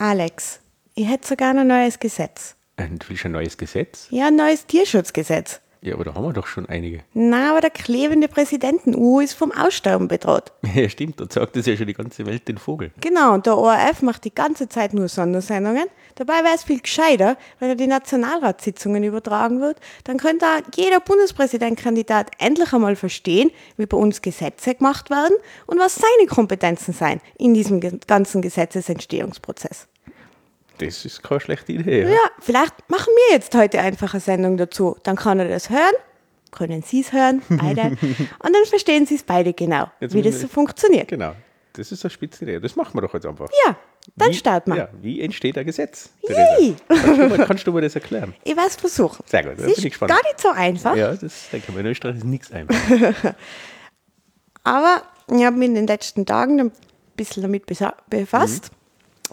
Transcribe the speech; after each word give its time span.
Alex, 0.00 0.60
ich 0.94 1.06
hätte 1.06 1.28
sogar 1.28 1.54
ein 1.54 1.66
neues 1.66 1.98
Gesetz. 1.98 2.56
Und 2.78 3.04
du 3.04 3.10
willst 3.10 3.26
ein 3.26 3.32
neues 3.32 3.58
Gesetz? 3.58 4.06
Ja, 4.08 4.28
ein 4.28 4.36
neues 4.36 4.64
Tierschutzgesetz. 4.64 5.60
Ja, 5.82 5.94
aber 5.94 6.04
da 6.04 6.14
haben 6.14 6.24
wir 6.24 6.32
doch 6.34 6.46
schon 6.46 6.66
einige. 6.66 7.00
Na, 7.14 7.50
aber 7.50 7.62
der 7.62 7.70
klebende 7.70 8.28
Präsidenten-U 8.28 9.20
ist 9.20 9.32
vom 9.32 9.50
Aussterben 9.50 10.08
bedroht. 10.08 10.52
Ja, 10.74 10.88
stimmt, 10.88 11.20
und 11.20 11.32
sagt 11.32 11.56
das 11.56 11.66
ja 11.66 11.76
schon 11.76 11.88
die 11.88 11.94
ganze 11.94 12.26
Welt 12.26 12.46
den 12.46 12.56
Vogel. 12.58 12.92
Genau, 13.00 13.34
und 13.34 13.46
der 13.46 13.58
ORF 13.58 14.02
macht 14.02 14.24
die 14.24 14.34
ganze 14.34 14.68
Zeit 14.68 14.94
nur 14.94 15.08
Sondersendungen. 15.08 15.86
Dabei 16.14 16.44
wäre 16.44 16.54
es 16.54 16.62
viel 16.62 16.80
gescheiter, 16.80 17.36
wenn 17.58 17.70
er 17.70 17.74
die 17.74 17.88
Nationalratssitzungen 17.88 19.02
übertragen 19.02 19.60
wird. 19.60 19.80
Dann 20.04 20.18
könnte 20.18 20.46
auch 20.46 20.60
jeder 20.76 21.00
Bundespräsidentkandidat 21.00 22.30
endlich 22.38 22.72
einmal 22.72 22.94
verstehen, 22.94 23.50
wie 23.76 23.86
bei 23.86 23.96
uns 23.96 24.22
Gesetze 24.22 24.74
gemacht 24.74 25.10
werden 25.10 25.36
und 25.66 25.78
was 25.78 25.96
seine 25.96 26.28
Kompetenzen 26.28 26.92
sein 26.92 27.20
in 27.36 27.54
diesem 27.54 27.80
ganzen 28.06 28.42
Gesetzesentstehungsprozess. 28.42 29.88
Das 30.86 31.04
ist 31.04 31.22
keine 31.22 31.40
schlechte 31.40 31.72
Idee. 31.72 32.02
Ja, 32.04 32.18
vielleicht 32.40 32.74
machen 32.88 33.12
wir 33.28 33.36
jetzt 33.36 33.54
heute 33.54 33.80
einfach 33.80 34.14
eine 34.14 34.20
Sendung 34.20 34.56
dazu. 34.56 34.96
Dann 35.02 35.16
kann 35.16 35.38
er 35.38 35.48
das 35.48 35.70
hören, 35.70 35.94
können 36.50 36.82
Sie 36.82 37.00
es 37.00 37.12
hören, 37.12 37.42
beide. 37.48 37.82
und 37.90 37.98
dann 38.42 38.64
verstehen 38.66 39.06
Sie 39.06 39.14
es 39.16 39.22
beide 39.22 39.52
genau, 39.52 39.90
Jetzt 40.00 40.14
wie 40.14 40.22
das 40.22 40.40
so 40.40 40.48
funktioniert. 40.48 41.08
Genau. 41.08 41.32
Das 41.74 41.92
ist 41.92 42.04
eine 42.04 42.10
spitze 42.10 42.44
Idee. 42.44 42.58
Das 42.58 42.74
machen 42.74 42.94
wir 42.94 43.02
doch 43.02 43.14
jetzt 43.14 43.26
einfach. 43.26 43.48
Ja, 43.66 43.76
dann 44.16 44.30
wie, 44.30 44.34
starten 44.34 44.72
wir. 44.72 44.76
Ja, 44.78 44.88
wie 45.00 45.20
entsteht 45.20 45.56
ein 45.56 45.64
Gesetz? 45.64 46.10
Yay. 46.28 46.74
Kannst 46.88 47.06
du, 47.06 47.28
mal, 47.28 47.38
kannst 47.46 47.66
du 47.66 47.72
mir 47.72 47.80
das 47.82 47.94
erklären? 47.94 48.34
Ich 48.42 48.56
werde 48.56 48.68
es 48.68 48.76
versuchen. 48.76 49.24
Sehr 49.26 49.44
gut, 49.44 49.52
da 49.52 49.58
Es 49.58 49.62
bin 49.62 49.70
ist 49.70 49.78
ich 49.78 49.84
gespannt. 49.90 50.10
gar 50.10 50.22
nicht 50.22 50.40
so 50.40 50.48
einfach, 50.48 50.96
Ja, 50.96 51.14
das 51.14 51.48
denke 51.50 51.66
ich 51.68 51.74
mir. 51.74 51.80
In 51.80 51.86
Österreich 51.86 52.16
ist 52.16 52.24
nichts 52.24 52.50
einfach. 52.50 52.74
aber 54.64 55.02
ich 55.28 55.44
habe 55.44 55.56
mich 55.56 55.68
in 55.68 55.74
den 55.76 55.86
letzten 55.86 56.26
Tagen 56.26 56.60
ein 56.60 56.72
bisschen 57.16 57.42
damit 57.42 57.66
befasst. 57.66 58.70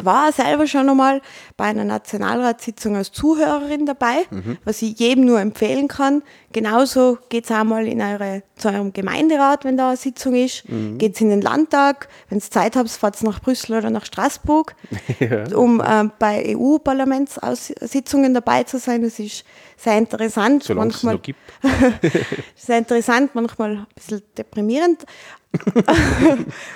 War 0.03 0.31
selber 0.31 0.67
schon 0.67 0.89
einmal 0.89 1.21
bei 1.55 1.65
einer 1.65 1.83
Nationalratssitzung 1.83 2.95
als 2.95 3.11
Zuhörerin 3.11 3.85
dabei, 3.85 4.25
was 4.63 4.81
ich 4.81 4.99
jedem 4.99 5.25
nur 5.25 5.39
empfehlen 5.39 5.87
kann. 5.87 6.21
Genauso 6.57 7.19
geht 7.29 7.45
es 7.45 7.51
auch 7.51 7.63
mal 7.63 7.85
in 7.85 8.01
eure, 8.01 8.41
zu 8.55 8.69
eurem 8.69 8.91
Gemeinderat, 8.91 9.63
wenn 9.63 9.77
da 9.77 9.89
eine 9.89 9.97
Sitzung 9.97 10.33
ist. 10.33 10.63
Geht 10.97 11.13
es 11.13 11.21
in 11.21 11.29
den 11.29 11.41
Landtag. 11.41 12.09
Wenn 12.29 12.39
ihr 12.39 12.41
Zeit 12.41 12.75
habt, 12.75 12.89
fahrt 12.89 13.21
nach 13.21 13.39
Brüssel 13.39 13.77
oder 13.77 13.91
nach 13.91 14.05
Straßburg, 14.05 14.75
um 15.55 15.83
ähm, 15.87 16.11
bei 16.17 16.55
EU-Parlamentssitzungen 16.55 18.33
dabei 18.33 18.63
zu 18.63 18.79
sein. 18.79 19.03
Das 19.03 19.19
ist 19.19 19.45
sehr 19.77 19.99
interessant. 19.99 20.63
Solange 20.63 20.89
es 20.89 21.03
manchmal 21.03 21.13
noch 21.13 21.21
gibt. 21.21 21.39
sehr 22.55 22.79
interessant, 22.79 23.35
manchmal 23.35 23.73
ein 23.73 23.87
bisschen 23.93 24.23
deprimierend. 24.35 25.05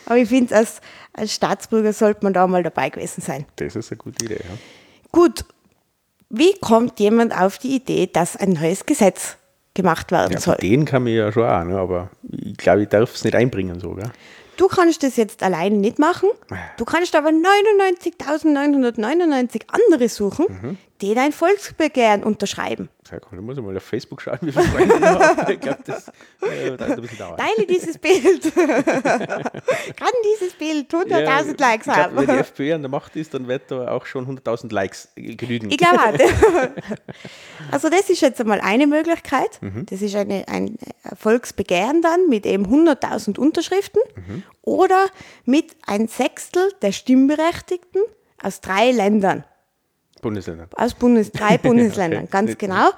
Aber 0.05 0.17
ich 0.17 0.29
finde, 0.29 0.57
als, 0.57 0.79
als 1.11 1.33
Staatsbürger 1.33 1.93
sollte 1.93 2.19
man 2.21 2.33
da 2.33 2.45
mal 2.45 2.61
dabei 2.61 2.91
gewesen 2.91 3.21
sein. 3.21 3.47
Das 3.55 3.75
ist 3.75 3.91
eine 3.91 3.97
gute 3.97 4.25
Idee. 4.25 4.41
Ja. 4.47 4.57
Gut, 5.11 5.43
wie 6.29 6.53
kommt 6.61 6.99
jemand 6.99 7.35
auf 7.35 7.57
die 7.57 7.75
Idee, 7.75 8.05
dass 8.05 8.35
ein 8.35 8.53
neues 8.53 8.85
Gesetz 8.85 9.37
gemacht 9.73 10.11
werden 10.11 10.33
Ja, 10.33 10.39
soll? 10.39 10.55
den 10.57 10.85
kann 10.85 11.03
man 11.03 11.13
ja 11.13 11.31
schon 11.31 11.43
auch, 11.43 11.63
ne? 11.63 11.77
aber 11.77 12.09
ich 12.29 12.57
glaube, 12.57 12.83
ich 12.83 12.89
darf 12.89 13.13
es 13.15 13.23
nicht 13.23 13.35
einbringen 13.35 13.79
so. 13.79 13.93
Gell? 13.95 14.11
Du 14.57 14.67
kannst 14.67 15.01
das 15.01 15.15
jetzt 15.17 15.41
alleine 15.43 15.77
nicht 15.77 15.97
machen. 15.97 16.29
Du 16.77 16.83
kannst 16.85 17.15
aber 17.15 17.29
99.999 17.29 19.61
andere 19.71 20.09
suchen, 20.09 20.45
Mhm. 20.49 20.77
Die 21.01 21.13
dein 21.13 21.31
Volksbegehren 21.31 22.23
unterschreiben. 22.23 22.89
Da 23.09 23.17
muss 23.41 23.57
ich 23.57 23.63
mal 23.63 23.75
auf 23.75 23.83
Facebook 23.83 24.21
schauen, 24.21 24.37
wie 24.41 24.51
viele 24.51 24.65
Freunde 24.65 24.95
ich 24.95 25.03
habe. 25.03 25.53
Ich 25.53 25.59
glaube, 25.59 25.79
das 25.85 26.07
äh, 26.41 26.77
dauert 26.77 26.81
ein 26.83 27.01
bisschen 27.01 27.17
dauern. 27.17 27.37
Teile 27.37 27.67
dieses 27.67 27.97
Bild. 27.97 28.55
Kann 28.55 30.11
dieses 30.33 30.53
Bild 30.53 30.93
100.000 30.93 31.59
Likes 31.59 31.87
ich 31.87 31.93
glaub, 31.93 31.97
haben? 31.97 32.15
Wenn 32.15 32.27
die 32.27 32.31
FPÖ 32.41 32.75
an 32.75 32.81
der 32.81 32.89
Macht 32.91 33.15
ist, 33.15 33.33
dann 33.33 33.47
wird 33.47 33.69
da 33.69 33.91
auch 33.91 34.05
schon 34.05 34.25
100.000 34.27 34.71
Likes 34.73 35.09
äh, 35.15 35.35
genügen. 35.35 35.69
Ich 35.71 35.77
glaube. 35.77 35.99
Also 37.71 37.89
das 37.89 38.09
ist 38.09 38.21
jetzt 38.21 38.39
einmal 38.41 38.59
eine 38.59 38.87
Möglichkeit. 38.87 39.61
Mhm. 39.61 39.85
Das 39.85 40.01
ist 40.01 40.15
eine, 40.15 40.47
ein 40.47 40.77
Volksbegehren 41.15 42.01
dann 42.01 42.27
mit 42.27 42.45
eben 42.45 42.65
100.000 42.65 43.37
Unterschriften 43.39 44.01
Mhm. 44.15 44.43
oder 44.61 45.05
mit 45.45 45.75
ein 45.85 46.07
Sechstel 46.07 46.71
der 46.81 46.91
Stimmberechtigten 46.91 48.01
aus 48.41 48.61
drei 48.61 48.91
Ländern, 48.91 49.43
Bundesländer. 50.21 50.67
aus 50.75 50.93
Bundes, 50.93 51.31
drei 51.31 51.57
Bundesländern, 51.59 52.23
Okay. 52.23 52.31
ganz 52.31 52.57
genau. 52.57 52.89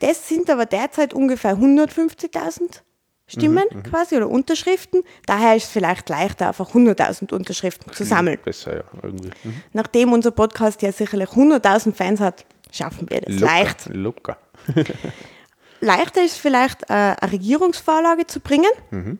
Das 0.00 0.28
sind 0.28 0.48
aber 0.50 0.66
derzeit 0.66 1.12
ungefähr 1.14 1.56
150.000 1.56 2.80
Stimmen 3.26 3.64
Mhm, 3.70 3.82
quasi 3.84 4.16
oder 4.16 4.28
Unterschriften. 4.28 5.02
Daher 5.26 5.54
ist 5.54 5.64
es 5.64 5.70
vielleicht 5.70 6.08
leichter, 6.08 6.48
einfach 6.48 6.74
100.000 6.74 7.32
Unterschriften 7.32 7.92
zu 7.92 8.04
sammeln. 8.04 8.38
Besser, 8.44 8.78
ja, 8.78 8.84
irgendwie. 9.02 9.30
Mhm. 9.44 9.62
Nachdem 9.72 10.12
unser 10.12 10.32
Podcast 10.32 10.82
ja 10.82 10.90
sicherlich 10.90 11.28
100.000 11.28 11.92
Fans 11.94 12.18
hat, 12.18 12.44
schaffen 12.72 13.08
wir 13.08 13.20
das 13.20 13.34
Locker, 13.38 13.46
leicht. 13.46 13.86
Locker. 13.92 14.36
Leichter 15.80 16.22
ist 16.24 16.36
vielleicht, 16.38 16.82
äh, 16.90 16.92
eine 16.94 17.32
Regierungsvorlage 17.32 18.26
zu 18.26 18.40
bringen. 18.40 18.70
Mhm. 18.90 19.18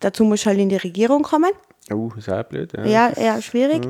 Dazu 0.00 0.24
muss 0.24 0.46
halt 0.46 0.58
in 0.58 0.68
die 0.68 0.76
Regierung 0.76 1.22
kommen. 1.22 1.50
Oh, 1.92 2.10
ist 2.16 2.30
auch 2.30 2.42
blöd. 2.44 2.72
Ja. 2.76 2.84
Ja, 2.86 3.10
eher 3.10 3.42
schwierig. 3.42 3.82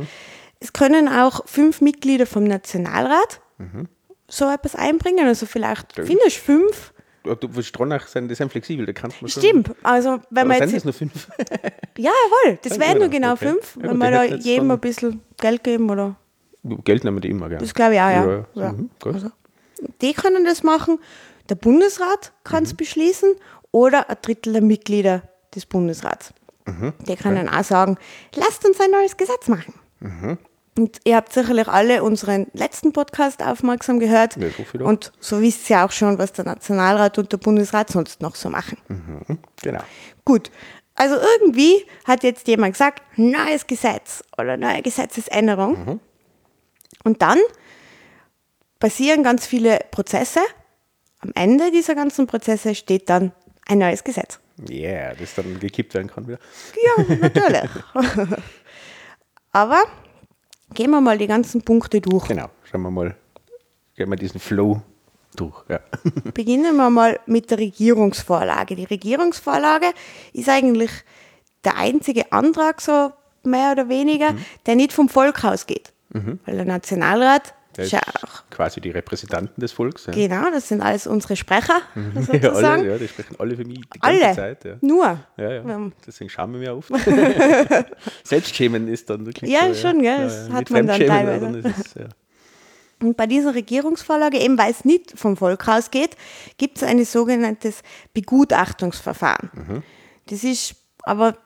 Mhm. 0.63 0.67
Es 0.67 0.73
können 0.73 1.09
auch 1.09 1.47
fünf 1.47 1.81
Mitglieder 1.81 2.27
vom 2.27 2.45
Nationalrat 2.45 3.41
Mhm. 3.59 3.89
so 4.29 4.49
etwas 4.51 4.75
einbringen. 4.75 5.27
Also 5.27 5.47
vielleicht 5.47 5.93
findest 5.95 6.37
du 6.39 6.41
fünf. 6.41 6.93
Du, 7.25 7.63
Stronach 7.63 8.09
sind, 8.09 8.29
die 8.29 8.35
sind 8.35 8.51
flexibel, 8.51 8.85
da 8.85 8.93
kannst 8.93 9.21
du 9.23 9.29
schon. 9.29 9.43
Stimmt. 9.43 9.71
Also 9.85 10.19
wenn 10.31 10.49
man 10.49 10.59
sind 10.59 10.71
jetzt. 10.71 10.79
es 10.79 10.85
nur 10.85 10.95
fünf? 10.95 11.29
Ja, 11.99 12.11
jawohl. 12.45 12.59
Das 12.63 12.81
wären 12.81 12.99
nur 12.99 13.09
genau, 13.09 13.35
okay. 13.35 13.49
fünf. 13.49 13.77
Wenn 13.81 13.99
wir 13.99 14.11
da 14.11 14.25
jedem 14.25 14.71
ein 14.71 14.81
bisschen 14.81 15.21
Geld 15.39 15.63
geben 15.63 15.89
oder. 15.91 16.17
Geld 16.65 17.05
nehmen 17.05 17.21
die 17.21 17.29
immer 17.31 17.49
gerne. 17.49 17.63
Das 17.63 17.75
glaube 17.75 17.95
ich 17.95 18.01
auch, 18.01 18.09
ja. 18.11 18.27
Ja, 18.27 18.45
ja. 18.55 18.73
Mhm, 18.73 18.91
gut. 19.01 19.17
Die 20.01 20.13
können 20.15 20.45
das 20.45 20.63
machen. 20.63 20.99
Der 21.49 21.55
Bundesrat 21.57 22.33
kann 22.45 22.61
Mhm. 22.63 22.67
es 22.67 22.75
beschließen 22.75 23.35
oder 23.73 24.09
ein 24.11 24.17
Drittel 24.23 24.55
der 24.55 24.63
Mitglieder 24.63 25.23
des 25.55 25.67
Bundesrats. 25.67 26.33
Mhm. 26.67 26.93
Die 27.07 27.15
können 27.17 27.49
auch 27.49 27.63
sagen, 27.65 27.99
lasst 28.35 28.65
uns 28.67 28.81
ein 28.81 28.91
neues 28.91 29.17
Gesetz 29.17 29.47
machen. 29.49 29.75
Mhm. 30.01 30.39
Und 30.79 31.01
ihr 31.05 31.17
habt 31.17 31.33
sicherlich 31.33 31.69
alle 31.69 32.03
unseren 32.03 32.47
letzten 32.55 32.93
Podcast 32.95 33.43
aufmerksam 33.43 33.99
gehört. 34.01 34.37
Ja, 34.37 34.49
so 34.51 34.85
und 34.85 35.13
so 35.21 35.43
wisst 35.43 35.69
ihr 35.69 35.85
auch 35.85 35.91
schon, 35.93 36.19
was 36.19 36.33
der 36.33 36.47
Nationalrat 36.47 37.19
und 37.19 37.31
der 37.31 37.37
Bundesrat 37.37 37.91
sonst 37.91 38.23
noch 38.23 38.35
so 38.37 38.49
machen. 38.49 38.79
Mhm, 38.89 39.39
Genau. 39.63 39.83
Gut. 40.25 40.51
Also 40.95 41.17
irgendwie 41.17 41.85
hat 42.07 42.23
jetzt 42.23 42.49
jemand 42.49 42.75
gesagt, 42.75 43.03
neues 43.17 43.67
Gesetz 43.67 44.23
oder 44.39 44.57
neue 44.57 44.83
Gesetzesänderung. 44.83 45.85
Mhm. 45.85 46.01
Und 47.05 47.21
dann 47.23 47.39
passieren 48.79 49.23
ganz 49.23 49.47
viele 49.47 49.79
Prozesse. 49.91 50.41
Am 51.21 51.33
Ende 51.35 51.71
dieser 51.71 51.95
ganzen 51.95 52.27
Prozesse 52.27 52.75
steht 52.75 53.09
dann 53.11 53.33
ein 53.67 53.79
neues 53.79 54.05
Gesetz. 54.05 54.39
Yeah, 54.69 55.15
das 55.15 55.35
dann 55.35 55.59
gekippt 55.61 55.95
werden 55.95 56.09
kann 56.09 56.27
wieder. 56.29 56.39
Ja, 56.99 57.17
natürlich. 57.17 57.71
Aber 59.53 59.83
gehen 60.73 60.91
wir 60.91 61.01
mal 61.01 61.19
die 61.19 61.27
ganzen 61.27 61.63
Punkte 61.63 62.01
durch. 62.01 62.29
Genau, 62.29 62.49
schauen 62.65 62.83
wir 62.83 62.91
mal, 62.91 63.17
gehen 63.97 64.11
wir 64.11 64.17
diesen 64.17 64.41
Flow 64.41 64.83
durch. 65.37 65.65
Ja. 65.69 65.81
Beginnen 66.35 66.77
wir 66.77 66.91
mal 66.91 67.21
mit 67.27 67.51
der 67.51 67.59
Regierungsvorlage. 67.59 68.77
Die 68.77 68.85
Regierungsvorlage 68.85 69.93
ist 70.33 70.49
eigentlich 70.49 70.91
der 71.65 71.77
einzige 71.77 72.33
Antrag, 72.33 72.81
so 72.81 73.13
mehr 73.45 73.73
oder 73.73 73.89
weniger, 73.89 74.35
der 74.67 74.77
nicht 74.77 74.93
vom 74.93 75.09
Volk 75.09 75.45
ausgeht. 75.45 75.93
Weil 76.45 76.57
der 76.57 76.67
Nationalrat 76.67 77.55
Der 77.77 77.85
ist 77.85 77.93
ja 77.93 78.01
auch, 78.01 78.43
quasi 78.51 78.81
die 78.81 78.91
Repräsentanten 78.91 79.61
des 79.61 79.73
Volks. 79.73 80.07
Ja. 80.07 80.13
genau, 80.13 80.51
das 80.51 80.69
sind 80.69 80.83
alles 80.83 81.07
unsere 81.07 81.37
Sprecher, 81.37 81.81
Ja, 82.33 82.51
alle, 82.53 82.87
ja, 82.87 82.99
die 82.99 83.09
sprechen 83.09 83.37
alle 83.39 83.57
für 83.57 83.65
mich 83.65 83.81
die 83.95 83.99
ganze 83.99 84.25
Alle. 84.27 84.37
Zeit. 84.37 84.65
Ja. 84.65 84.77
Nur. 84.81 85.19
Ja, 85.37 85.53
ja. 85.53 85.91
Deswegen 86.07 86.31
schauen 86.31 86.53
wir 86.53 86.61
mir 86.61 86.77
oft. 86.77 86.91
Selbstschämen 88.25 88.89
ist 88.89 89.09
dann 89.11 89.27
wirklich 89.27 89.51
Ja, 89.51 89.73
so, 89.73 89.89
schon, 89.89 90.03
gell, 90.03 90.25
das 90.25 90.51
hat 90.51 90.71
man 90.71 90.87
dann 90.87 91.01
teilweise. 91.01 91.41
sondern 91.41 91.75
es 91.81 91.95
ja. 91.95 92.09
Und 93.01 93.17
bei 93.17 93.27
dieser 93.27 93.55
Regierungsvorlage, 93.55 94.39
eben 94.39 94.57
weil 94.59 94.71
es 94.71 94.85
nicht 94.85 95.19
vom 95.19 95.37
Volk 95.37 95.67
ausgeht, 95.67 96.17
gibt 96.57 96.77
es 96.77 96.85
ein 96.85 97.05
sogenanntes 97.05 97.83
Begutachtungsverfahren. 98.15 99.51
Mhm. 99.55 99.83
Das 100.29 100.45
ist 100.45 100.77
aber 101.03 101.37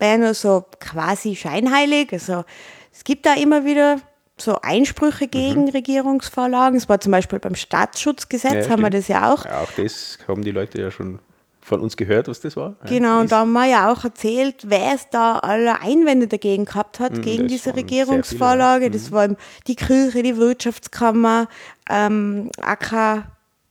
wäre 0.00 0.18
nur 0.18 0.34
so 0.34 0.64
quasi 0.80 1.36
scheinheilig. 1.36 2.12
Also 2.12 2.44
es 2.92 3.04
gibt 3.04 3.24
da 3.26 3.34
immer 3.34 3.64
wieder 3.64 4.00
so 4.36 4.58
Einsprüche 4.62 5.28
gegen 5.28 5.68
Regierungsvorlagen. 5.70 6.76
Es 6.76 6.88
war 6.88 7.00
zum 7.00 7.12
Beispiel 7.12 7.38
beim 7.38 7.54
Staatsschutzgesetz, 7.54 8.52
Mhm. 8.52 8.60
Ja, 8.62 8.68
haben 8.70 8.82
wir 8.82 8.90
das 8.90 9.08
ja 9.08 9.32
auch. 9.32 9.44
Ja, 9.44 9.60
auch 9.62 9.70
das 9.76 10.18
haben 10.26 10.42
die 10.42 10.50
Leute 10.50 10.80
ja 10.80 10.90
schon 10.90 11.20
von 11.60 11.80
uns 11.80 11.96
gehört, 11.96 12.28
was 12.28 12.40
das 12.40 12.56
war. 12.56 12.74
Genau, 12.86 13.18
und 13.20 13.24
Ist- 13.26 13.32
da 13.32 13.38
haben 13.38 13.52
wir 13.52 13.64
ja 13.66 13.90
auch 13.90 14.04
erzählt, 14.04 14.64
wer 14.68 14.94
es 14.94 15.08
da 15.10 15.38
alle 15.38 15.80
Einwände 15.80 16.26
dagegen 16.26 16.66
gehabt 16.66 17.00
hat, 17.00 17.22
gegen 17.22 17.44
Mhm, 17.44 17.48
das 17.48 17.52
diese 17.62 17.74
Regierungsvorlage. 17.76 18.86
viele, 18.86 18.98
Das 18.98 19.12
waren 19.12 19.36
die 19.66 19.76
Kirche, 19.76 20.22
die 20.22 20.36
Wirtschaftskammer, 20.36 21.48
ähm, 21.88 22.50
AK 22.60 23.24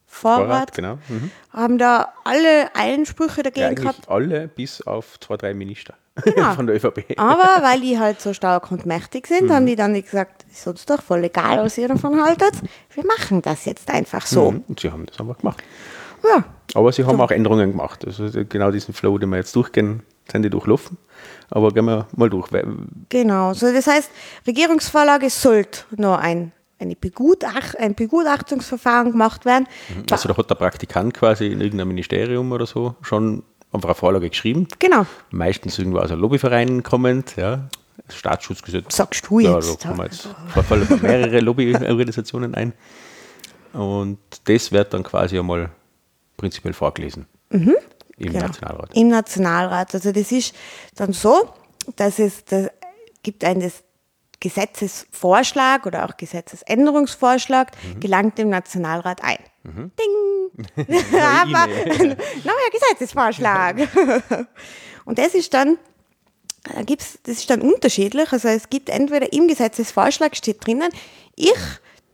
Vorrat, 0.07 0.45
Vorrat, 0.48 0.74
genau. 0.75 0.98
Mhm. 1.09 1.31
haben 1.51 1.77
da 1.80 2.13
alle 2.24 2.74
Einsprüche 2.75 3.38
Ja, 3.38 3.44
dagegen 3.50 3.75
gehabt. 3.75 4.07
alle 4.09 4.48
bis 4.48 4.81
auf 4.81 5.19
zwei, 5.19 5.38
drei 5.38 5.54
Minister. 5.56 5.95
Genau. 6.15 6.54
von 6.56 6.68
der 6.68 6.75
ÖVP. 6.75 7.18
Aber 7.18 7.63
weil 7.63 7.81
die 7.81 7.98
halt 7.98 8.21
so 8.21 8.33
stark 8.33 8.71
und 8.71 8.86
mächtig 8.86 9.27
sind, 9.27 9.50
haben 9.51 9.65
die 9.65 9.75
dann 9.75 9.94
gesagt, 10.00 10.45
ist 10.51 10.68
uns 10.68 10.86
doch 10.86 11.01
voll 11.01 11.24
egal, 11.24 11.63
was 11.63 11.77
ihr 11.77 11.88
davon 11.88 12.24
haltet. 12.24 12.54
Wir 12.94 13.06
machen 13.06 13.42
das 13.42 13.65
jetzt 13.65 13.89
einfach 13.89 14.25
so. 14.25 14.51
Mhm. 14.51 14.63
Und 14.68 14.80
sie 14.80 14.92
haben 14.92 15.06
das 15.06 15.19
einfach 15.19 15.38
gemacht. 15.38 15.63
Ja, 16.24 16.44
Aber 16.74 16.92
sie 16.92 17.04
haben 17.04 17.19
auch 17.19 17.31
Änderungen 17.31 17.71
gemacht. 17.71 18.06
Also 18.06 18.30
genau 18.48 18.71
diesen 18.71 18.94
Flow, 18.94 19.18
den 19.18 19.30
wir 19.30 19.38
jetzt 19.38 19.56
durchgehen, 19.56 20.04
sind 20.31 20.44
die 20.44 20.50
durchlaufen. 20.50 20.98
Aber 21.50 21.71
gehen 21.71 21.86
wir 21.86 22.07
mal 22.16 22.30
durch. 22.30 22.50
Genau. 23.09 23.54
So, 23.54 23.71
das 23.71 23.88
heißt, 23.88 24.09
Regierungsvorlage 24.48 25.30
sollte 25.30 25.83
noch 25.98 26.18
ein, 26.18 26.51
eine 26.80 26.95
Begutach 26.95 27.75
ein 27.75 27.95
Begutachtungsverfahren 27.95 29.12
gemacht 29.12 29.45
werden. 29.45 29.68
Also 30.09 30.30
da 30.30 30.38
hat 30.38 30.50
der 30.50 30.56
Praktikant 30.56 31.13
quasi 31.13 31.48
in 31.48 31.59
irgendeinem 31.59 31.89
Ministerium 31.89 32.51
oder 32.51 32.66
so 32.66 32.95
schon 33.01 33.44
einfach 33.74 33.90
eine 33.90 33.96
Vorlage 33.96 34.30
geschrieben. 34.30 34.68
Genau. 34.80 35.06
Meistens 35.31 35.78
irgendwo 35.80 36.00
aus 36.00 36.12
einem 36.12 36.22
Lobbyverein 36.22 36.84
kommend, 36.84 37.36
ja. 37.36 37.68
Das 38.08 38.16
Staatsschutzgesetz. 38.18 38.96
Sagst 38.96 39.28
du 39.30 39.40
Ja, 39.40 39.56
jetzt. 39.56 39.86
da 39.86 39.90
kommen 39.90 40.06
jetzt 40.12 40.28
fallen 40.68 41.00
mehrere 41.02 41.40
Lobbyorganisationen 41.40 42.56
ein. 42.56 42.74
Und 43.74 44.20
das 44.46 44.72
wird 44.72 44.94
dann 44.94 45.04
quasi 45.04 45.38
einmal 45.40 45.70
prinzipiell 46.38 46.74
vorgelesen 46.74 47.25
im 47.50 47.75
Genau. 48.18 48.40
Nationalrat. 48.40 48.90
Im 48.96 49.08
Nationalrat. 49.10 49.94
Also 49.96 50.12
das 50.12 50.31
ist 50.31 50.56
dann 50.96 51.14
so, 51.14 51.50
dass 51.96 52.19
es 52.19 52.44
da 52.46 52.68
gibt 53.24 53.44
einen 53.44 53.62
das 53.62 53.84
Gesetzesvorschlag 54.40 55.86
oder 55.86 56.06
auch 56.06 56.18
Gesetzesänderungsvorschlag, 56.18 57.72
Mhm. 57.84 58.00
gelangt 58.00 58.38
dem 58.38 58.50
Nationalrat 58.50 59.24
ein. 59.24 59.38
Ding! 59.63 60.51
Aber 61.19 61.68
neuer 61.98 62.69
Gesetzesvorschlag. 62.71 63.88
Und 65.06 65.18
das 65.19 65.33
ist 65.33 65.54
dann, 65.54 65.77
da 66.63 66.81
gibt's, 66.83 67.19
das 67.24 67.38
ist 67.38 67.50
dann 67.50 67.62
unterschiedlich. 67.62 68.31
Also 68.31 68.50
es 68.50 68.69
gibt 68.69 68.89
entweder 68.89 69.31
im 69.33 69.48
Gesetzesvorschlag 69.48 70.36
steht 70.36 70.65
drinnen, 70.65 70.89
ich, 71.36 71.54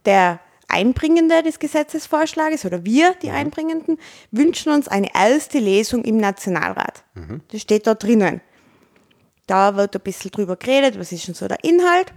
der 0.05 0.39
Einbringende 0.67 1.41
des 1.41 1.59
Gesetzesvorschlages 1.59 2.63
oder 2.65 2.85
wir, 2.85 3.15
die 3.21 3.31
Einbringenden, 3.31 3.97
wünschen 4.31 4.71
uns 4.71 4.87
eine 4.87 5.09
erste 5.13 5.57
Lesung 5.57 6.03
im 6.05 6.17
Nationalrat. 6.17 7.03
Das 7.51 7.61
steht 7.61 7.87
da 7.87 7.95
drinnen. 7.95 8.41
Da 9.47 9.75
wird 9.75 9.95
ein 9.95 10.01
bisschen 10.01 10.29
drüber 10.29 10.55
geredet, 10.55 10.99
was 10.99 11.11
ist 11.11 11.27
denn 11.27 11.33
so 11.33 11.47
der 11.47 11.63
Inhalt. 11.63 12.13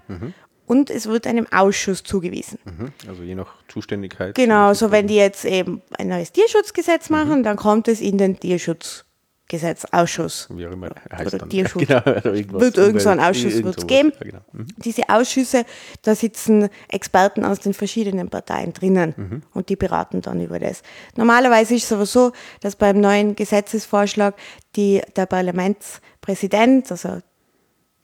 Und 0.66 0.90
es 0.90 1.06
wird 1.06 1.26
einem 1.26 1.46
Ausschuss 1.52 2.02
zugewiesen. 2.02 2.58
Mhm. 2.64 2.92
Also 3.08 3.22
je 3.22 3.34
nach 3.34 3.54
Zuständigkeit. 3.68 4.34
Genau, 4.34 4.72
so 4.74 4.90
wenn 4.90 5.06
die 5.06 5.16
jetzt 5.16 5.44
eben 5.44 5.82
ein 5.98 6.08
neues 6.08 6.32
Tierschutzgesetz 6.32 7.10
machen, 7.10 7.42
dann 7.42 7.56
kommt 7.56 7.88
es 7.88 8.00
in 8.00 8.16
den 8.16 8.38
Tierschutzgesetzausschuss. 8.38 10.48
Wie 10.50 10.66
auch 10.66 10.72
immer 10.72 10.88
er 11.10 11.18
heißt 11.18 11.26
Oder 11.28 11.38
dann. 11.38 11.50
Tierschutz. 11.50 11.82
Genau, 11.86 12.00
oder 12.00 12.34
irgendwas. 12.34 12.60
Wird 12.62 12.78
irgend 12.78 13.02
so 13.02 13.08
ein 13.10 13.20
Ausschuss 13.20 13.54
geben. 13.86 14.12
Ja, 14.18 14.24
genau. 14.24 14.40
Mhm. 14.52 14.66
Diese 14.78 15.02
Ausschüsse, 15.08 15.64
da 16.02 16.14
sitzen 16.14 16.68
Experten 16.88 17.44
aus 17.44 17.60
den 17.60 17.74
verschiedenen 17.74 18.28
Parteien 18.30 18.72
drinnen 18.72 19.14
Mhm. 19.16 19.42
und 19.52 19.68
die 19.68 19.76
beraten 19.76 20.22
dann 20.22 20.40
über 20.40 20.58
das. 20.58 20.82
Normalerweise 21.16 21.74
ist 21.74 21.84
es 21.84 21.92
aber 21.92 22.06
so, 22.06 22.32
dass 22.60 22.76
beim 22.76 23.00
neuen 23.00 23.36
Gesetzesvorschlag 23.36 24.34
die, 24.76 25.02
der 25.16 25.26
Parlamentspräsident, 25.26 26.90
also 26.90 27.18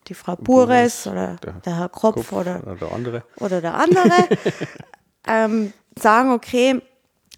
die 0.09 0.15
Frau 0.15 0.37
Bures 0.37 1.07
oder 1.07 1.37
der 1.43 1.53
der 1.65 1.77
Herr 1.77 1.89
Kropf, 1.89 2.17
Kopf 2.17 2.33
oder 2.33 2.63
oder 2.65 2.77
der 2.77 2.93
andere. 2.93 3.23
oder 3.37 3.61
der 3.61 3.75
andere 3.75 4.29
ähm, 5.27 5.73
sagen, 5.99 6.33
okay, 6.33 6.81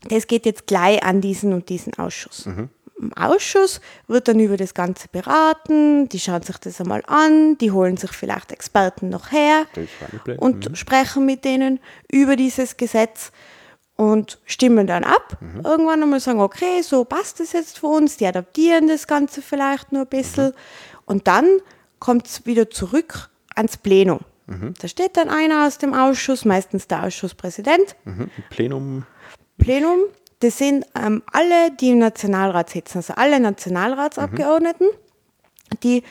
das 0.09 0.27
geht 0.27 0.47
jetzt 0.47 0.67
gleich 0.67 1.03
an 1.03 1.21
diesen 1.21 1.53
und 1.53 1.69
diesen 1.69 1.95
Ausschuss. 1.95 2.47
Im 2.47 3.15
Ausschuss 3.15 3.81
wird 4.09 4.29
dann 4.29 4.41
über 4.41 4.57
das 4.57 4.75
Ganze 4.75 5.09
beraten, 5.09 6.09
die 6.11 6.21
schauen 6.21 6.43
sich 6.43 6.59
das 6.59 6.81
einmal 6.81 7.03
an, 7.07 7.57
die 7.59 7.71
holen 7.71 7.97
sich 7.97 8.13
vielleicht 8.13 8.53
Experten 8.53 9.09
noch 9.09 9.33
her 9.33 9.67
Das 9.75 10.39
und 10.39 10.77
sprechen 10.77 11.25
mit 11.25 11.45
denen 11.45 11.81
über 12.11 12.37
dieses 12.37 12.77
Gesetz 12.77 13.33
und 13.97 14.39
stimmen 14.47 14.87
dann 14.87 15.05
ab. 15.05 15.39
Irgendwann 15.63 16.03
einmal 16.03 16.21
sagen, 16.21 16.41
okay, 16.41 16.81
so 16.83 17.05
passt 17.05 17.41
es 17.41 17.53
jetzt 17.53 17.79
für 17.79 17.87
uns, 17.87 18.17
die 18.17 18.27
adaptieren 18.27 18.89
das 18.89 19.07
Ganze 19.07 19.43
vielleicht 19.43 19.93
nur 19.93 20.03
ein 20.03 20.09
bisschen. 20.09 20.53
Und 21.05 21.27
dann 21.27 21.47
kommt 22.01 22.27
es 22.27 22.47
wieder 22.47 22.69
zurück 22.71 23.31
ans 23.55 23.77
Plenum. 23.77 24.21
Da 24.81 24.89
steht 24.89 25.17
dann 25.17 25.29
einer 25.29 25.65
aus 25.65 25.79
dem 25.79 25.95
Ausschuss, 25.95 26.45
meistens 26.45 26.89
der 26.89 27.05
Ausschusspräsident. 27.05 27.95
Mhm. 28.05 28.31
Plenum. 28.51 29.07
Plenum, 29.59 30.01
das 30.41 30.59
sind 30.59 30.87
ähm, 30.97 31.23
alle, 31.33 31.71
die 31.79 31.91
im 31.91 31.99
Nationalrat 31.99 32.71
sitzen, 32.71 32.99
also 32.99 33.15
alle 33.15 33.39
Nationalratsabgeordneten, 33.39 34.89
die, 35.85 36.03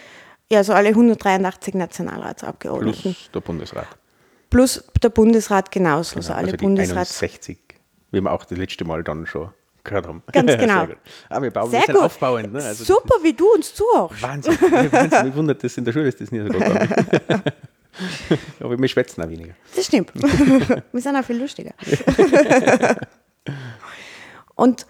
ja, 0.49 0.59
also 0.59 0.71
alle 0.71 0.89
183 0.89 1.73
Nationalratsabgeordneten. 1.73 3.01
Plus 3.01 3.29
der 3.33 3.41
Bundesrat. 3.41 3.87
Plus 4.49 4.85
der 5.03 5.09
Bundesrat 5.09 5.69
genauso, 5.69 6.15
also 6.17 6.31
alle 6.31 6.45
also 6.45 6.57
die 6.57 6.63
Bundesrats. 6.63 7.21
61, 7.21 7.59
wie 8.11 8.21
wir 8.21 8.31
auch 8.31 8.45
das 8.45 8.57
letzte 8.57 8.85
Mal 8.85 9.03
dann 9.03 9.25
schon 9.25 9.49
gehört 9.83 10.07
haben. 10.07 10.23
Ganz 10.31 10.51
genau. 10.57 10.79
Sehr 10.79 10.87
gut. 10.87 10.97
Aber 11.29 11.43
wir 11.43 11.51
bauen 11.51 11.69
Sehr 11.69 11.79
ein 11.79 11.85
bisschen 11.85 11.95
gut. 11.95 12.05
aufbauend. 12.05 12.53
Ne? 12.53 12.63
Also 12.63 12.83
Super, 12.83 13.15
wie 13.21 13.33
du 13.33 13.53
uns 13.53 13.73
zuhörst. 13.73 14.21
Wahnsinn. 14.21 14.53
Wahnsinn. 14.61 15.25
Mich 15.25 15.35
wundert 15.35 15.63
das 15.63 15.77
in 15.77 15.85
der 15.85 15.91
Schule, 15.93 16.07
ist 16.07 16.19
das 16.21 16.31
nie 16.31 16.39
so 16.39 16.47
gut. 16.47 16.63
Aber 18.61 18.79
wir 18.79 18.87
schwätzen 18.87 19.23
auch 19.23 19.29
weniger. 19.29 19.53
Das 19.75 19.85
stimmt. 19.85 20.11
Wir 20.93 21.01
sind 21.01 21.15
auch 21.17 21.23
viel 21.23 21.37
lustiger. 21.37 21.73
Und 24.55 24.85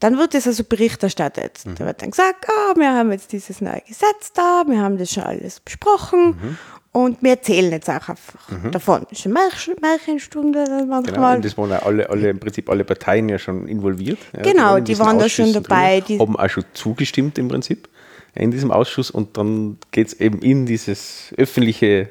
dann 0.00 0.18
wird 0.18 0.34
das 0.34 0.46
also 0.46 0.64
Bericht 0.64 1.02
erstattet. 1.02 1.60
Da 1.64 1.86
wird 1.86 2.02
dann 2.02 2.10
gesagt, 2.10 2.46
ah, 2.48 2.74
wir 2.76 2.92
haben 2.92 3.10
jetzt 3.12 3.32
dieses 3.32 3.60
neue 3.60 3.80
Gesetz 3.86 4.32
da, 4.34 4.64
wir 4.66 4.80
haben 4.80 4.98
das 4.98 5.12
schon 5.12 5.22
alles 5.22 5.60
besprochen 5.60 6.58
und 6.94 7.22
wir 7.22 7.30
erzählen 7.32 7.70
jetzt 7.72 7.90
auch 7.90 8.08
einfach 8.08 8.34
davon. 8.70 9.04
Das 9.10 9.18
ist 9.18 9.24
eine 9.26 9.34
Märchen, 9.34 9.74
Märchenstunde 9.82 10.64
Genau, 10.64 10.86
manchmal. 10.86 11.36
und 11.36 11.44
das 11.44 11.58
waren 11.58 11.68
ja 11.70 11.80
alle, 11.80 12.08
alle, 12.08 12.30
im 12.30 12.38
Prinzip 12.40 12.70
alle 12.70 12.84
Parteien 12.84 13.28
ja 13.28 13.38
schon 13.38 13.66
involviert. 13.68 14.18
Ja, 14.32 14.42
Genau, 14.42 14.78
die 14.80 14.98
waren 14.98 15.18
da 15.18 15.28
schon 15.28 15.52
dabei, 15.52 16.00
Drin, 16.00 16.04
die- 16.08 16.18
haben 16.20 16.36
auch 16.36 16.48
schon 16.48 16.64
zugestimmt 16.72 17.36
im 17.38 17.48
Prinzip 17.48 17.88
in 18.34 18.50
diesem 18.50 18.70
Ausschuss 18.70 19.10
und 19.10 19.36
dann 19.36 19.76
geht 19.90 20.06
es 20.08 20.14
eben 20.20 20.40
in 20.40 20.66
dieses 20.66 21.34
öffentliche 21.36 22.08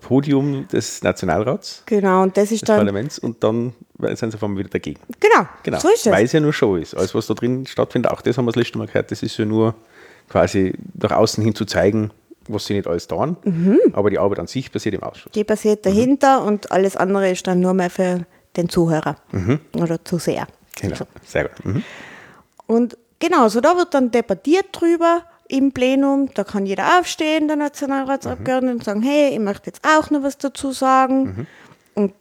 Podium 0.00 0.68
des 0.68 1.02
Nationalrats, 1.02 1.82
Genau, 1.86 2.22
und 2.22 2.36
das 2.36 2.52
ist 2.52 2.62
des 2.62 2.66
dann, 2.66 2.76
Parlaments 2.78 3.18
und 3.18 3.42
dann 3.42 3.72
sind 4.14 4.30
sie 4.30 4.36
auf 4.36 4.42
einmal 4.42 4.58
wieder 4.58 4.68
dagegen. 4.70 5.00
genau, 5.18 5.48
Genau, 5.62 5.78
so 5.78 5.88
ist 5.88 6.06
es. 6.06 6.12
weil 6.12 6.24
es 6.26 6.32
ja 6.32 6.40
nur 6.40 6.52
Show 6.52 6.76
ist. 6.76 6.94
Alles, 6.94 7.14
was 7.14 7.26
da 7.26 7.34
drin 7.34 7.66
stattfindet, 7.66 8.12
auch 8.12 8.20
das 8.20 8.36
haben 8.36 8.44
wir 8.44 8.52
das 8.52 8.56
letzte 8.62 8.78
Mal 8.78 8.86
gehört, 8.86 9.10
das 9.10 9.22
ist 9.22 9.36
ja 9.38 9.44
nur 9.46 9.74
quasi 10.28 10.74
nach 11.00 11.12
außen 11.12 11.42
hin 11.42 11.54
zu 11.54 11.64
zeigen, 11.64 12.10
was 12.48 12.66
sie 12.66 12.74
nicht 12.74 12.86
alles 12.86 13.06
tun. 13.06 13.36
Mhm. 13.44 13.78
Aber 13.92 14.10
die 14.10 14.18
Arbeit 14.18 14.38
an 14.38 14.46
sich 14.46 14.70
passiert 14.72 14.94
im 14.94 15.02
Ausschuss. 15.02 15.32
Die 15.32 15.44
passiert 15.44 15.86
dahinter 15.86 16.44
und 16.44 16.72
alles 16.72 16.96
andere 16.96 17.30
ist 17.30 17.46
dann 17.46 17.60
nur 17.60 17.74
mehr 17.74 17.90
für 17.90 18.26
den 18.56 18.68
Zuhörer 18.68 19.16
oder 19.74 20.04
Zuseher. 20.04 20.46
Genau, 20.80 20.96
sehr 21.24 21.44
gut. 21.48 21.64
Mhm. 21.64 21.82
Und 22.66 22.96
genau, 23.18 23.48
so 23.48 23.60
da 23.60 23.76
wird 23.76 23.94
dann 23.94 24.10
debattiert 24.10 24.66
drüber 24.72 25.22
im 25.48 25.72
Plenum. 25.72 26.30
Da 26.34 26.44
kann 26.44 26.66
jeder 26.66 26.98
aufstehen, 26.98 27.48
der 27.48 27.56
Nationalratsabgeordnete, 27.56 28.74
und 28.74 28.84
sagen, 28.84 29.02
hey, 29.02 29.30
ich 29.32 29.38
möchte 29.38 29.66
jetzt 29.66 29.82
auch 29.84 30.10
noch 30.10 30.22
was 30.22 30.38
dazu 30.38 30.72
sagen. 30.72 31.46
Und 31.94 32.14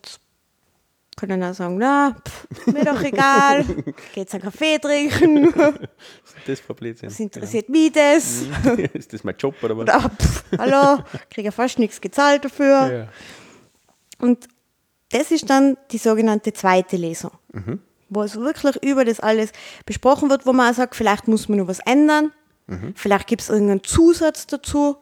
können 1.18 1.44
auch 1.44 1.54
sagen, 1.54 1.78
na, 1.78 2.16
pff, 2.26 2.68
mir 2.68 2.86
doch 2.86 3.02
egal, 3.02 3.66
geht's 4.14 4.34
einen 4.34 4.44
Kaffee 4.44 4.78
trinken, 4.78 5.52
Das 6.48 6.62
Problem 6.62 6.96
was 7.02 7.20
interessiert 7.20 7.68
mich 7.68 7.92
das? 7.92 8.44
Ist 8.94 9.12
das 9.12 9.24
mein 9.26 9.36
Job 9.38 9.56
oder 9.62 9.78
was? 9.78 9.84
Oder, 9.84 10.10
pff, 10.10 10.44
hallo, 10.58 11.04
kriege 11.30 11.48
ja 11.48 11.52
fast 11.52 11.78
nichts 11.78 12.00
gezahlt 12.00 12.46
dafür. 12.46 12.92
Ja. 12.92 13.08
Und 14.20 14.48
das 15.12 15.32
ist 15.32 15.50
dann 15.50 15.78
die 15.92 15.98
sogenannte 15.98 16.54
zweite 16.54 16.96
Lesung, 16.96 17.32
wo 18.10 18.24
es 18.24 18.36
wirklich 18.36 18.82
über 18.84 19.06
das 19.06 19.20
alles 19.20 19.52
besprochen 19.86 20.30
wird, 20.30 20.46
wo 20.46 20.54
man 20.54 20.72
auch 20.72 20.76
sagt, 20.76 20.96
vielleicht 20.96 21.28
muss 21.28 21.50
man 21.50 21.60
noch 21.60 21.68
was 21.68 21.80
ändern, 21.80 22.32
vielleicht 22.96 23.28
gibt 23.28 23.42
es 23.42 23.50
irgendeinen 23.50 23.84
Zusatz 23.84 24.48
dazu, 24.48 24.98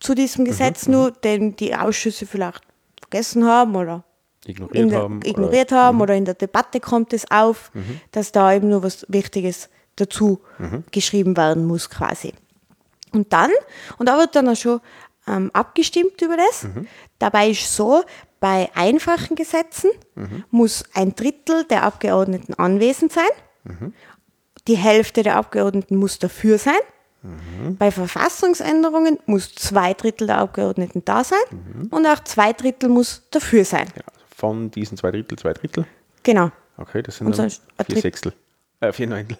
zu 0.00 0.14
diesem 0.14 0.44
Gesetz 0.44 0.88
nur, 0.88 1.12
den 1.12 1.54
die 1.54 1.74
Ausschüsse 1.74 2.26
vielleicht 2.26 2.62
vergessen 3.00 3.44
haben 3.44 3.76
oder 3.76 4.04
Ignoriert 4.44 4.90
der, 4.90 4.98
haben. 4.98 5.20
ignoriert 5.22 5.70
haben 5.70 6.00
oder 6.00 6.14
in 6.16 6.24
der 6.24 6.34
Debatte 6.34 6.80
kommt 6.80 7.12
es 7.12 7.30
auf, 7.30 7.70
dass 8.10 8.32
da 8.32 8.52
eben 8.52 8.68
nur 8.68 8.82
was 8.82 9.06
Wichtiges 9.08 9.68
dazu 9.96 10.40
geschrieben 10.90 11.36
werden 11.36 11.66
muss 11.66 11.90
quasi. 11.90 12.32
Und 13.12 13.32
dann, 13.32 13.50
und 13.98 14.08
da 14.08 14.16
wird 14.18 14.34
dann 14.36 14.48
auch 14.48 14.56
schon 14.56 14.80
ähm, 15.26 15.50
abgestimmt 15.52 16.20
über 16.22 16.36
das. 16.36 16.66
Dabei 17.18 17.50
ist 17.50 17.74
so, 17.76 18.02
bei 18.40 18.70
einfachen 18.74 19.36
Gesetzen 19.36 19.90
muss 20.50 20.82
ein 20.94 21.14
Drittel 21.14 21.64
der 21.64 21.82
Abgeordneten 21.84 22.54
anwesend 22.54 23.12
sein. 23.12 23.28
Die 24.66 24.76
Hälfte 24.76 25.22
der 25.22 25.36
Abgeordneten 25.36 25.96
muss 25.96 26.18
dafür 26.18 26.58
sein. 26.58 26.74
Bei 27.78 27.92
Verfassungsänderungen 27.92 29.18
muss 29.26 29.54
zwei 29.54 29.94
Drittel 29.94 30.26
der 30.26 30.38
Abgeordneten 30.38 31.04
da 31.04 31.22
sein 31.22 31.88
und 31.90 32.04
auch 32.06 32.18
zwei 32.24 32.52
Drittel 32.52 32.88
muss 32.88 33.22
dafür 33.30 33.64
sein. 33.64 33.86
Ja, 33.94 34.02
also 34.12 34.24
von 34.34 34.70
diesen 34.72 34.96
zwei 34.96 35.12
Drittel, 35.12 35.38
zwei 35.38 35.52
Drittel. 35.52 35.86
Genau. 36.24 36.50
Okay, 36.78 37.00
das 37.02 37.18
sind 37.18 37.28
Und 37.28 37.38
dann 37.38 37.48
vier 37.50 37.60
Dritt- 37.86 38.00
Sechstel. 38.02 38.32
Äh, 38.82 38.92
vier 38.92 39.06
Neuntel. 39.08 39.36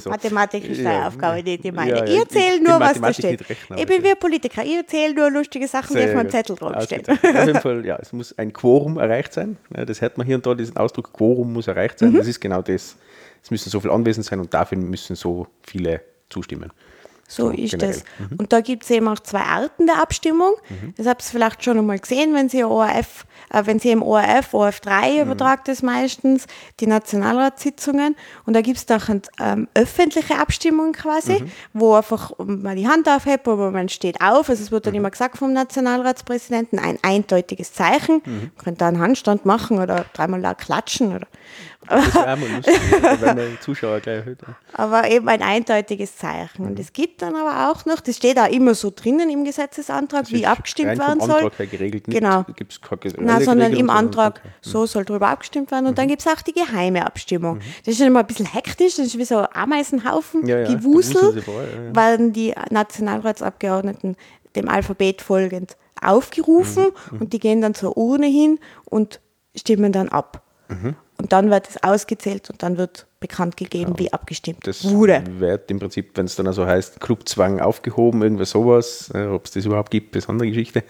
so. 0.00 0.10
Mathematik 0.10 0.68
ist 0.68 0.80
eine 0.80 0.92
Ja. 0.92 1.06
Aufgabe, 1.06 1.40
nicht 1.42 1.62
die 1.62 1.70
meine. 1.70 1.90
Ja, 1.90 1.96
ja, 1.98 2.04
ich 2.04 2.18
erzähle 2.18 2.60
nur, 2.60 2.80
was 2.80 3.00
da 3.00 3.12
steht. 3.12 3.42
ich 3.48 3.86
bin 3.86 4.02
wie 4.02 4.10
ein 4.10 4.18
Politiker. 4.18 4.64
Ich 4.64 4.74
erzähle 4.76 5.14
nur 5.14 5.30
lustige 5.30 5.68
Sachen, 5.68 5.94
die 5.94 6.00
auf 6.02 6.06
Sehr 6.08 6.16
meinem. 6.16 6.30
Zettel 6.30 6.56
draufstehen. 6.56 7.02
Ausgezeichnet. 7.02 7.36
Auf 7.40 7.46
jeden 7.46 7.60
Fall, 7.62 7.86
ja, 7.86 7.96
es 8.02 8.12
muss 8.12 8.36
ein 8.36 8.52
Quorum 8.52 8.98
erreicht 8.98 9.32
sein. 9.34 9.56
Das 9.70 10.00
hört 10.00 10.18
man 10.18 10.26
hier 10.26 10.34
und 10.34 10.44
da, 10.44 10.54
diesen 10.54 10.76
Ausdruck 10.76 11.12
Quorum 11.12 11.52
muss 11.52 11.68
erreicht 11.68 12.00
Mhm. 12.00 12.06
sein. 12.06 12.14
Das 12.16 12.26
ist 12.26 12.40
genau 12.40 12.60
das. 12.60 12.96
Es 13.40 13.50
müssen 13.52 13.70
so 13.70 13.78
viele 13.78 13.92
anwesend 13.94 14.26
sein 14.26 14.40
und 14.40 14.52
dafür 14.52 14.76
müssen 14.78 15.14
so 15.14 15.46
viele 15.62 16.00
zustimmen. 16.28 16.72
So 17.30 17.48
So, 17.48 17.50
ist 17.50 17.72
generell. 17.72 17.92
das. 17.92 18.04
Und 18.38 18.52
da 18.54 18.62
gibt 18.62 18.84
es 18.84 18.90
eben 18.90 19.06
auch 19.06 19.20
zwei 19.20 19.40
Arten 19.42 19.86
der 19.86 20.00
Abstimmung. 20.00 20.54
Das 20.96 21.06
habt 21.06 21.22
ihr 21.22 21.30
vielleicht 21.30 21.62
schon 21.62 21.76
einmal 21.78 21.98
gesehen, 21.98 22.32
wenn 22.34 22.48
Sie 22.48 22.64
ORF, 22.64 23.26
äh, 23.50 23.62
wenn 23.66 23.78
Sie 23.78 23.90
im 23.90 24.02
ORF, 24.02 24.54
ORF3 24.54 25.22
übertragt 25.22 25.68
es 25.68 25.82
meistens, 25.82 26.46
die 26.80 26.86
Nationalratssitzungen. 26.86 28.16
Und 28.46 28.54
da 28.54 28.62
gibt 28.62 28.78
es 28.78 28.88
auch 28.90 29.08
eine 29.10 29.20
ähm, 29.40 29.68
öffentliche 29.74 30.38
Abstimmung 30.38 30.92
quasi, 30.92 31.44
wo 31.74 31.94
einfach 31.94 32.32
man 32.38 32.76
die 32.76 32.88
Hand 32.88 33.06
aufhebt, 33.08 33.46
aber 33.46 33.70
man 33.70 33.90
steht 33.90 34.20
auf. 34.22 34.48
Also 34.48 34.62
es 34.62 34.70
wird 34.70 34.86
dann 34.86 34.94
immer 34.94 35.10
gesagt 35.10 35.36
vom 35.36 35.52
Nationalratspräsidenten, 35.52 36.78
ein 36.78 36.98
eindeutiges 37.02 37.74
Zeichen. 37.74 38.22
Man 38.24 38.50
könnte 38.56 38.78
da 38.78 38.88
einen 38.88 39.00
Handstand 39.00 39.44
machen 39.44 39.78
oder 39.78 40.06
dreimal 40.14 40.54
klatschen. 40.54 41.14
Oder, 41.14 41.26
Das 41.88 42.14
wäre 42.14 42.36
mal 42.36 42.48
lustig, 42.56 42.80
wenn 43.20 43.36
die 43.52 43.60
Zuschauer 43.60 44.00
gleich 44.00 44.18
erhöht. 44.18 44.38
aber 44.72 45.10
eben 45.10 45.28
ein 45.28 45.42
eindeutiges 45.42 46.16
Zeichen. 46.16 46.64
Und 46.66 46.78
es 46.78 46.92
gibt 46.92 47.22
dann 47.22 47.34
aber 47.34 47.70
auch 47.70 47.84
noch, 47.86 48.00
das 48.00 48.16
steht 48.16 48.38
auch 48.38 48.48
immer 48.48 48.74
so 48.74 48.92
drinnen 48.94 49.30
im 49.30 49.44
Gesetzesantrag, 49.44 50.30
wie 50.30 50.46
abgestimmt 50.46 50.98
werden 50.98 51.20
soll. 51.20 51.30
Antrag 51.36 51.58
her 51.58 51.66
geregelt. 51.66 52.08
Nicht, 52.08 52.18
Genau. 52.20 52.44
Gibt's 52.56 52.80
keine 52.80 52.98
Nein, 53.18 53.44
sondern 53.44 53.72
im 53.72 53.90
Antrag, 53.90 54.40
okay. 54.40 54.48
so 54.60 54.86
soll 54.86 55.04
darüber 55.04 55.28
abgestimmt 55.28 55.70
werden. 55.70 55.86
Und 55.86 55.98
dann 55.98 56.08
gibt 56.08 56.22
es 56.22 56.26
auch 56.26 56.42
die 56.42 56.52
geheime 56.52 57.06
Abstimmung. 57.06 57.60
Das 57.84 57.92
ist 57.92 58.00
dann 58.00 58.08
immer 58.08 58.20
ein 58.20 58.26
bisschen 58.26 58.46
hektisch, 58.52 58.96
das 58.96 59.06
ist 59.06 59.18
wie 59.18 59.24
so 59.24 59.38
ein 59.38 59.46
Ameisenhaufen, 59.52 60.46
Ja, 60.46 60.60
ja, 60.60 60.74
Gewusel, 60.74 61.42
vor, 61.42 61.62
ja, 61.62 61.94
werden 61.96 62.32
die 62.32 62.54
Nationalratsabgeordneten 62.70 64.16
dem 64.56 64.68
Alphabet 64.68 65.22
folgend 65.22 65.76
aufgerufen 66.00 66.86
Mhm, 67.10 67.20
und 67.20 67.32
die 67.32 67.38
gehen 67.38 67.60
dann 67.60 67.74
zur 67.74 67.96
Urne 67.96 68.26
hin 68.26 68.58
und 68.84 69.20
stimmen 69.56 69.92
dann 69.92 70.08
ab. 70.08 70.42
Und 71.20 71.32
dann 71.32 71.50
wird 71.50 71.68
es 71.68 71.82
ausgezählt 71.82 72.48
und 72.48 72.62
dann 72.62 72.78
wird 72.78 73.06
bekannt 73.18 73.56
gegeben, 73.56 73.94
wie 73.98 74.12
abgestimmt 74.12 74.64
Das 74.66 74.84
wurde. 74.88 75.22
wird 75.38 75.68
im 75.70 75.80
Prinzip, 75.80 76.16
wenn 76.16 76.26
es 76.26 76.36
dann 76.36 76.46
also 76.46 76.64
heißt, 76.64 77.00
Clubzwang 77.00 77.60
aufgehoben, 77.60 78.22
irgendwas 78.22 78.50
sowas, 78.50 79.10
äh, 79.12 79.26
ob 79.26 79.46
es 79.46 79.50
das 79.50 79.64
überhaupt 79.64 79.90
gibt, 79.90 80.14
ist 80.14 80.28
eine 80.28 80.34
andere 80.34 80.48
Geschichte. 80.50 80.84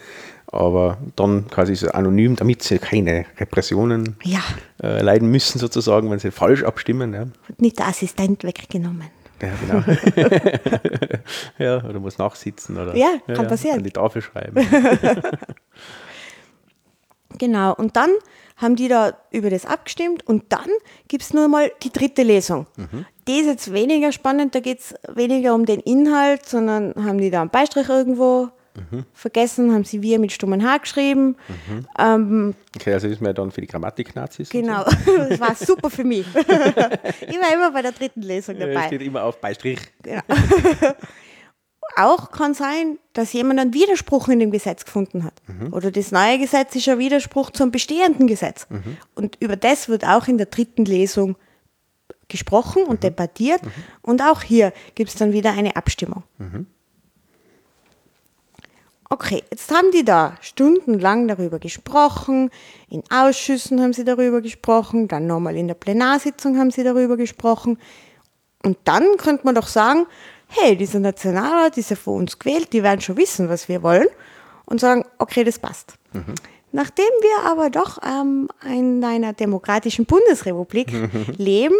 Aber 0.51 0.99
dann 1.15 1.47
quasi 1.47 1.75
so 1.75 1.89
anonym, 1.89 2.35
damit 2.35 2.61
sie 2.61 2.77
keine 2.77 3.25
Repressionen 3.39 4.17
Ja, 4.23 4.41
äh, 4.83 5.01
leiden 5.01 5.29
müssen, 5.31 5.57
sozusagen, 5.59 6.11
wenn 6.11 6.19
sie 6.19 6.29
falsch 6.31 6.63
abstimmen. 6.63 7.13
Ja, 7.13 7.25
wird 7.47 7.61
nicht 7.61 7.79
der 7.79 7.87
Assistent 7.87 8.43
weggenommen. 8.43 9.07
ja 9.41 9.49
genau. 9.61 9.83
ja, 11.57 11.83
oder 11.83 11.99
muss 11.99 12.19
nachsitzen 12.19 12.77
oder 12.77 12.95
Ja, 12.95 13.13
kann 13.33 13.47
passieren. 13.47 13.79
an 13.79 13.83
die 13.83 13.91
Tafel 13.91 14.21
schreiben. 14.21 14.55
Genau, 17.39 17.73
und 17.73 17.95
dann 17.95 18.09
haben 18.57 18.75
die 18.75 18.87
da 18.89 19.13
über 19.31 19.49
das 19.49 19.65
abgestimmt 19.65 20.27
und 20.27 20.43
dann 20.49 20.67
gibt 21.07 21.23
es 21.23 21.33
nur 21.33 21.47
mal 21.47 21.71
die 21.81 21.91
dritte 21.91 22.21
Lesung. 22.23 22.67
Die 23.27 23.39
ist 23.39 23.45
jetzt 23.47 23.73
weniger 23.73 24.11
spannend, 24.11 24.53
da 24.53 24.59
geht 24.59 24.79
es 24.79 24.93
weniger 25.13 25.55
um 25.55 25.65
den 25.65 25.79
Inhalt, 25.79 26.45
sondern 26.45 26.93
haben 27.03 27.17
die 27.17 27.31
da 27.31 27.41
einen 27.41 27.49
Beistrich 27.49 27.89
irgendwo 27.89 28.49
vergessen, 29.13 29.73
haben 29.73 29.83
sie 29.83 30.01
wir 30.01 30.19
mit 30.19 30.31
stummen 30.31 30.63
H 30.65 30.77
geschrieben. 30.77 31.35
Ähm, 31.97 32.53
Okay, 32.75 32.93
also 32.93 33.07
ist 33.07 33.19
man 33.21 33.33
dann 33.35 33.51
für 33.51 33.59
die 33.61 33.67
Grammatik-Nazis. 33.67 34.49
genau, 34.49 34.83
das 35.29 35.39
war 35.39 35.55
super 35.55 35.89
für 35.89 36.03
mich. 36.05 36.25
ich 36.35 37.37
war 37.39 37.53
immer 37.53 37.71
bei 37.71 37.81
der 37.81 37.91
dritten 37.91 38.21
Lesung 38.21 38.55
So. 38.55 38.65
Dabei. 38.65 38.87
steht 38.87 39.01
immer 39.01 39.23
auf 39.23 39.41
Beistrich. 39.41 39.79
Auch 41.95 42.31
kann 42.31 42.53
sein, 42.53 42.97
dass 43.13 43.33
jemand 43.33 43.59
einen 43.59 43.73
Widerspruch 43.73 44.29
in 44.29 44.39
dem 44.39 44.51
Gesetz 44.51 44.85
gefunden 44.85 45.23
hat. 45.23 45.41
Oder 45.71 45.91
das 45.91 46.11
neue 46.11 46.39
Gesetz 46.39 46.75
ist 46.75 46.87
ein 46.87 46.99
Widerspruch 46.99 47.49
zum 47.51 47.71
bestehenden 47.71 48.27
Gesetz. 48.27 48.67
Und 49.15 49.37
über 49.39 49.55
das 49.55 49.89
wird 49.89 50.05
auch 50.05 50.27
in 50.27 50.37
der 50.37 50.47
dritten 50.47 50.85
Lesung 50.85 51.35
gesprochen 52.27 52.83
und 52.83 53.03
debattiert. 53.03 53.61
Und 54.01 54.21
auch 54.21 54.43
hier 54.43 54.71
gibt 54.95 55.09
es 55.09 55.15
dann 55.15 55.33
wieder 55.33 55.51
eine 55.51 55.75
Abstimmung. 55.75 56.23
Okay, 59.11 59.43
jetzt 59.49 59.71
haben 59.71 59.91
die 59.91 60.05
da 60.05 60.37
stundenlang 60.39 61.27
darüber 61.27 61.57
gesprochen, 61.57 62.51
in 62.89 63.01
Ausschüssen 63.09 63.81
haben 63.81 63.91
sie 63.91 64.03
darüber 64.03 64.39
gesprochen, 64.39 65.07
dann 65.07 65.25
nochmal 65.25 65.55
in 65.57 65.67
der 65.67 65.73
Plenarsitzung 65.73 66.59
haben 66.59 66.69
sie 66.69 66.83
darüber 66.83 67.17
gesprochen. 67.17 67.79
Und 68.63 68.77
dann 68.83 69.17
könnte 69.17 69.45
man 69.45 69.55
doch 69.55 69.67
sagen, 69.67 70.05
hey, 70.49 70.75
dieser 70.75 70.99
Nationalrat 70.99 71.77
ist 71.77 71.89
ja 71.89 71.95
von 71.95 72.15
uns 72.15 72.37
gewählt, 72.37 72.73
die 72.73 72.83
werden 72.83 73.01
schon 73.01 73.17
wissen, 73.17 73.49
was 73.49 73.69
wir 73.69 73.81
wollen 73.83 74.07
und 74.65 74.79
sagen, 74.79 75.05
okay, 75.17 75.43
das 75.43 75.59
passt. 75.59 75.93
Nachdem 76.71 77.05
wir 77.21 77.49
aber 77.49 77.69
doch 77.69 77.99
ähm, 78.03 78.47
in 78.65 79.03
einer 79.03 79.33
demokratischen 79.33 80.05
Bundesrepublik 80.05 80.91
leben 81.37 81.75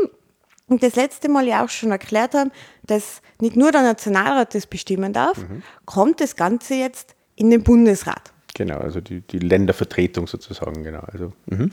und 0.67 0.83
das 0.83 0.95
letzte 0.95 1.29
Mal 1.29 1.47
ja 1.47 1.63
auch 1.63 1.69
schon 1.69 1.91
erklärt 1.91 2.33
haben, 2.33 2.51
dass 2.83 3.21
nicht 3.41 3.55
nur 3.55 3.71
der 3.71 3.81
Nationalrat 3.81 4.55
das 4.55 4.67
bestimmen 4.67 5.13
darf, 5.13 5.37
kommt 5.85 6.21
das 6.21 6.35
Ganze 6.35 6.75
jetzt 6.75 7.15
in 7.35 7.49
den 7.49 7.63
Bundesrat. 7.63 8.31
Genau, 8.55 8.77
also 8.77 8.99
die, 8.99 9.21
die 9.21 9.39
Ländervertretung 9.39 10.27
sozusagen, 10.27 10.83
genau. 10.83 11.01
Also, 11.11 11.33
mhm. 11.45 11.71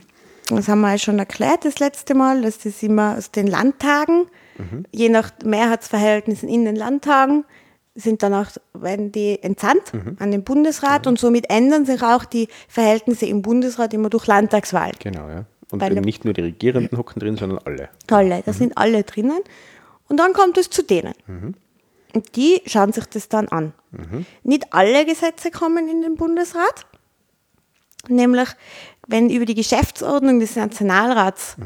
Das 0.48 0.68
haben 0.68 0.80
wir 0.80 0.92
ja 0.92 0.98
schon 0.98 1.18
erklärt 1.18 1.64
das 1.64 1.80
letzte 1.80 2.14
Mal, 2.14 2.42
dass 2.42 2.58
das 2.58 2.82
immer 2.82 3.16
aus 3.16 3.32
den 3.32 3.48
Landtagen, 3.48 4.26
je 4.92 5.08
nach 5.08 5.32
Mehrheitsverhältnissen 5.44 6.48
in 6.48 6.64
den 6.64 6.76
Landtagen, 6.76 7.44
sind 7.94 8.22
dann 8.22 8.34
auch, 8.34 8.48
werden 8.74 9.10
die 9.10 9.42
entsandt 9.42 9.92
an 10.18 10.30
den 10.30 10.44
Bundesrat 10.44 11.06
und 11.06 11.18
somit 11.18 11.48
ändern 11.48 11.86
sich 11.86 12.02
auch 12.02 12.24
die 12.26 12.48
Verhältnisse 12.68 13.24
im 13.26 13.40
Bundesrat 13.40 13.94
immer 13.94 14.10
durch 14.10 14.26
Landtagswahl. 14.26 14.92
Genau, 14.98 15.28
ja. 15.28 15.44
Und 15.70 15.80
Weil 15.80 15.92
eben 15.92 16.02
nicht 16.02 16.24
nur 16.24 16.34
die 16.34 16.42
Regierenden 16.42 16.96
hocken 16.98 17.20
drin, 17.20 17.36
sondern 17.36 17.58
alle. 17.64 17.88
Alle, 18.10 18.42
da 18.44 18.52
sind 18.52 18.76
alle 18.76 19.02
drinnen. 19.02 19.40
Und 20.08 20.18
dann 20.18 20.32
kommt 20.34 20.58
es 20.58 20.68
zu 20.70 20.82
denen. 20.82 21.14
Und 22.14 22.36
die 22.36 22.60
schauen 22.66 22.92
sich 22.92 23.06
das 23.06 23.28
dann 23.28 23.48
an. 23.48 23.72
Nicht 24.42 24.72
alle 24.74 25.04
Gesetze 25.06 25.50
kommen 25.50 25.88
in 25.88 26.02
den 26.02 26.16
Bundesrat. 26.16 26.86
Nämlich, 28.08 28.48
wenn 29.08 29.30
über 29.30 29.44
die 29.46 29.54
Geschäftsordnung 29.54 30.38
des 30.38 30.54
Nationalrats 30.54 31.56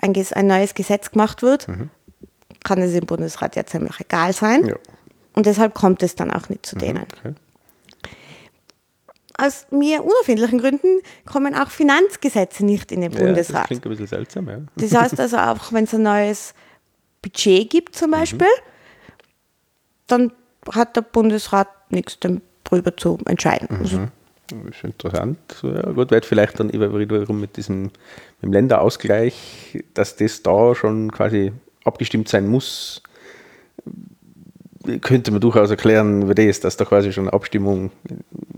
ein, 0.00 0.12
Ges- 0.14 0.32
ein 0.34 0.46
neues 0.46 0.74
Gesetz 0.74 1.10
gemacht 1.10 1.42
wird, 1.42 1.66
kann 2.64 2.80
es 2.80 2.94
im 2.94 3.06
Bundesrat 3.06 3.56
ja 3.56 3.64
ziemlich 3.66 3.98
egal 4.00 4.32
sein. 4.32 4.66
Ja. 4.66 4.76
Und 5.34 5.46
deshalb 5.46 5.74
kommt 5.74 6.02
es 6.02 6.14
dann 6.14 6.30
auch 6.30 6.48
nicht 6.48 6.66
zu 6.66 6.76
denen. 6.76 7.06
Okay. 7.18 7.34
Aus 9.38 9.66
mir 9.70 10.04
unerfindlichen 10.04 10.58
Gründen 10.60 11.00
kommen 11.24 11.54
auch 11.54 11.70
Finanzgesetze 11.70 12.64
nicht 12.64 12.92
in 12.92 13.00
den 13.00 13.12
Ja, 13.12 13.18
das 13.18 13.26
Bundesrat. 13.26 13.66
klingt 13.66 13.86
ein 13.86 13.88
bisschen 13.88 14.06
seltsam, 14.06 14.48
ja. 14.48 14.58
Das 14.76 14.94
heißt 14.94 15.18
also 15.18 15.38
auch, 15.38 15.72
wenn 15.72 15.84
es 15.84 15.94
ein 15.94 16.02
neues 16.02 16.54
Budget 17.22 17.70
gibt 17.70 17.96
zum 17.96 18.10
Beispiel, 18.10 18.46
dann 20.06 20.32
hat 20.70 20.96
der 20.96 21.02
Bundesrat 21.02 21.68
nichts 21.90 22.18
darüber 22.64 22.96
zu 22.96 23.18
entscheiden. 23.24 23.68
Also, 23.80 24.00
Das 24.50 24.76
ist 24.76 24.84
interessant. 24.84 25.38
Ja, 25.62 25.90
gut, 25.92 26.10
wird 26.10 26.26
vielleicht 26.26 26.60
dann 26.60 26.72
wiederum 26.72 27.40
mit 27.40 27.56
diesem 27.56 27.84
mit 27.84 27.92
dem 28.42 28.52
Länderausgleich, 28.52 29.82
dass 29.94 30.16
das 30.16 30.42
da 30.42 30.74
schon 30.74 31.10
quasi 31.10 31.52
abgestimmt 31.84 32.28
sein 32.28 32.48
muss, 32.48 33.02
könnte 35.00 35.30
man 35.30 35.40
durchaus 35.40 35.70
erklären 35.70 36.22
über 36.22 36.34
das, 36.34 36.60
dass 36.60 36.76
da 36.76 36.84
quasi 36.84 37.12
schon 37.12 37.24
eine 37.24 37.32
Abstimmung 37.32 37.90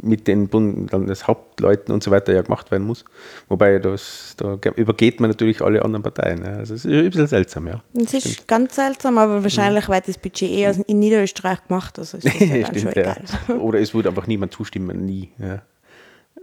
mit 0.00 0.26
den 0.26 0.48
Bund 0.48 0.90
Landeshauptleuten 0.90 1.92
und 1.92 2.02
so 2.02 2.10
weiter 2.10 2.32
ja 2.32 2.42
gemacht 2.42 2.70
werden 2.70 2.86
muss. 2.86 3.04
Wobei 3.48 3.78
das, 3.78 4.34
da 4.36 4.58
übergeht 4.76 5.20
man 5.20 5.30
natürlich 5.30 5.60
alle 5.60 5.84
anderen 5.84 6.02
Parteien. 6.02 6.42
Also 6.42 6.74
es 6.74 6.84
ist 6.84 6.90
ein 6.90 7.04
bisschen 7.10 7.26
seltsam, 7.26 7.66
ja. 7.66 7.82
das 7.92 8.14
ist 8.14 8.48
ganz 8.48 8.74
seltsam, 8.74 9.18
aber 9.18 9.42
wahrscheinlich 9.42 9.88
wird 9.88 10.08
das 10.08 10.18
Budget 10.18 10.50
eher 10.50 10.74
in 10.86 10.98
Niederösterreich 10.98 11.66
gemacht. 11.66 11.98
Also 11.98 12.18
ist 12.18 12.26
das 12.26 12.40
ja 12.40 12.66
schon 12.66 12.78
Stimmt, 12.78 12.96
ja. 12.96 13.16
Oder 13.56 13.80
es 13.80 13.94
würde 13.94 14.08
einfach 14.08 14.26
niemand 14.26 14.52
zustimmen, 14.52 15.04
nie. 15.04 15.30
Ja. 15.38 15.62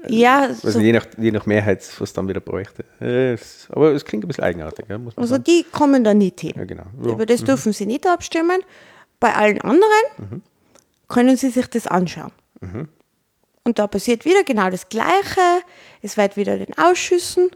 Ja, 0.08 0.42
Also 0.44 0.72
so, 0.72 0.80
je, 0.80 0.92
nach, 0.94 1.06
je 1.18 1.32
nach 1.32 1.46
Mehrheit, 1.46 1.84
was 2.00 2.12
dann 2.14 2.28
wieder 2.28 2.40
bräuchte. 2.40 2.84
Es- 3.00 3.68
aber 3.70 3.92
es 3.94 4.04
klingt 4.06 4.24
ein 4.26 4.28
bisschen 4.28 4.44
eigenartig, 4.44 4.86
ja, 4.90 5.00
also 5.16 5.26
sagen. 5.26 5.44
die 5.44 5.64
kommen 5.72 6.04
da 6.04 6.14
nicht 6.14 6.42
hin. 6.42 6.54
Ja, 6.56 6.66
genau. 6.66 6.86
Ja. 7.04 7.12
Über 7.12 7.26
das 7.26 7.44
dürfen 7.44 7.72
sie 7.74 7.86
nicht 7.86 8.08
abstimmen. 8.08 8.62
Bei 9.20 9.36
allen 9.36 9.62
anderen 9.62 10.42
können 11.08 11.38
sie 11.38 11.50
sich 11.50 11.68
das 11.68 11.88
anschauen. 11.88 12.32
Und 13.64 13.78
da 13.80 13.88
passiert 13.88 14.26
wieder 14.26 14.44
genau 14.44 14.70
das 14.70 14.90
Gleiche. 14.90 15.42
Es 16.02 16.18
wird 16.18 16.36
wieder 16.38 16.58
den 16.58 16.76
Ausschüssen 16.78 17.52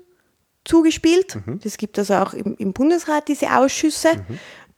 zugespielt. 0.65 1.37
Es 1.63 1.77
gibt 1.77 1.97
also 1.99 2.15
auch 2.15 2.33
im, 2.33 2.55
im 2.57 2.73
Bundesrat 2.73 3.27
diese 3.27 3.55
Ausschüsse, 3.57 4.09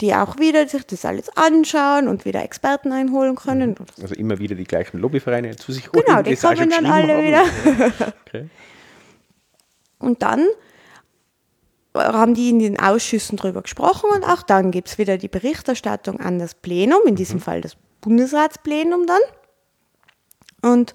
die 0.01 0.13
auch 0.13 0.37
wieder 0.37 0.67
sich 0.67 0.85
das 0.85 1.05
alles 1.05 1.29
anschauen 1.35 2.07
und 2.07 2.25
wieder 2.25 2.43
Experten 2.43 2.91
einholen 2.91 3.35
können. 3.35 3.75
Also 4.01 4.13
immer 4.13 4.37
wieder 4.37 4.55
die 4.55 4.65
gleichen 4.65 4.99
Lobbyvereine 4.99 5.55
zu 5.55 5.71
sich 5.71 5.91
holen. 5.91 6.03
Genau, 6.05 6.21
die 6.21 6.35
kommen 6.35 6.69
dann 6.69 6.85
alle 6.85 7.23
wieder. 7.23 7.43
Okay. 8.27 8.49
Und 9.99 10.21
dann 10.21 10.45
haben 11.95 12.35
die 12.35 12.49
in 12.49 12.59
den 12.59 12.79
Ausschüssen 12.79 13.37
drüber 13.37 13.63
gesprochen 13.63 14.09
und 14.13 14.23
auch 14.23 14.43
dann 14.43 14.69
gibt 14.69 14.89
es 14.89 14.97
wieder 14.97 15.17
die 15.17 15.27
Berichterstattung 15.27 16.19
an 16.19 16.37
das 16.37 16.53
Plenum, 16.53 16.99
in 17.07 17.15
diesem 17.15 17.39
Fall 17.39 17.61
das 17.61 17.77
Bundesratsplenum 18.01 19.07
dann. 19.07 19.21
Und 20.61 20.93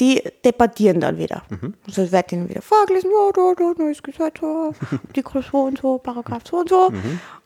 die 0.00 0.22
debattieren 0.44 1.00
dann 1.00 1.18
wieder. 1.18 1.42
Also 1.86 2.02
es 2.02 2.12
wird 2.12 2.32
ihnen 2.32 2.48
wieder 2.48 2.62
vorgelesen, 2.62 3.10
ja, 3.10 3.32
da, 3.32 3.54
da, 3.56 3.82
neues 3.82 4.02
Gesetz, 4.02 4.34
ja, 4.40 4.70
Artikel 5.06 5.42
so 5.42 5.62
und 5.64 5.78
so, 5.78 5.98
Paragraph 5.98 6.42
so 6.48 6.58
und 6.58 6.68
so. 6.68 6.92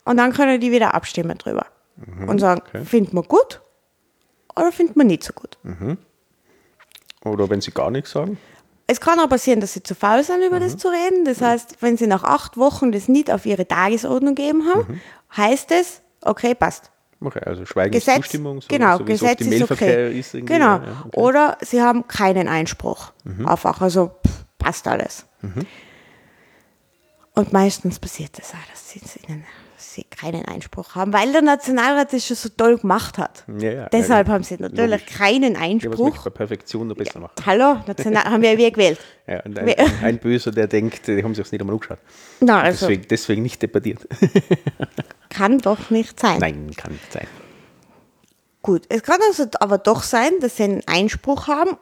Und 0.04 0.16
dann 0.16 0.32
können 0.32 0.60
die 0.60 0.70
wieder 0.70 0.94
abstimmen 0.94 1.38
drüber. 1.38 1.66
Und 2.26 2.38
sagen, 2.40 2.62
findet 2.84 3.12
man 3.14 3.24
gut 3.24 3.60
oder 4.56 4.72
findet 4.72 4.96
man 4.96 5.06
nicht 5.06 5.24
so 5.24 5.32
gut. 5.32 5.58
Oder 7.24 7.48
wenn 7.50 7.60
sie 7.60 7.70
gar 7.70 7.90
nichts 7.90 8.10
sagen. 8.10 8.38
Es 8.86 9.00
kann 9.00 9.18
auch 9.20 9.28
passieren, 9.28 9.60
dass 9.60 9.72
sie 9.72 9.82
zu 9.82 9.94
faul 9.94 10.22
sind, 10.22 10.42
über 10.42 10.60
das 10.60 10.76
zu 10.76 10.88
reden. 10.88 11.24
Das 11.24 11.40
heißt, 11.40 11.76
wenn 11.80 11.96
sie 11.96 12.06
nach 12.06 12.24
acht 12.24 12.56
Wochen 12.58 12.92
das 12.92 13.08
nicht 13.08 13.30
auf 13.30 13.46
ihre 13.46 13.66
Tagesordnung 13.66 14.34
gegeben 14.34 14.66
haben, 14.66 15.00
heißt 15.36 15.70
es, 15.72 16.02
okay, 16.20 16.54
passt. 16.54 16.91
Okay, 17.24 17.40
also 17.44 17.64
Schweigen 17.64 17.92
Gesetz, 17.92 18.16
ist 18.16 18.22
Zustimmung, 18.24 18.60
so, 18.60 18.68
genau, 18.68 18.98
so 18.98 19.04
Gesetz 19.04 19.40
im 19.40 19.52
ist 19.52 19.70
okay. 19.70 20.18
ist. 20.18 20.32
genau. 20.32 20.76
ja, 20.76 21.02
okay. 21.06 21.20
Oder 21.20 21.58
sie 21.60 21.80
haben 21.80 22.06
keinen 22.08 22.48
Einspruch 22.48 23.12
auf 23.44 23.64
auch, 23.64 23.80
also 23.80 24.12
pff, 24.26 24.44
passt 24.58 24.88
alles. 24.88 25.26
Mhm. 25.40 25.66
Und 27.34 27.52
meistens 27.52 27.98
passiert 27.98 28.38
das 28.38 28.52
auch, 28.52 28.70
dass 28.70 28.90
sie, 28.90 29.00
ihnen, 29.28 29.44
sie 29.82 30.04
keinen 30.04 30.44
Einspruch 30.46 30.94
haben, 30.94 31.12
weil 31.12 31.32
der 31.32 31.42
Nationalrat 31.42 32.12
das 32.12 32.26
schon 32.26 32.36
so 32.36 32.48
toll 32.50 32.78
gemacht 32.78 33.18
hat. 33.18 33.44
Ja, 33.58 33.70
ja, 33.72 33.88
Deshalb 33.88 34.28
ja, 34.28 34.34
haben 34.34 34.44
sie 34.44 34.56
natürlich 34.58 35.00
logisch. 35.02 35.16
keinen 35.18 35.54
Ja, 35.54 35.60
Einspruch. 35.60 36.16
ich 36.16 36.22
bei 36.22 36.30
Perfektion 36.30 36.86
noch 36.88 36.96
besser 36.96 37.20
machen? 37.20 37.34
Hallo, 37.44 37.76
National 37.86 38.24
haben 38.24 38.42
wir 38.42 38.70
gewählt. 38.70 38.98
Ja, 39.26 39.40
und 39.44 39.58
ein, 39.58 39.74
ein 40.02 40.18
Böser, 40.18 40.50
der 40.50 40.66
denkt, 40.66 41.06
die 41.06 41.22
haben 41.22 41.34
sich 41.34 41.44
das 41.44 41.52
nicht 41.52 41.60
einmal 41.60 41.74
angeschaut. 41.74 41.98
Na, 42.40 42.60
also 42.62 42.86
Deswegen, 42.86 43.08
deswegen 43.08 43.42
nicht 43.42 43.60
debattiert. 43.62 44.06
kann 45.28 45.58
doch 45.58 45.90
nicht 45.90 46.18
sein. 46.20 46.38
Nein, 46.38 46.70
kann 46.76 46.92
nicht 46.92 47.12
sein. 47.12 47.26
Gut, 48.62 48.84
es 48.88 49.02
kann 49.02 49.18
also 49.28 49.46
aber 49.60 49.78
doch 49.78 50.02
sein, 50.02 50.30
dass 50.40 50.56
sie 50.56 50.64
einen 50.64 50.82
Einspruch 50.86 51.48
haben. 51.48 51.76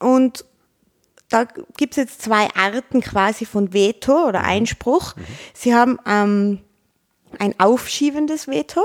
Und 0.00 0.44
da 1.32 1.44
gibt 1.76 1.92
es 1.94 1.96
jetzt 1.96 2.22
zwei 2.22 2.48
Arten 2.54 3.00
quasi 3.00 3.44
von 3.46 3.72
Veto 3.72 4.28
oder 4.28 4.42
Einspruch. 4.42 5.14
Sie 5.54 5.74
haben 5.74 5.98
ähm, 6.06 6.60
ein 7.38 7.58
aufschiebendes 7.58 8.48
Veto. 8.48 8.82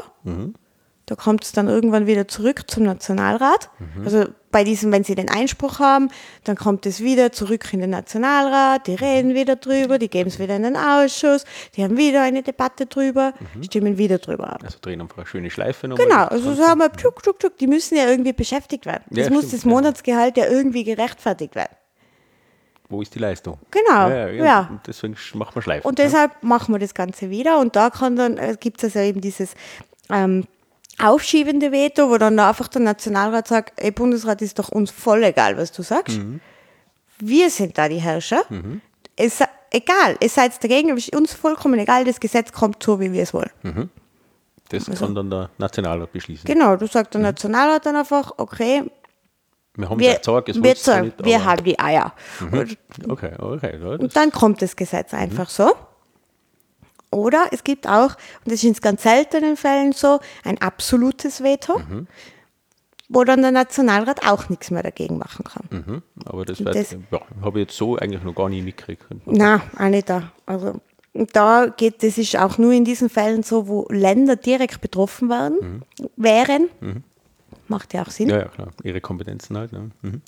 Da 1.05 1.15
kommt 1.15 1.45
es 1.45 1.53
dann 1.53 1.67
irgendwann 1.69 2.05
wieder 2.05 2.27
zurück 2.27 2.69
zum 2.69 2.83
Nationalrat. 2.83 3.69
Also 4.03 4.25
bei 4.51 4.63
diesem, 4.65 4.91
wenn 4.91 5.03
sie 5.05 5.15
den 5.15 5.29
Einspruch 5.29 5.79
haben, 5.79 6.09
dann 6.43 6.55
kommt 6.57 6.85
es 6.85 6.99
wieder 7.01 7.31
zurück 7.31 7.71
in 7.73 7.79
den 7.79 7.91
Nationalrat, 7.91 8.87
die 8.87 8.95
reden 8.95 9.33
wieder 9.33 9.55
drüber, 9.55 9.99
die 9.99 10.09
geben 10.09 10.29
es 10.29 10.39
wieder 10.39 10.55
in 10.55 10.63
den 10.63 10.75
Ausschuss, 10.75 11.45
die 11.75 11.83
haben 11.83 11.95
wieder 11.95 12.23
eine 12.23 12.43
Debatte 12.43 12.87
drüber, 12.87 13.33
stimmen 13.61 13.97
wieder 13.97 14.17
drüber 14.17 14.51
ab. 14.51 14.61
Also 14.63 14.79
drehen 14.81 14.99
einfach 14.99 15.17
eine 15.17 15.27
schöne 15.27 15.49
Schleife 15.49 15.87
nochmal. 15.87 16.07
Genau, 16.07 16.23
also 16.25 16.53
so 16.55 16.63
haben 16.63 16.79
wir 16.79 16.91
tschuk, 16.91 17.21
tschuk, 17.23 17.39
tschuk, 17.39 17.57
die 17.57 17.67
müssen 17.67 17.95
ja 17.97 18.09
irgendwie 18.09 18.33
beschäftigt 18.33 18.85
werden. 18.85 19.03
Das 19.09 19.27
Ja, 19.27 19.31
muss 19.31 19.45
stimmt, 19.45 19.53
das 19.53 19.63
ja. 19.63 19.69
Monatsgehalt 19.69 20.37
ja 20.37 20.47
irgendwie 20.47 20.83
gerechtfertigt 20.83 21.55
werden. 21.55 21.75
Wo 22.89 23.01
ist 23.01 23.13
die 23.15 23.20
Leistung? 23.20 23.58
Genau, 23.72 24.10
Ja, 24.10 24.27
ja, 24.29 24.46
ja. 24.46 24.79
Deswegen 24.88 25.15
machen 25.34 25.56
wir 25.56 25.62
Schleifen. 25.62 25.86
Und 25.88 26.00
deshalb 26.00 26.41
machen 26.41 26.74
wir 26.74 26.79
das 26.79 26.94
Ganze 26.94 27.29
wieder 27.29 27.60
und 27.60 27.75
da 27.75 27.89
kann 27.89 28.15
dann, 28.15 28.38
äh, 28.38 28.56
gibt 28.60 28.77
es 28.82 28.96
also 28.96 29.00
eben 29.00 29.20
dieses 29.20 29.56
ähm, 30.10 30.46
aufschiebende 31.00 31.72
Veto, 31.72 32.10
wo 32.10 32.17
dann 32.17 32.39
einfach 32.39 32.67
der 32.70 32.82
Nationalrat 32.82 33.48
sagt, 33.48 33.74
ey 33.82 33.91
Bundesrat, 33.91 34.41
ist 34.41 34.58
doch 34.58 34.70
uns 34.70 34.89
voll 34.91 35.24
egal, 35.24 35.58
was 35.58 35.72
du 35.72 35.84
sagst. 35.84 36.17
Mhm. 36.17 36.39
Wir 37.20 37.50
sind 37.50 37.77
da 37.77 37.89
die 37.89 37.98
Herrscher. 38.00 38.44
Es, 39.15 39.41
egal, 39.72 40.17
ihr 40.22 40.29
seid 40.29 40.63
dagegen, 40.63 40.89
aber 40.91 40.98
es 40.98 41.08
ist 41.10 41.15
uns 41.15 41.34
vollkommen 41.34 41.77
egal, 41.79 42.06
das 42.06 42.20
Gesetz 42.20 42.51
kommt 42.51 42.82
so, 42.82 43.00
wie 43.00 43.12
wir 43.12 43.24
es 43.24 43.34
wollen. 43.34 43.89
das 44.70 44.86
kann 45.00 45.13
dann 45.15 45.29
der 45.29 45.50
Nationalrat 45.58 46.12
beschließen. 46.13 46.48
also 46.48 46.53
Genau, 46.60 46.75
du 46.77 46.88
sagst 46.88 47.13
Mhm. 47.13 47.20
der 47.24 47.32
Nationalrat 47.32 47.86
dann 47.86 47.96
einfach, 47.96 48.34
okay, 48.38 48.84
Wir 49.77 49.89
haben 49.89 50.00
wir, 50.00 50.12
ja 50.12 50.17
gesagt, 50.17 50.50
es 50.50 50.62
wir, 50.62 50.75
sagen, 50.75 51.05
nicht, 51.05 51.24
wir 51.24 51.39
Mhm. 51.39 51.46
haben 51.46 51.63
die 51.63 51.79
Eier. 51.79 52.13
Und 52.41 52.77
Okay, 53.07 53.31
okay. 53.39 53.79
Ja, 53.81 53.89
Und 53.91 54.15
dann 54.15 54.31
kommt 54.31 54.62
das 54.62 54.75
Gesetz 54.75 55.12
Mhm. 55.13 55.19
einfach 55.19 55.49
so. 55.49 55.71
Oder 57.12 57.45
es 57.51 57.63
gibt 57.63 57.88
auch, 57.88 58.10
und 58.43 58.45
das 58.47 58.56
ist 58.56 58.63
in 58.65 58.73
ganz 58.73 59.04
seltenen 59.04 59.56
Fällen 59.56 59.93
so, 59.93 60.19
ein 60.43 60.60
absolutes 60.62 61.41
Veto, 61.41 61.80
Mhm. 61.80 62.08
wo 63.08 63.23
dann 63.23 63.41
der 63.41 63.51
Nationalrat 63.51 64.28
auch 64.28 64.49
nichts 64.49 64.71
mehr 64.71 64.84
dagegen 64.84 65.17
machen 65.17 65.45
kann. 65.45 65.84
mhm, 65.86 66.01
aber 66.25 66.43
das, 66.43 66.58
das- 66.58 66.91
ja, 67.12 67.21
habe 67.41 67.60
ich 67.62 67.67
jetzt 67.67 67.78
so 67.78 67.95
eigentlich 67.97 68.23
noch 68.23 68.36
gar 68.36 68.49
nie 68.49 68.62
mitgekriegt. 68.62 69.06
Na, 69.25 69.62
auch 69.80 69.88
nicht 69.88 70.10
da. 70.10 70.32
Also 70.45 70.82
da 71.13 71.67
geht, 71.67 72.04
das 72.04 72.17
ist 72.17 72.36
auch 72.38 72.58
nur 72.58 72.73
in 72.73 72.84
diesen 72.84 73.10
Fällen 73.10 73.41
so, 73.43 73.67
wo 73.69 73.88
Länder 73.89 74.36
direkt 74.36 74.82
betroffen 74.82 75.30
werden, 75.30 75.84
wären. 76.17 76.69
Macht 77.67 77.93
ja 77.93 78.01
auch 78.03 78.10
Sinn. 78.10 78.27
Mhm. 78.27 78.34
Ja, 78.34 78.39
ja, 78.39 78.47
klar. 78.47 78.69
Ihre 78.84 79.01
Kompetenzen 79.01 79.58
halt. 79.58 79.71
Ja. 79.71 79.80
Mhm. 80.01 80.21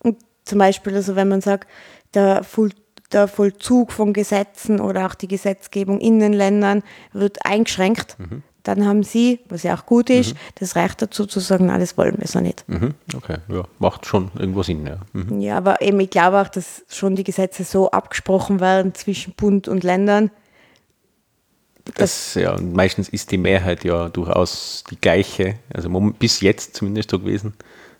Und 0.00 0.18
zum 0.44 0.58
Beispiel, 0.58 0.94
also 0.94 1.16
wenn 1.16 1.28
man 1.28 1.40
sagt, 1.40 1.68
der, 2.14 2.44
Voll, 2.44 2.70
der 3.12 3.28
Vollzug 3.28 3.92
von 3.92 4.12
Gesetzen 4.12 4.80
oder 4.80 5.06
auch 5.06 5.14
die 5.14 5.28
Gesetzgebung 5.28 6.00
in 6.00 6.18
den 6.18 6.32
Ländern 6.32 6.82
wird 7.12 7.44
eingeschränkt, 7.44 8.16
dann 8.62 8.86
haben 8.86 9.02
sie, 9.02 9.40
was 9.48 9.62
ja 9.62 9.76
auch 9.76 9.86
gut 9.86 10.10
ist, 10.10 10.34
das 10.56 10.76
Recht 10.76 11.02
dazu 11.02 11.26
zu 11.26 11.40
sagen, 11.40 11.66
na, 11.66 11.78
das 11.78 11.96
wollen 11.98 12.16
wir 12.18 12.26
so 12.26 12.40
nicht. 12.40 12.64
Mhm. 12.68 12.94
Okay, 13.14 13.38
ja, 13.48 13.64
macht 13.78 14.06
schon 14.06 14.30
irgendwo 14.38 14.62
Sinn. 14.62 14.86
Ja. 14.86 14.98
Mhm. 15.12 15.40
Ja, 15.40 15.56
aber 15.56 15.80
eben, 15.82 15.98
ich 16.00 16.10
glaube 16.10 16.40
auch, 16.40 16.48
dass 16.48 16.84
schon 16.88 17.16
die 17.16 17.24
Gesetze 17.24 17.64
so 17.64 17.90
abgesprochen 17.90 18.60
werden 18.60 18.94
zwischen 18.94 19.34
Bund 19.34 19.68
und 19.68 19.84
Ländern. 19.84 20.30
Das, 21.94 22.34
ja, 22.34 22.54
und 22.54 22.74
meistens 22.74 23.08
ist 23.08 23.32
die 23.32 23.38
Mehrheit 23.38 23.84
ja 23.84 24.08
durchaus 24.08 24.84
die 24.90 24.96
gleiche, 25.00 25.56
also 25.74 25.88
bis 26.18 26.40
jetzt 26.40 26.76
zumindest 26.76 27.10
so 27.10 27.18
gewesen, 27.18 27.54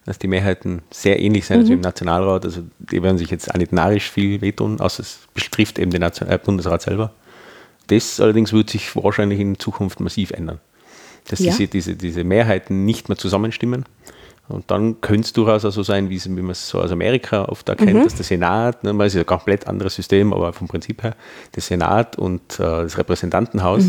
dass 0.05 0.18
die 0.18 0.29
Mehrheiten 0.29 0.83
sehr 0.90 1.21
ähnlich 1.21 1.47
sind 1.47 1.68
wie 1.68 1.75
im 1.75 1.81
Nationalrat. 1.81 2.45
Also 2.45 2.62
die 2.79 3.03
werden 3.03 3.18
sich 3.18 3.31
jetzt 3.31 3.51
auch 3.51 3.59
nicht 3.59 3.73
narrisch 3.73 4.11
viel 4.11 4.40
wehtun, 4.40 4.81
außer 4.81 5.03
es 5.03 5.21
betrifft 5.35 5.79
eben 5.79 5.90
den 5.90 6.01
Nation 6.01 6.29
äh, 6.29 6.38
Bundesrat 6.38 6.83
selber. 6.83 7.12
Das 7.88 8.21
allerdings 8.21 8.53
wird 8.53 8.71
sich 8.71 8.95
wahrscheinlich 8.97 9.40
in 9.40 9.59
Zukunft 9.59 10.01
massiv 10.01 10.31
ändern. 10.31 10.61
Dass 11.29 11.40
Ja. 11.40 11.53
diese, 11.53 11.68
diese, 11.68 11.95
diese 11.95 12.25
Mehrheiten 12.25 12.85
nicht 12.85 13.09
mehr 13.09 13.18
zusammenstimmen. 13.18 13.85
Und 14.48 14.70
dann 14.70 15.00
könnte 15.00 15.22
es 15.22 15.33
durchaus 15.33 15.64
auch 15.64 15.70
so 15.70 15.83
sein, 15.83 16.11
wie, 16.11 16.20
man 16.28 16.50
es 16.50 16.68
so 16.68 16.81
aus 16.81 16.90
Amerika 16.90 17.44
oft 17.44 17.68
erkennt, 17.68 18.05
dass 18.05 18.16
der 18.16 18.24
Senat, 18.24 18.83
ne, 18.85 18.92
man 18.92 19.07
ist 19.07 19.14
ja 19.14 19.20
ein 19.20 19.26
komplett 19.26 19.66
anderes 19.66 19.94
System, 19.94 20.33
aber 20.33 20.52
vom 20.52 20.68
Prinzip 20.68 21.02
her, 21.02 21.14
der 21.55 21.62
Senat 21.62 22.18
und 22.18 22.59
äh, 22.59 22.62
das 22.62 22.98
Repräsentantenhaus 22.98 23.85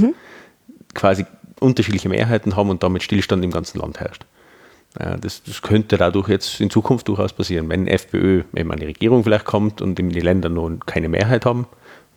quasi 0.93 1.25
unterschiedliche 1.59 2.09
Mehrheiten 2.09 2.55
haben 2.55 2.69
und 2.69 2.83
damit 2.83 3.03
Stillstand 3.03 3.43
im 3.43 3.51
ganzen 3.51 3.79
Land 3.79 3.99
herrscht. 3.99 4.25
Ja, 4.99 5.17
das, 5.17 5.41
das 5.43 5.61
könnte 5.63 5.97
dadurch 5.97 6.29
jetzt 6.29 6.61
in 6.61 6.69
Zukunft 6.69 7.07
durchaus 7.07 7.33
passieren, 7.33 7.67
wenn 7.69 7.87
FPÖ 7.87 8.43
eben 8.55 8.71
an 8.71 8.79
die 8.79 8.85
Regierung 8.85 9.23
vielleicht 9.23 9.45
kommt 9.45 9.81
und 9.81 9.99
eben 9.99 10.09
die 10.09 10.19
Länder 10.19 10.49
noch 10.49 10.69
keine 10.85 11.09
Mehrheit 11.09 11.45
haben. 11.45 11.65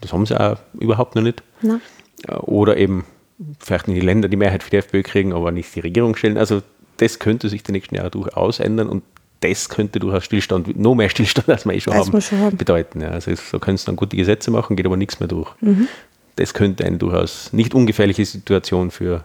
Das 0.03 0.13
haben 0.13 0.27
sie 0.27 0.39
auch 0.39 0.59
überhaupt 0.79 1.15
noch 1.15 1.23
nicht. 1.23 1.43
Na? 1.63 1.81
Oder 2.41 2.77
eben 2.77 3.07
vielleicht 3.61 3.89
in 3.89 3.95
die 3.95 4.01
Länder 4.01 4.29
die 4.29 4.37
Mehrheit 4.37 4.63
für 4.63 4.71
die 4.71 4.77
FPÖ 4.77 5.03
kriegen, 5.03 5.33
aber 5.33 5.53
nicht 5.53 5.75
die 5.75 5.81
Regierung 5.81 6.17
stellen. 6.17 6.37
Also 6.37 6.63
das 6.99 7.19
könnte 7.19 7.49
sich 7.49 7.63
die 7.63 7.73
nächsten 7.73 7.95
Jahre 7.95 8.11
durchaus 8.11 8.61
ändern 8.61 8.89
und 8.89 9.03
das 9.41 9.69
könnte 9.69 9.99
durchaus 9.99 10.25
Stillstand, 10.25 10.77
noch 10.79 10.95
mehr 10.95 11.09
Stillstand, 11.11 11.49
als 11.49 11.65
wir 11.67 11.75
eh 11.75 11.81
schon, 11.81 11.93
Als 11.93 12.07
haben, 12.09 12.21
schon 12.23 12.39
haben. 12.41 12.57
bedeuten. 12.57 13.01
Ja, 13.03 13.09
also 13.11 13.35
so 13.35 13.59
können 13.59 13.77
sie 13.77 13.85
dann 13.87 13.97
gute 13.97 14.17
Gesetze 14.17 14.51
machen, 14.51 14.77
geht 14.77 14.87
aber 14.87 14.97
nichts 14.97 15.21
mehr 15.21 15.29
durch. 15.29 15.51
Mhm. 15.61 15.89
Das 16.37 16.55
könnte 16.55 16.85
eine 16.85 16.97
durchaus 16.99 17.53
nicht 17.53 17.75
ungefährliche 17.75 18.25
Situation 18.25 18.91
für 18.91 19.25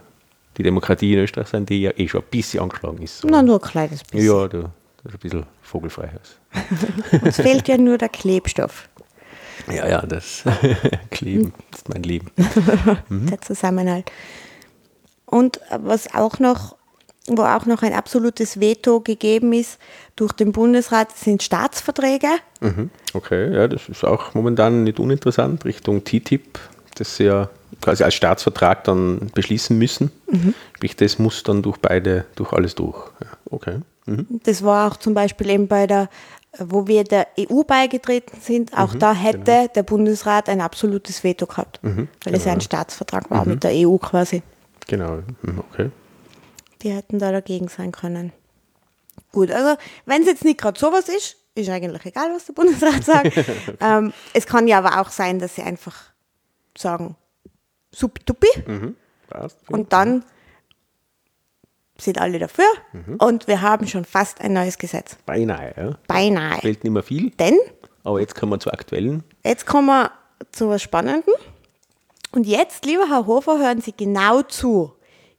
die 0.58 0.62
Demokratie 0.62 1.14
in 1.14 1.20
Österreich 1.20 1.48
sein, 1.48 1.64
die 1.66 1.80
ja 1.82 1.92
eh 1.96 2.08
schon 2.08 2.20
ein 2.20 2.26
bisschen 2.30 2.60
angeschlagen 2.60 3.02
ist. 3.02 3.24
Na, 3.24 3.42
nur 3.42 3.56
ein 3.62 3.68
kleines 3.68 4.04
bisschen. 4.04 4.26
ja, 4.26 4.48
da, 4.48 4.70
das 5.02 5.12
ist 5.12 5.14
ein 5.14 5.18
bisschen 5.20 5.46
vogelfrei. 5.62 6.10
Uns 7.22 7.36
fehlt 7.36 7.68
ja 7.68 7.78
nur 7.78 7.96
der 7.96 8.10
Klebstoff, 8.10 8.88
Ja, 9.68 9.88
ja, 9.88 10.02
das 10.06 10.44
Kleben 11.10 11.54
ist 11.74 11.88
mein 11.88 12.02
Leben. 12.02 12.30
Mhm. 13.08 13.26
der 13.28 13.40
Zusammenhalt. 13.40 14.12
Und 15.24 15.60
was 15.80 16.14
auch 16.14 16.38
noch, 16.38 16.76
wo 17.28 17.42
auch 17.42 17.66
noch 17.66 17.82
ein 17.82 17.92
absolutes 17.92 18.58
Veto 18.60 19.00
gegeben 19.00 19.52
ist 19.52 19.78
durch 20.16 20.32
den 20.32 20.52
Bundesrat, 20.52 21.16
sind 21.16 21.42
Staatsverträge. 21.42 22.28
Mhm. 22.60 22.90
Okay, 23.14 23.54
ja, 23.54 23.68
das 23.68 23.88
ist 23.88 24.04
auch 24.04 24.34
momentan 24.34 24.84
nicht 24.84 24.98
uninteressant 24.98 25.64
Richtung 25.64 26.04
TTIP, 26.04 26.58
das 26.96 27.16
sie 27.16 27.24
ja 27.24 27.48
quasi 27.80 28.04
als 28.04 28.14
Staatsvertrag 28.14 28.84
dann 28.84 29.30
beschließen 29.34 29.78
müssen. 29.78 30.10
Sprich, 30.76 30.96
das 30.96 31.18
muss 31.18 31.42
dann 31.42 31.62
durch 31.62 31.78
beide, 31.78 32.24
durch 32.34 32.52
alles 32.52 32.74
durch. 32.74 32.96
Ja, 33.20 33.28
okay. 33.50 33.78
Mhm. 34.06 34.26
Das 34.44 34.64
war 34.64 34.90
auch 34.90 34.96
zum 34.96 35.14
Beispiel 35.14 35.50
eben 35.50 35.68
bei 35.68 35.86
der, 35.86 36.08
wo 36.58 36.86
wir 36.86 37.04
der 37.04 37.28
EU 37.38 37.62
beigetreten 37.62 38.38
sind, 38.40 38.72
Mhm, 38.72 38.78
auch 38.78 38.94
da 38.94 39.14
hätte 39.14 39.38
genau. 39.38 39.68
der 39.68 39.82
Bundesrat 39.84 40.48
ein 40.48 40.60
absolutes 40.60 41.22
Veto 41.24 41.46
gehabt, 41.46 41.80
weil 41.82 42.34
es 42.34 42.44
ja 42.44 42.52
ein 42.52 42.60
Staatsvertrag 42.60 43.30
war 43.30 43.46
mit 43.46 43.62
der 43.64 43.70
EU 43.74 43.96
quasi. 43.96 44.42
Genau, 44.88 45.18
mhm, 45.42 45.60
okay. 45.70 45.90
Die 46.82 46.90
hätten 46.90 47.18
da 47.18 47.32
dagegen 47.32 47.68
sein 47.68 47.92
können. 47.92 48.32
Gut, 49.30 49.50
also 49.50 49.76
wenn 50.06 50.22
es 50.22 50.28
jetzt 50.28 50.44
nicht 50.44 50.60
gerade 50.60 50.78
sowas 50.78 51.08
ist, 51.08 51.36
ist 51.54 51.68
eigentlich 51.68 52.04
egal, 52.06 52.32
was 52.34 52.46
der 52.46 52.54
Bundesrat 52.54 53.04
sagt. 53.04 53.32
ähm, 53.80 54.12
es 54.32 54.46
kann 54.46 54.66
ja 54.68 54.78
aber 54.78 55.00
auch 55.00 55.10
sein, 55.10 55.38
dass 55.38 55.54
sie 55.54 55.62
einfach 55.62 55.96
sagen, 56.76 57.16
supi 57.90 58.20
Mhm. 58.66 58.96
Und 59.68 59.92
dann 59.92 60.24
sind 61.96 62.20
alle 62.20 62.38
dafür 62.38 62.66
und 63.18 63.48
wir 63.48 63.62
haben 63.62 63.86
schon 63.86 64.04
fast 64.04 64.40
ein 64.42 64.52
neues 64.52 64.76
Gesetz. 64.76 65.16
Beinahe, 65.24 65.72
ja. 65.76 65.98
Beinahe. 66.06 66.60
Fehlt 66.60 66.84
nicht 66.84 66.92
mehr 66.92 67.02
viel, 67.02 67.30
Denn 67.30 67.56
aber 68.04 68.20
jetzt 68.20 68.34
kommen 68.34 68.52
wir 68.52 68.60
zur 68.60 68.74
aktuellen. 68.74 69.22
jetzt 69.44 69.66
kommen 69.66 69.86
wir 69.86 70.10
zu 70.50 70.68
was 70.68 70.82
Spannendem. 70.82 71.34
Und 72.32 72.46
jetzt, 72.46 72.84
lieber 72.84 73.08
Herr 73.08 73.26
Hofer, 73.26 73.58
hören 73.58 73.80
Sie 73.80 73.92
genau 73.92 74.42
zu. 74.42 74.92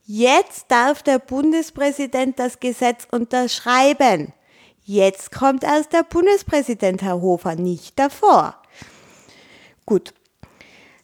Jetzt 0.05 0.65
darf 0.69 1.01
der 1.03 1.19
Bundespräsident 1.19 2.37
das 2.39 2.59
Gesetz 2.59 3.07
unterschreiben. 3.11 4.33
Jetzt 4.83 5.31
kommt 5.31 5.63
erst 5.63 5.93
der 5.93 6.03
Bundespräsident, 6.03 7.01
Herr 7.01 7.21
Hofer, 7.21 7.55
nicht 7.55 7.97
davor. 7.97 8.57
Gut. 9.85 10.13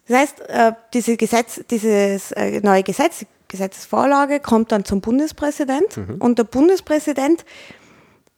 Das 0.07 0.17
heißt, 0.17 0.41
äh, 0.49 0.71
diese 0.93 1.15
Gesetz, 1.17 1.61
dieses 1.69 2.31
äh, 2.33 2.59
neue 2.61 2.83
Gesetz, 2.83 3.25
Gesetzesvorlage 3.47 4.39
kommt 4.41 4.71
dann 4.71 4.85
zum 4.85 5.01
Bundespräsident 5.01 5.97
und 6.19 6.37
der 6.37 6.43
Bundespräsident 6.43 7.45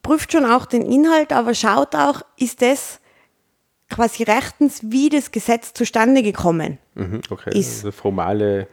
prüft 0.02 0.32
schon 0.32 0.46
auch 0.46 0.64
den 0.64 0.82
Inhalt, 0.82 1.32
aber 1.34 1.54
schaut 1.54 1.94
auch, 1.94 2.22
ist 2.38 2.62
das 2.62 2.98
quasi 3.90 4.22
rechtens, 4.22 4.80
wie 4.84 5.10
das 5.10 5.30
Gesetz 5.30 5.74
zustande 5.74 6.22
gekommen. 6.22 6.78
Mhm, 6.94 7.20
okay. 7.30 7.50
Ist- 7.58 7.84
Also 7.84 7.92
formale 7.92 8.68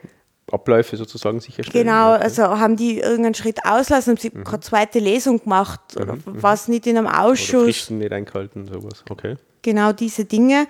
Abläufe 0.52 0.98
sozusagen 0.98 1.40
sicherstellen. 1.40 1.86
Genau, 1.86 2.12
also 2.12 2.44
haben 2.44 2.76
die 2.76 3.00
irgendeinen 3.00 3.36
Schritt 3.36 3.66
auslassen, 3.66 4.12
haben 4.12 4.22
sie 4.22 4.30
keine 4.30 4.60
zweite 4.60 5.00
Lesung 5.00 5.42
gemacht 5.42 5.82
oder 5.96 6.18
was 6.26 6.68
nicht 6.68 6.88
in 6.88 6.98
einem 6.98 7.08
Oder 7.08 7.24
Ausschuss. 7.24 7.64
Fristen 7.64 8.00
nicht 8.00 8.12
eingehalten, 8.12 8.68
sowas. 8.68 9.04
Okay. 9.10 9.36
Genau 9.62 9.92
diese 9.92 10.26
Dinge. 10.26 10.68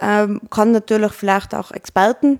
Ähm, 0.00 0.40
kann 0.50 0.70
natürlich 0.72 1.12
vielleicht 1.12 1.54
auch 1.54 1.72
Experten 1.72 2.38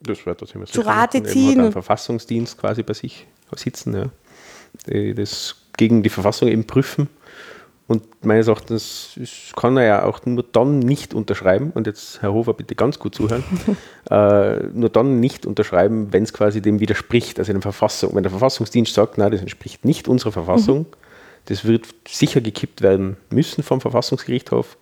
Das 0.00 0.26
wird 0.26 0.42
das 0.42 0.50
immer 0.52 0.66
Zu 0.66 0.80
Rate 0.80 1.22
ziehen 1.22 1.58
Hat 1.58 1.64
einen 1.64 1.72
Verfassungsdienst 1.72 2.58
quasi 2.58 2.82
bei 2.82 2.94
sich 2.94 3.26
sitzen, 3.54 3.94
ja. 3.94 5.14
Das 5.14 5.54
gegen 5.76 6.02
die 6.02 6.08
Verfassung 6.10 6.48
eben 6.48 6.66
prüfen. 6.66 7.08
Und 7.88 8.24
meines 8.24 8.48
Erachtens 8.48 9.16
ist- 9.16 9.54
kann 9.54 9.76
er 9.76 9.84
ja 9.84 10.04
auch 10.04 10.26
nur 10.26 10.42
dann 10.50 10.80
nicht 10.80 11.14
unterschreiben, 11.14 11.70
und 11.74 11.86
jetzt 11.86 12.20
Herr 12.20 12.32
Hofer 12.32 12.52
bitte 12.52 12.74
ganz 12.74 12.98
gut 12.98 13.14
zuhören, 13.14 13.44
äh, 14.10 14.64
nur 14.72 14.88
dann 14.88 15.20
nicht 15.20 15.46
unterschreiben, 15.46 16.12
wenn 16.12 16.24
es 16.24 16.32
quasi 16.32 16.60
dem 16.60 16.80
widerspricht, 16.80 17.38
also 17.38 17.52
in 17.52 17.56
der 17.56 17.62
Verfassung. 17.62 18.14
Wenn 18.14 18.24
der 18.24 18.30
Verfassungsdienst 18.30 18.92
sagt, 18.92 19.18
nein, 19.18 19.30
das 19.30 19.40
entspricht 19.40 19.84
nicht 19.84 20.08
unserer 20.08 20.32
Verfassung, 20.32 20.86
das 21.44 21.64
wird 21.64 21.86
sicher 22.08 22.40
gekippt 22.40 22.82
werden 22.82 23.16
müssen 23.30 23.62
vom 23.62 23.80
Verfassungsgerichtshof, 23.80 24.76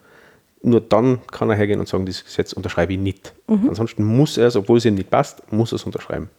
nur 0.62 0.80
dann 0.80 1.18
kann 1.30 1.50
er 1.50 1.56
hergehen 1.56 1.80
und 1.80 1.88
sagen, 1.88 2.06
dieses 2.06 2.24
Gesetz 2.24 2.54
unterschreibe 2.54 2.94
ich 2.94 2.98
nicht. 2.98 3.34
Ansonsten 3.68 4.02
muss 4.02 4.38
er 4.38 4.46
es, 4.46 4.56
obwohl 4.56 4.78
es 4.78 4.86
ihm 4.86 4.94
nicht 4.94 5.10
passt, 5.10 5.52
muss 5.52 5.72
er 5.72 5.76
es 5.76 5.84
unterschreiben. 5.84 6.30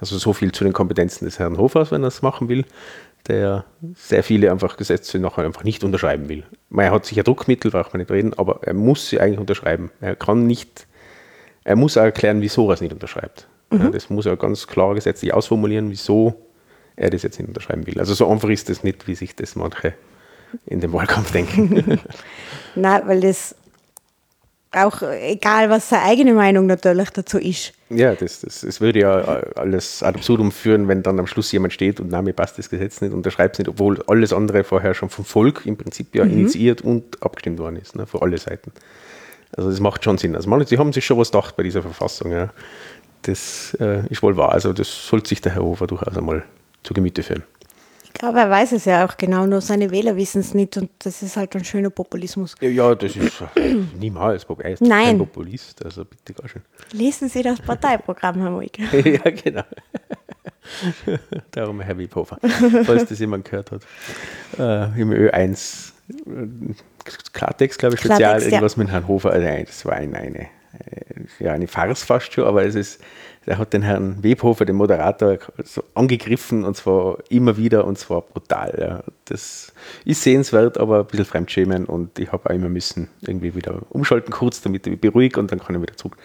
Also 0.00 0.16
so 0.16 0.32
viel 0.32 0.50
zu 0.50 0.64
den 0.64 0.72
Kompetenzen 0.72 1.26
des 1.26 1.38
Herrn 1.38 1.58
Hofers, 1.58 1.90
wenn 1.90 2.02
er 2.02 2.08
es 2.08 2.22
machen 2.22 2.48
will, 2.48 2.64
der 3.28 3.64
sehr 3.94 4.22
viele 4.22 4.50
einfach 4.50 4.76
Gesetze 4.76 5.18
nachher 5.18 5.44
einfach 5.44 5.64
nicht 5.64 5.84
unterschreiben 5.84 6.28
will. 6.28 6.44
Man, 6.68 6.86
Er 6.86 6.92
hat 6.92 7.06
sicher 7.06 7.22
Druckmittel, 7.22 7.70
braucht 7.70 7.92
man 7.92 8.00
nicht 8.00 8.10
reden, 8.10 8.34
aber 8.34 8.60
er 8.62 8.74
muss 8.74 9.08
sie 9.08 9.20
eigentlich 9.20 9.38
unterschreiben. 9.38 9.90
Er 10.00 10.16
kann 10.16 10.46
nicht, 10.46 10.86
er 11.64 11.76
muss 11.76 11.96
auch 11.96 12.02
erklären, 12.02 12.40
wieso 12.40 12.68
er 12.68 12.74
es 12.74 12.80
nicht 12.80 12.92
unterschreibt. 12.92 13.46
Ja, 13.72 13.88
das 13.88 14.10
muss 14.10 14.26
er 14.26 14.36
ganz 14.36 14.66
klar 14.66 14.94
gesetzlich 14.94 15.32
ausformulieren, 15.32 15.90
wieso 15.90 16.34
er 16.96 17.10
das 17.10 17.22
jetzt 17.22 17.38
nicht 17.38 17.46
unterschreiben 17.46 17.86
will. 17.86 18.00
Also 18.00 18.14
so 18.14 18.28
einfach 18.28 18.48
ist 18.48 18.68
das 18.68 18.82
nicht, 18.82 19.06
wie 19.06 19.14
sich 19.14 19.36
das 19.36 19.54
manche 19.54 19.94
in 20.66 20.80
dem 20.80 20.92
Wahlkampf 20.92 21.30
denken. 21.30 22.00
Nein, 22.74 23.02
weil 23.06 23.20
das 23.20 23.54
auch, 24.72 25.02
äh, 25.02 25.32
egal 25.32 25.70
was 25.70 25.88
seine 25.88 26.04
eigene 26.04 26.34
Meinung 26.34 26.66
natürlich 26.66 27.10
dazu 27.10 27.38
ist. 27.38 27.72
Ja, 27.88 28.14
das, 28.14 28.40
das, 28.40 28.60
das 28.60 28.80
würde 28.80 29.00
ja 29.00 29.42
alles 29.56 30.02
ad 30.02 30.16
absurdum 30.16 30.52
führen, 30.52 30.86
wenn 30.86 31.02
dann 31.02 31.18
am 31.18 31.26
Schluss 31.26 31.50
jemand 31.50 31.72
steht 31.72 31.98
und 31.98 32.10
na, 32.10 32.22
mir 32.22 32.32
passt 32.32 32.58
das 32.58 32.70
Gesetz 32.70 33.00
nicht, 33.00 33.12
unterschreibt 33.12 33.56
es 33.56 33.58
nicht, 33.58 33.68
obwohl 33.68 34.02
alles 34.06 34.32
andere 34.32 34.62
vorher 34.62 34.94
schon 34.94 35.10
vom 35.10 35.24
Volk 35.24 35.66
im 35.66 35.76
Prinzip 35.76 36.14
ja 36.14 36.24
initiiert 36.24 36.82
und 36.82 37.22
abgestimmt 37.22 37.58
worden 37.58 37.76
ist, 37.76 37.96
ne, 37.96 38.06
für 38.06 38.22
alle 38.22 38.38
Seiten. 38.38 38.72
Also 39.56 39.70
das 39.70 39.80
macht 39.80 40.04
schon 40.04 40.18
Sinn. 40.18 40.36
Also 40.36 40.48
man, 40.48 40.64
sie 40.64 40.78
haben 40.78 40.92
sich 40.92 41.04
schon 41.04 41.18
was 41.18 41.32
gedacht 41.32 41.56
bei 41.56 41.64
dieser 41.64 41.82
Verfassung. 41.82 42.30
Ja. 42.30 42.50
Das 43.22 43.76
äh, 43.80 44.06
ist 44.08 44.22
wohl 44.22 44.36
wahr. 44.36 44.52
Also 44.52 44.72
das 44.72 45.08
sollte 45.08 45.28
sich 45.28 45.40
der 45.40 45.54
Herr 45.54 45.62
Hofer 45.62 45.86
durchaus 45.86 46.16
einmal 46.16 46.44
zu 46.84 46.94
Gemüte 46.94 47.22
führen. 47.22 47.42
Ich 48.12 48.20
glaube, 48.20 48.40
er 48.40 48.50
weiß 48.50 48.72
es 48.72 48.84
ja 48.84 49.06
auch 49.06 49.16
genau, 49.16 49.46
nur 49.46 49.60
seine 49.60 49.90
Wähler 49.90 50.16
wissen 50.16 50.40
es 50.40 50.52
nicht 50.52 50.76
und 50.76 50.90
das 50.98 51.22
ist 51.22 51.36
halt 51.36 51.54
ein 51.54 51.64
schöner 51.64 51.90
Populismus. 51.90 52.54
Ja, 52.60 52.68
ja 52.68 52.94
das 52.94 53.16
ist 53.16 53.40
äh, 53.54 53.76
niemals. 53.98 54.44
Er 54.58 54.70
ist 54.72 54.82
Nein. 54.82 55.06
kein 55.06 55.18
Populist, 55.18 55.84
also 55.84 56.04
bitte 56.04 56.34
gar 56.34 56.48
schön. 56.48 56.62
Lesen 56.92 57.28
Sie 57.28 57.42
das 57.42 57.60
Parteiprogramm, 57.60 58.40
Herr 58.40 58.50
Moig. 58.50 58.78
ja, 58.92 59.30
genau. 59.30 59.62
Darum 61.52 61.80
Herr 61.80 61.96
Wiebhofer, 61.96 62.38
falls 62.84 63.06
das 63.06 63.18
jemand 63.18 63.44
gehört 63.44 63.70
hat. 63.70 63.82
Äh, 64.58 65.00
Im 65.00 65.10
Ö1 65.12 65.92
äh, 66.10 66.74
Klartext, 67.32 67.78
glaube 67.78 67.94
ich, 67.94 68.00
spezial, 68.00 68.18
Klartext, 68.18 68.46
ja. 68.46 68.52
irgendwas 68.56 68.76
mit 68.76 68.90
Herrn 68.90 69.08
Hofer. 69.08 69.30
Also, 69.30 69.46
nein, 69.46 69.64
das 69.66 69.84
war 69.84 69.94
ein, 69.94 70.14
eine, 70.14 70.40
äh, 70.40 70.46
ja, 71.38 71.52
eine 71.52 71.66
Farce 71.66 72.04
fast 72.04 72.32
schon, 72.32 72.44
aber 72.44 72.64
es 72.64 72.74
ist, 72.74 73.00
er 73.46 73.58
hat 73.58 73.72
den 73.72 73.82
Herrn 73.82 74.22
Webhofer, 74.22 74.64
den 74.64 74.76
Moderator, 74.76 75.38
so 75.64 75.82
angegriffen 75.94 76.64
und 76.64 76.76
zwar 76.76 77.18
immer 77.28 77.56
wieder 77.56 77.84
und 77.84 77.98
zwar 77.98 78.22
brutal. 78.22 78.76
Ja. 78.80 79.12
Das 79.24 79.72
ist 80.04 80.22
sehenswert, 80.22 80.78
aber 80.78 81.00
ein 81.00 81.06
bisschen 81.06 81.24
fremdschämen 81.24 81.86
und 81.86 82.18
ich 82.18 82.30
habe 82.32 82.48
auch 82.48 82.54
immer 82.54 82.68
müssen 82.68 83.08
irgendwie 83.22 83.54
wieder 83.54 83.80
umschalten 83.90 84.32
kurz, 84.32 84.60
damit 84.60 84.86
ich 84.86 84.92
mich 84.92 85.00
beruhige 85.00 85.40
und 85.40 85.50
dann 85.50 85.58
kann 85.58 85.74
ich 85.74 85.82
wieder 85.82 85.96
zurück. 85.96 86.16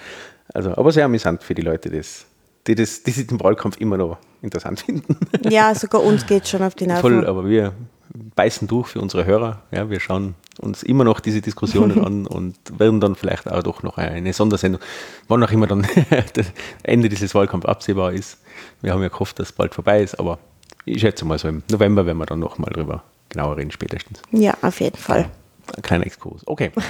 Also, 0.54 0.72
aber 0.76 0.92
sehr 0.92 1.06
amüsant 1.06 1.44
für 1.44 1.56
die 1.56 1.64
Leute, 1.64 1.90
das, 1.90 2.26
die, 2.68 2.76
das, 2.76 3.04
die 3.04 3.12
sich 3.12 3.28
den 3.28 3.40
Wahlkampf 3.40 3.78
immer 3.78 3.98
noch 3.98 4.18
interessant 4.42 4.80
finden. 4.86 5.18
Ja, 5.50 5.74
sogar 5.74 6.04
uns 6.04 6.26
geht 6.26 6.48
schon 6.48 6.62
auf 6.62 6.76
die 6.76 6.86
Voll, 6.86 7.14
Nerven. 7.14 7.26
aber 7.26 7.48
wir 7.48 7.74
beißen 8.14 8.68
durch 8.68 8.88
für 8.88 9.02
unsere 9.02 9.26
Hörer. 9.26 9.62
Ja, 9.72 9.90
wir 9.90 10.00
schauen 10.00 10.36
uns 10.60 10.84
immer 10.84 11.04
noch 11.04 11.20
diese 11.20 11.42
Diskussionen 11.42 12.04
an 12.06 12.28
und 12.28 12.56
werden 12.78 13.00
dann 13.00 13.16
vielleicht 13.16 13.50
auch 13.50 13.64
doch 13.64 13.84
noch 13.84 13.98
eine 13.98 14.34
Sondersendung, 14.34 14.82
wann 15.28 15.44
auch 15.44 15.52
immer 15.52 15.68
dann 15.68 15.88
das 16.34 16.48
Ende 16.84 17.10
dieses 17.10 17.36
Wahlkampfs 17.36 17.68
absehbar 17.68 18.14
ist. 18.14 18.38
Wir 18.82 18.94
haben 18.94 19.02
ja 19.02 19.10
gehofft, 19.10 19.40
dass 19.40 19.50
es 19.50 19.54
bald 19.54 19.74
vorbei 19.74 20.02
ist, 20.02 20.20
aber 20.20 20.40
ich 20.86 21.02
schätze 21.02 21.26
mal 21.26 21.38
so 21.38 21.48
im 21.48 21.64
November 21.70 22.06
werden 22.06 22.18
wir 22.18 22.26
dann 22.26 22.40
noch 22.40 22.58
mal 22.58 22.70
drüber 22.72 23.04
genauer 23.30 23.58
reden, 23.58 23.72
spätestens. 23.72 24.22
Ja, 24.32 24.56
auf 24.62 24.80
jeden 24.80 24.98
Fall. 24.98 25.30
Ein 25.76 25.82
kleiner 25.82 26.06
Exkurs. 26.06 26.42
Okay, 26.46 26.72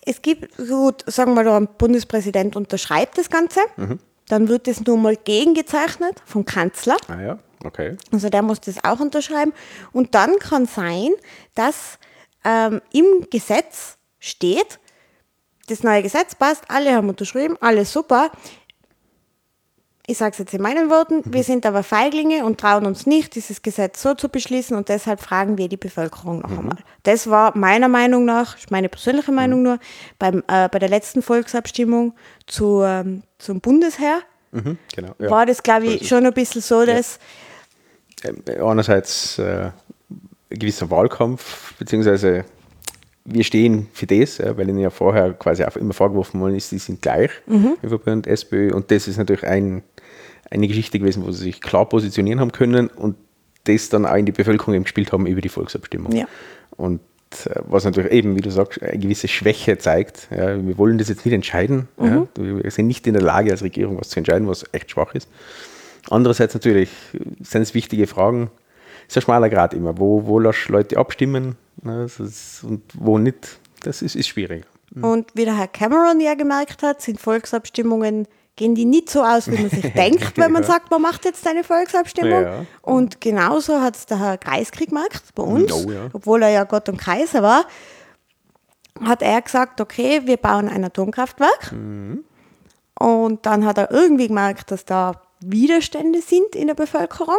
Es 0.00 0.22
gibt, 0.22 0.56
gut, 0.56 1.04
sagen 1.06 1.32
wir 1.34 1.44
mal, 1.44 1.60
der 1.60 1.66
Bundespräsident 1.66 2.56
unterschreibt 2.56 3.18
das 3.18 3.28
Ganze, 3.28 3.60
dann 4.28 4.48
wird 4.48 4.66
das 4.66 4.80
nur 4.84 4.96
mal 4.96 5.16
gegengezeichnet 5.16 6.22
vom 6.24 6.46
Kanzler. 6.46 6.96
ah 7.08 7.20
ja, 7.20 7.38
okay. 7.64 7.96
Also 8.12 8.28
der 8.28 8.42
muss 8.42 8.60
das 8.60 8.82
auch 8.84 9.00
unterschreiben. 9.00 9.52
Und 9.92 10.14
dann 10.14 10.38
kann 10.38 10.66
sein, 10.66 11.10
dass 11.54 11.98
ähm, 12.44 12.80
im 12.92 13.26
Gesetz 13.30 13.98
steht, 14.18 14.78
das 15.68 15.82
neue 15.82 16.02
Gesetz 16.02 16.34
passt, 16.34 16.64
alle 16.68 16.94
haben 16.94 17.08
unterschrieben, 17.08 17.56
alles 17.60 17.92
super. 17.92 18.30
Ich 20.06 20.16
sage 20.16 20.32
es 20.32 20.38
jetzt 20.38 20.54
in 20.54 20.62
meinen 20.62 20.88
Worten, 20.88 21.22
wir 21.26 21.42
sind 21.42 21.66
aber 21.66 21.82
Feiglinge 21.82 22.46
und 22.46 22.58
trauen 22.58 22.86
uns 22.86 23.04
nicht, 23.04 23.34
dieses 23.34 23.60
Gesetz 23.60 24.00
so 24.00 24.14
zu 24.14 24.30
beschließen 24.30 24.74
und 24.74 24.88
deshalb 24.88 25.20
fragen 25.20 25.58
wir 25.58 25.68
die 25.68 25.76
Bevölkerung 25.76 26.38
noch 26.40 26.50
einmal. 26.50 26.78
Das 27.02 27.28
war 27.28 27.54
meiner 27.54 27.88
Meinung 27.88 28.24
nach, 28.24 28.56
meine 28.70 28.88
persönliche 28.88 29.32
Meinung 29.32 29.62
nur, 29.62 29.78
beim, 30.18 30.42
äh, 30.48 30.70
bei 30.70 30.78
der 30.78 30.88
letzten 30.88 31.20
Volksabstimmung 31.20 32.14
zu, 32.46 32.82
ähm, 32.82 33.22
zum 33.36 33.60
Bundesheer 33.60 34.22
Mhm, 34.50 34.78
genau. 34.94 35.14
ja. 35.18 35.30
war 35.30 35.46
das, 35.46 35.62
glaube 35.62 35.86
ich, 35.86 36.08
schon 36.08 36.24
ein 36.24 36.32
bisschen 36.32 36.62
so, 36.62 36.84
dass 36.84 37.16
ähm, 37.16 37.47
einerseits 38.60 39.38
äh, 39.38 39.70
ein 40.50 40.58
gewisser 40.58 40.90
Wahlkampf, 40.90 41.74
beziehungsweise 41.78 42.44
wir 43.24 43.44
stehen 43.44 43.88
für 43.92 44.06
das, 44.06 44.38
ja, 44.38 44.56
weil 44.56 44.68
ihnen 44.68 44.78
ja 44.78 44.90
vorher 44.90 45.34
quasi 45.34 45.62
auch 45.64 45.76
immer 45.76 45.92
vorgeworfen 45.92 46.40
worden 46.40 46.56
ist, 46.56 46.72
die 46.72 46.78
sind 46.78 47.02
gleich, 47.02 47.30
ÖVP 47.84 48.06
und 48.06 48.26
SPÖ. 48.26 48.72
Und 48.72 48.90
das 48.90 49.06
ist 49.06 49.18
natürlich 49.18 49.46
ein, 49.46 49.82
eine 50.50 50.66
Geschichte 50.66 50.98
gewesen, 50.98 51.26
wo 51.26 51.30
sie 51.30 51.44
sich 51.44 51.60
klar 51.60 51.86
positionieren 51.86 52.40
haben 52.40 52.52
können 52.52 52.88
und 52.88 53.16
das 53.64 53.90
dann 53.90 54.06
auch 54.06 54.16
in 54.16 54.24
die 54.24 54.32
Bevölkerung 54.32 54.74
eben 54.74 54.84
gespielt 54.84 55.12
haben 55.12 55.26
über 55.26 55.42
die 55.42 55.50
Volksabstimmung. 55.50 56.12
Ja. 56.12 56.26
Und 56.76 57.00
äh, 57.44 57.60
was 57.66 57.84
natürlich 57.84 58.12
eben, 58.12 58.34
wie 58.34 58.40
du 58.40 58.50
sagst, 58.50 58.82
eine 58.82 58.98
gewisse 58.98 59.28
Schwäche 59.28 59.76
zeigt. 59.76 60.28
Ja, 60.30 60.64
wir 60.64 60.78
wollen 60.78 60.96
das 60.96 61.08
jetzt 61.08 61.26
nicht 61.26 61.34
entscheiden. 61.34 61.88
Ja, 62.00 62.26
wir 62.36 62.70
sind 62.70 62.86
nicht 62.86 63.06
in 63.06 63.12
der 63.12 63.22
Lage, 63.22 63.50
als 63.50 63.62
Regierung 63.62 63.98
was 64.00 64.08
zu 64.08 64.20
entscheiden, 64.20 64.48
was 64.48 64.64
echt 64.72 64.90
schwach 64.90 65.14
ist. 65.14 65.28
Andererseits 66.10 66.54
natürlich 66.54 66.90
sind 67.40 67.62
es 67.62 67.74
wichtige 67.74 68.06
Fragen. 68.06 68.50
Es 69.08 69.12
ist 69.14 69.18
ein 69.18 69.22
schmaler 69.22 69.48
Grad 69.50 69.74
immer. 69.74 69.98
Wo, 69.98 70.26
wo 70.26 70.38
lässt 70.38 70.68
Leute 70.68 70.96
abstimmen 70.98 71.56
ne, 71.82 72.04
ist, 72.04 72.62
und 72.64 72.82
wo 72.94 73.18
nicht? 73.18 73.58
Das 73.82 74.02
ist, 74.02 74.16
ist 74.16 74.28
schwierig. 74.28 74.64
Und 75.02 75.30
wie 75.34 75.44
der 75.44 75.56
Herr 75.56 75.68
Cameron 75.68 76.18
ja 76.20 76.34
gemerkt 76.34 76.82
hat, 76.82 77.02
sind 77.02 77.20
Volksabstimmungen, 77.20 78.26
gehen 78.56 78.74
die 78.74 78.86
nicht 78.86 79.10
so 79.10 79.22
aus, 79.22 79.46
wie 79.50 79.56
man 79.60 79.70
sich 79.70 79.92
denkt, 79.94 80.36
wenn 80.36 80.50
man 80.50 80.62
Ja. 80.62 80.68
sagt, 80.68 80.90
man 80.90 81.02
macht 81.02 81.24
jetzt 81.26 81.46
eine 81.46 81.62
Volksabstimmung. 81.62 82.42
Ja. 82.42 82.64
Und 82.82 83.20
genauso 83.20 83.80
hat 83.80 83.96
es 83.96 84.06
der 84.06 84.18
Herr 84.18 84.38
Kreiskrieg 84.38 84.88
gemacht 84.88 85.22
bei 85.34 85.42
uns, 85.42 85.70
Oh 85.72 85.90
ja. 85.90 86.08
obwohl 86.12 86.42
er 86.42 86.48
ja 86.50 86.64
Gott 86.64 86.88
und 86.88 86.96
Kaiser 86.98 87.42
war. 87.42 87.66
hat 89.04 89.22
er 89.22 89.40
gesagt, 89.42 89.80
okay, 89.80 90.22
wir 90.24 90.38
bauen 90.38 90.68
ein 90.68 90.84
Atomkraftwerk. 90.84 91.72
Und 92.98 93.46
dann 93.46 93.64
hat 93.64 93.78
er 93.78 93.90
irgendwie 93.92 94.26
gemerkt, 94.28 94.70
dass 94.72 94.84
da 94.84 95.12
Widerstände 95.40 96.20
sind 96.20 96.54
in 96.54 96.66
der 96.68 96.74
Bevölkerung. 96.74 97.38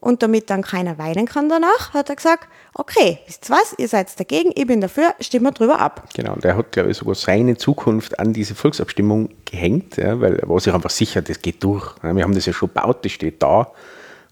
Und 0.00 0.22
damit 0.22 0.48
dann 0.48 0.62
keiner 0.62 0.96
weinen 0.96 1.26
kann 1.26 1.50
danach, 1.50 1.92
hat 1.92 2.08
er 2.08 2.16
gesagt, 2.16 2.48
okay, 2.72 3.18
wisst 3.26 3.50
ihr 3.50 3.54
was, 3.54 3.74
ihr 3.76 3.86
seid 3.86 4.18
dagegen, 4.18 4.50
ich 4.54 4.66
bin 4.66 4.80
dafür, 4.80 5.14
stimmen 5.20 5.44
wir 5.44 5.52
drüber 5.52 5.78
ab. 5.78 6.08
Genau, 6.14 6.32
und 6.32 6.44
er 6.44 6.56
hat, 6.56 6.72
glaube 6.72 6.90
ich, 6.90 6.96
sogar 6.96 7.14
seine 7.14 7.58
Zukunft 7.58 8.18
an 8.18 8.32
diese 8.32 8.54
Volksabstimmung 8.54 9.28
gehängt, 9.44 9.98
ja, 9.98 10.18
weil 10.18 10.36
er 10.36 10.48
war 10.48 10.58
sich 10.58 10.72
einfach 10.72 10.88
sicher, 10.88 11.20
das 11.20 11.42
geht 11.42 11.62
durch. 11.62 11.94
Wir 12.02 12.22
haben 12.22 12.34
das 12.34 12.46
ja 12.46 12.54
schon 12.54 12.70
gebaut, 12.72 13.04
das 13.04 13.12
steht 13.12 13.42
da. 13.42 13.72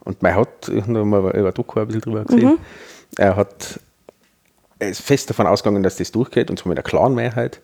Und 0.04 0.22
man 0.22 0.37
hat, 0.37 0.70
ich 0.70 0.81
habe 0.81 1.04
mal 1.04 1.37
über 1.37 1.52
Doku 1.52 1.81
ein 1.81 1.87
bisschen 1.87 2.00
drüber 2.00 2.24
gesehen, 2.24 2.59
er 3.18 3.37
hat 3.37 3.78
er 4.78 4.90
ist 4.90 5.02
fest 5.02 5.28
davon 5.31 5.46
ausgegangen, 5.46 5.83
dass 5.83 5.96
das 5.96 6.12
durchgeht, 6.12 6.50
und 6.50 6.59
zwar 6.59 6.68
mit 6.70 6.78
einer 6.78 6.85
klaren 6.85 7.14
Mehrheit, 7.14 7.61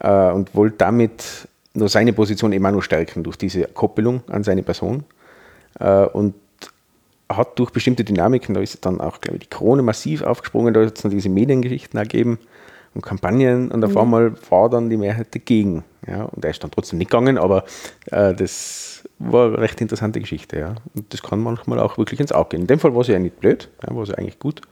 äh, 0.00 0.30
und 0.30 0.54
wollte 0.54 0.76
damit 0.78 1.48
nur 1.74 1.88
seine 1.88 2.12
Position 2.12 2.52
immer 2.52 2.72
noch 2.72 2.82
stärken 2.82 3.22
durch 3.22 3.36
diese 3.36 3.64
Koppelung 3.64 4.22
an 4.28 4.44
seine 4.44 4.62
Person. 4.62 5.04
Äh, 5.78 6.06
und 6.06 6.34
hat 7.28 7.58
durch 7.58 7.70
bestimmte 7.70 8.04
Dynamiken, 8.04 8.54
da 8.54 8.60
ist 8.60 8.84
dann 8.84 9.00
auch, 9.00 9.20
glaube 9.20 9.36
ich, 9.36 9.48
die 9.48 9.50
Krone 9.50 9.82
massiv 9.82 10.22
aufgesprungen, 10.22 10.74
da 10.74 10.84
hat 10.84 10.96
es 10.96 11.02
dann 11.02 11.10
diese 11.10 11.28
Mediengeschichten 11.28 11.98
ergeben 11.98 12.38
und 12.94 13.02
Kampagnen 13.02 13.70
und 13.70 13.84
auf 13.84 13.96
einmal 13.96 14.34
war 14.50 14.68
dann 14.68 14.90
die 14.90 14.96
Mehrheit 14.96 15.32
dagegen. 15.32 15.84
Ja, 16.08 16.24
und 16.24 16.44
er 16.44 16.50
ist 16.50 16.64
dann 16.64 16.70
trotzdem 16.70 16.98
nicht 16.98 17.10
gegangen, 17.10 17.38
aber 17.38 17.64
äh, 18.10 18.34
das 18.34 19.04
war 19.18 19.46
eine 19.48 19.58
recht 19.58 19.80
interessante 19.80 20.18
Geschichte. 20.18 20.58
Ja. 20.58 20.74
Und 20.94 21.12
das 21.12 21.22
kann 21.22 21.40
manchmal 21.40 21.78
auch 21.78 21.98
wirklich 21.98 22.18
ins 22.18 22.32
Auge 22.32 22.50
gehen. 22.50 22.62
In 22.62 22.66
dem 22.66 22.80
Fall 22.80 22.94
war 22.94 23.02
es 23.02 23.06
ja 23.06 23.18
nicht 23.18 23.38
blöd, 23.38 23.68
ja, 23.86 23.94
war 23.94 24.02
es 24.02 24.08
ja 24.08 24.16
eigentlich 24.16 24.38
gut. 24.38 24.62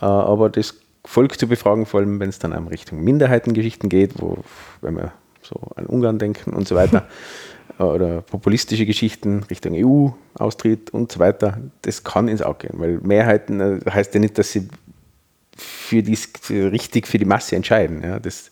Äh, 0.00 0.06
aber 0.06 0.48
das 0.48 0.76
Volk 1.04 1.38
zu 1.38 1.46
befragen, 1.46 1.84
vor 1.84 2.00
allem 2.00 2.20
wenn 2.20 2.30
es 2.30 2.38
dann 2.38 2.52
um 2.52 2.68
Richtung 2.68 3.02
Minderheitengeschichten 3.02 3.88
geht, 3.88 4.20
wo, 4.20 4.38
wenn 4.80 4.96
wir 4.96 5.12
so 5.48 5.60
an 5.76 5.86
Ungarn 5.86 6.18
denken 6.18 6.52
und 6.52 6.68
so 6.68 6.74
weiter, 6.74 7.06
oder 7.78 8.22
populistische 8.22 8.86
Geschichten 8.86 9.44
Richtung 9.50 9.72
EU-Austritt 9.74 10.90
und 10.90 11.12
so 11.12 11.18
weiter, 11.18 11.58
das 11.82 12.04
kann 12.04 12.28
ins 12.28 12.42
Auge 12.42 12.68
gehen, 12.68 12.80
weil 12.80 12.98
Mehrheiten 12.98 13.60
äh, 13.60 13.90
heißt 13.90 14.14
ja 14.14 14.20
nicht, 14.20 14.38
dass 14.38 14.52
sie 14.52 14.68
für 15.56 16.02
für 16.40 16.72
richtig 16.72 17.06
für 17.06 17.18
die 17.18 17.24
Masse 17.24 17.56
entscheiden, 17.56 18.02
ja, 18.02 18.18
das 18.18 18.50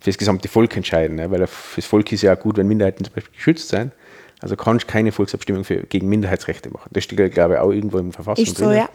für 0.00 0.10
das 0.10 0.18
gesamte 0.18 0.48
Volk 0.48 0.76
entscheiden, 0.76 1.18
ja, 1.18 1.30
weil 1.30 1.46
für 1.46 1.80
das 1.80 1.86
Volk 1.86 2.12
ist 2.12 2.22
ja 2.22 2.34
auch 2.34 2.40
gut, 2.40 2.56
wenn 2.56 2.68
Minderheiten 2.68 3.04
zum 3.04 3.14
Beispiel 3.14 3.34
geschützt 3.34 3.68
sein. 3.68 3.92
Also 4.40 4.54
kannst 4.54 4.86
keine 4.86 5.12
Volksabstimmung 5.12 5.64
für, 5.64 5.84
gegen 5.84 6.08
Minderheitsrechte 6.08 6.70
machen. 6.70 6.90
Das 6.92 7.04
steht, 7.04 7.32
glaube 7.32 7.54
ich, 7.54 7.60
auch 7.60 7.70
irgendwo 7.70 7.98
im 7.98 8.12
Verfassung 8.12 8.44
Ist 8.44 8.58
so, 8.58 8.70
ja. 8.70 8.88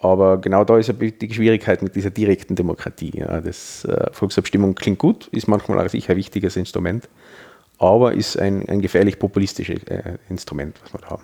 Aber 0.00 0.38
genau 0.38 0.64
da 0.64 0.78
ist 0.78 0.88
ja 0.88 0.94
die 0.94 1.32
Schwierigkeit 1.32 1.82
mit 1.82 1.96
dieser 1.96 2.10
direkten 2.10 2.54
Demokratie. 2.54 3.24
Das, 3.44 3.84
äh, 3.84 4.12
Volksabstimmung 4.12 4.74
klingt 4.74 4.98
gut, 4.98 5.26
ist 5.28 5.48
manchmal 5.48 5.84
auch 5.84 5.90
sicher 5.90 6.12
ein 6.12 6.16
wichtiges 6.16 6.56
Instrument, 6.56 7.08
aber 7.78 8.12
ist 8.12 8.38
ein, 8.38 8.68
ein 8.68 8.80
gefährlich 8.80 9.18
populistisches 9.18 9.82
äh, 9.84 10.18
Instrument, 10.28 10.78
was 10.82 10.94
wir 10.94 11.00
da 11.00 11.10
haben. 11.10 11.22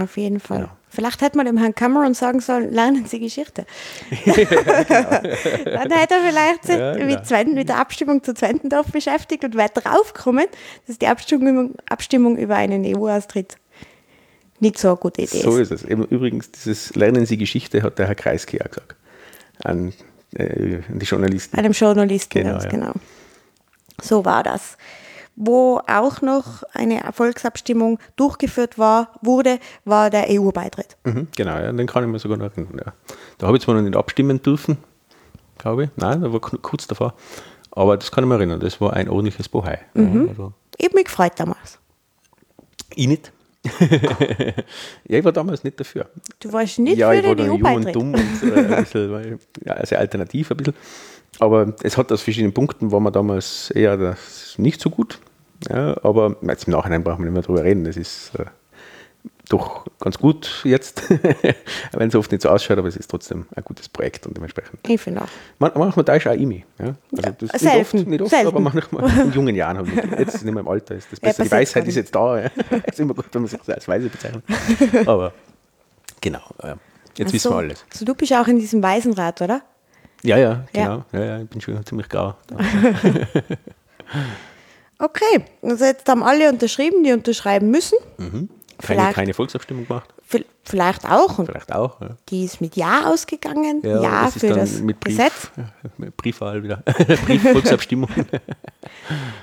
Auf 0.00 0.16
jeden 0.16 0.38
Fall. 0.40 0.58
Genau. 0.58 0.70
Vielleicht 0.88 1.22
hätte 1.22 1.36
man 1.36 1.46
dem 1.46 1.56
Herrn 1.56 1.74
Cameron 1.74 2.14
sagen 2.14 2.40
sollen, 2.40 2.72
lernen 2.72 3.06
Sie 3.06 3.18
Geschichte. 3.18 3.66
Dann 4.24 4.34
hätte 5.90 6.14
er 6.14 6.20
vielleicht 6.28 6.64
sich 6.64 6.78
Ja, 6.78 6.92
genau. 6.92 7.06
mit, 7.06 7.26
Zwenten, 7.26 7.54
mit 7.54 7.68
der 7.68 7.78
Abstimmung 7.78 8.22
zu 8.22 8.34
Zwentendorf 8.34 8.92
beschäftigt 8.92 9.42
und 9.44 9.56
wäre 9.56 9.70
draufgekommen, 9.70 10.46
dass 10.86 10.98
die 10.98 11.06
Abstimmung, 11.06 11.74
Abstimmung 11.88 12.36
über 12.36 12.56
einen 12.56 12.84
EU-Austritt 12.84 13.56
nicht 14.62 14.78
so 14.78 14.88
eine 14.88 14.96
gute 14.96 15.22
Idee 15.22 15.40
So 15.42 15.56
ist. 15.58 15.70
ist 15.70 15.82
es. 15.82 15.88
Eben, 15.90 16.04
übrigens, 16.06 16.50
dieses 16.50 16.94
Lernen 16.94 17.26
Sie 17.26 17.36
Geschichte 17.36 17.82
hat 17.82 17.98
der 17.98 18.06
Herr 18.06 18.14
Kreisky 18.14 18.60
auch 18.60 18.68
gesagt. 18.68 18.96
An, 19.62 19.92
äh, 20.34 20.80
an 20.88 20.98
die 20.98 21.04
Journalisten. 21.06 21.56
Einem 21.58 21.72
Journalisten, 21.72 22.30
Genau, 22.38 22.52
ganz 22.52 22.64
ja. 22.64 22.70
genau. 22.70 22.92
So 24.00 24.24
war 24.24 24.42
das. 24.42 24.76
Wo 25.36 25.80
auch 25.86 26.20
noch 26.20 26.62
eine 26.74 27.00
Volksabstimmung 27.12 27.98
durchgeführt 28.16 28.78
war, 28.78 29.08
wurde, 29.22 29.58
war 29.84 30.10
der 30.10 30.26
EU-Beitritt. 30.28 30.96
Mhm, 31.04 31.28
genau, 31.36 31.58
ja, 31.58 31.72
den 31.72 31.86
kann 31.86 32.04
ich 32.04 32.10
mir 32.10 32.18
sogar 32.18 32.36
noch 32.36 32.50
erinnern. 32.52 32.80
Ja. 32.84 32.92
Da 33.38 33.46
habe 33.46 33.56
ich 33.56 33.62
zwar 33.62 33.74
noch 33.74 33.82
nicht 33.82 33.96
abstimmen 33.96 34.42
dürfen, 34.42 34.76
glaube 35.58 35.84
ich. 35.84 35.90
Nein, 35.96 36.20
da 36.20 36.32
war 36.32 36.40
kurz 36.40 36.86
davor. 36.86 37.14
Aber 37.70 37.96
das 37.96 38.10
kann 38.10 38.24
ich 38.24 38.28
mir 38.28 38.34
erinnern. 38.34 38.60
Das 38.60 38.80
war 38.80 38.92
ein 38.92 39.08
ordentliches 39.08 39.48
Bohai. 39.48 39.78
Mhm. 39.94 40.28
Also, 40.28 40.52
Ich 40.76 40.84
habe 40.86 40.96
mich 40.96 41.04
gefreut 41.06 41.32
damals. 41.36 41.78
ich 42.94 43.06
nicht. 43.06 43.32
ja, 45.08 45.18
ich 45.18 45.24
war 45.24 45.32
damals 45.32 45.62
nicht 45.62 45.78
dafür. 45.78 46.08
Du 46.40 46.52
warst 46.52 46.78
nicht 46.78 46.98
ja, 46.98 47.10
für 47.10 47.16
ich 47.16 47.24
war 47.24 47.34
den 47.34 47.38
dann 47.38 47.46
jung 47.46 47.62
und 47.62 47.66
EU-Beitritt. 47.66 47.94
dumm 47.94 48.14
und 48.14 48.42
äh, 48.42 48.74
ein 48.74 48.82
bisschen, 48.84 49.38
ja, 49.64 49.74
also 49.74 49.96
alternativ 49.96 50.50
ein 50.50 50.56
bisschen. 50.56 50.74
Aber 51.38 51.74
es 51.82 51.96
hat 51.96 52.12
aus 52.12 52.22
verschiedenen 52.22 52.52
Punkten, 52.52 52.92
war 52.92 53.00
man 53.00 53.12
damals 53.12 53.70
eher 53.70 53.96
das 53.96 54.54
nicht 54.58 54.80
so 54.80 54.90
gut. 54.90 55.18
Ja, 55.68 55.96
aber 56.02 56.36
jetzt 56.42 56.66
im 56.66 56.72
Nachhinein 56.72 57.04
brauchen 57.04 57.20
wir 57.20 57.26
nicht 57.26 57.34
mehr 57.34 57.42
drüber 57.42 57.64
reden. 57.64 57.84
Das 57.84 57.96
ist 57.96 58.32
äh, 58.36 58.46
doch 59.52 59.84
ganz 60.00 60.18
gut 60.18 60.62
jetzt, 60.64 61.02
wenn 61.92 62.08
es 62.08 62.14
oft 62.14 62.30
nicht 62.32 62.42
so 62.42 62.48
ausschaut, 62.48 62.78
aber 62.78 62.88
es 62.88 62.96
ist 62.96 63.10
trotzdem 63.10 63.46
ein 63.54 63.62
gutes 63.64 63.88
Projekt 63.88 64.26
und 64.26 64.36
dementsprechend. 64.36 64.78
Ich 64.88 65.00
finde 65.00 65.22
auch. 65.22 65.28
Man, 65.58 65.72
manchmal 65.74 66.04
da 66.04 66.14
ist 66.14 66.26
auch 66.26 66.32
ich 66.32 66.46
mich. 66.46 66.64
Ja? 66.78 66.86
Also 66.86 67.22
Ja, 67.22 67.30
das 67.38 67.50
selten, 67.60 67.96
Nicht 67.98 67.98
oft, 68.00 68.06
nicht 68.08 68.22
oft 68.22 68.30
selten. 68.30 68.46
aber 68.48 68.60
manchmal 68.60 69.18
in 69.26 69.32
jungen 69.32 69.54
Jahren. 69.54 69.76
Halt 69.78 69.86
nicht. 69.94 70.18
Jetzt 70.18 70.34
ist 70.36 70.44
nicht 70.44 70.54
mehr 70.54 70.62
im 70.62 70.68
Alter, 70.68 70.94
ist 70.94 71.08
das 71.12 71.18
Ja, 71.20 71.28
besser. 71.28 71.42
Die 71.44 71.48
passiert 71.48 71.60
Weisheit 71.60 71.88
ist 71.88 71.96
jetzt 71.96 72.14
da. 72.14 72.40
Ja. 72.40 72.50
ist 72.86 73.00
immer 73.00 73.14
gut, 73.14 73.26
wenn 73.32 73.42
man 73.42 73.48
sich 73.48 73.60
als 73.68 73.86
Weise 73.88 74.08
bezeichnet. 74.08 74.42
Aber 75.06 75.32
genau, 76.20 76.40
ja. 76.62 76.76
jetzt 77.16 77.28
Ach 77.28 77.32
wissen 77.34 77.42
so. 77.48 77.50
wir 77.50 77.56
alles. 77.58 77.84
So, 77.92 78.04
du 78.04 78.14
bist 78.14 78.32
auch 78.32 78.46
in 78.48 78.58
diesem 78.58 78.82
Waisenrat, 78.82 79.40
oder? 79.42 79.62
Ja, 80.22 80.36
ja, 80.38 80.64
Ja. 80.72 80.82
genau. 80.84 81.04
Ja. 81.12 81.24
Ja, 81.24 81.42
ich 81.42 81.48
bin 81.48 81.60
schon 81.60 81.84
ziemlich 81.84 82.08
grau. 82.08 82.34
Okay, 84.98 85.44
also 85.62 85.84
jetzt 85.84 86.08
haben 86.08 86.22
alle 86.22 86.48
unterschrieben, 86.48 87.02
die 87.02 87.12
unterschreiben 87.12 87.70
müssen. 87.70 87.96
Keine, 88.82 89.12
keine 89.12 89.34
Volksabstimmung 89.34 89.86
gemacht. 89.86 90.12
Vielleicht 90.64 91.04
auch. 91.08 91.38
Und 91.38 91.46
Vielleicht 91.46 91.72
auch. 91.72 92.00
Ja, 92.00 92.16
die 92.28 92.44
ist 92.44 92.60
mit 92.60 92.76
Ja 92.76 93.06
ausgegangen. 93.06 93.80
Ja, 93.82 94.24
das 94.24 94.36
ist 94.36 94.40
für 94.40 94.54
das 94.54 94.80
mit 94.80 95.00
Brief, 95.00 95.16
Gesetz. 95.16 95.50
Ja, 95.56 95.64
mit 95.98 96.16
Briefwahl 96.16 96.62
wieder. 96.62 96.76
Briefvolksabstimmung. 97.26 98.10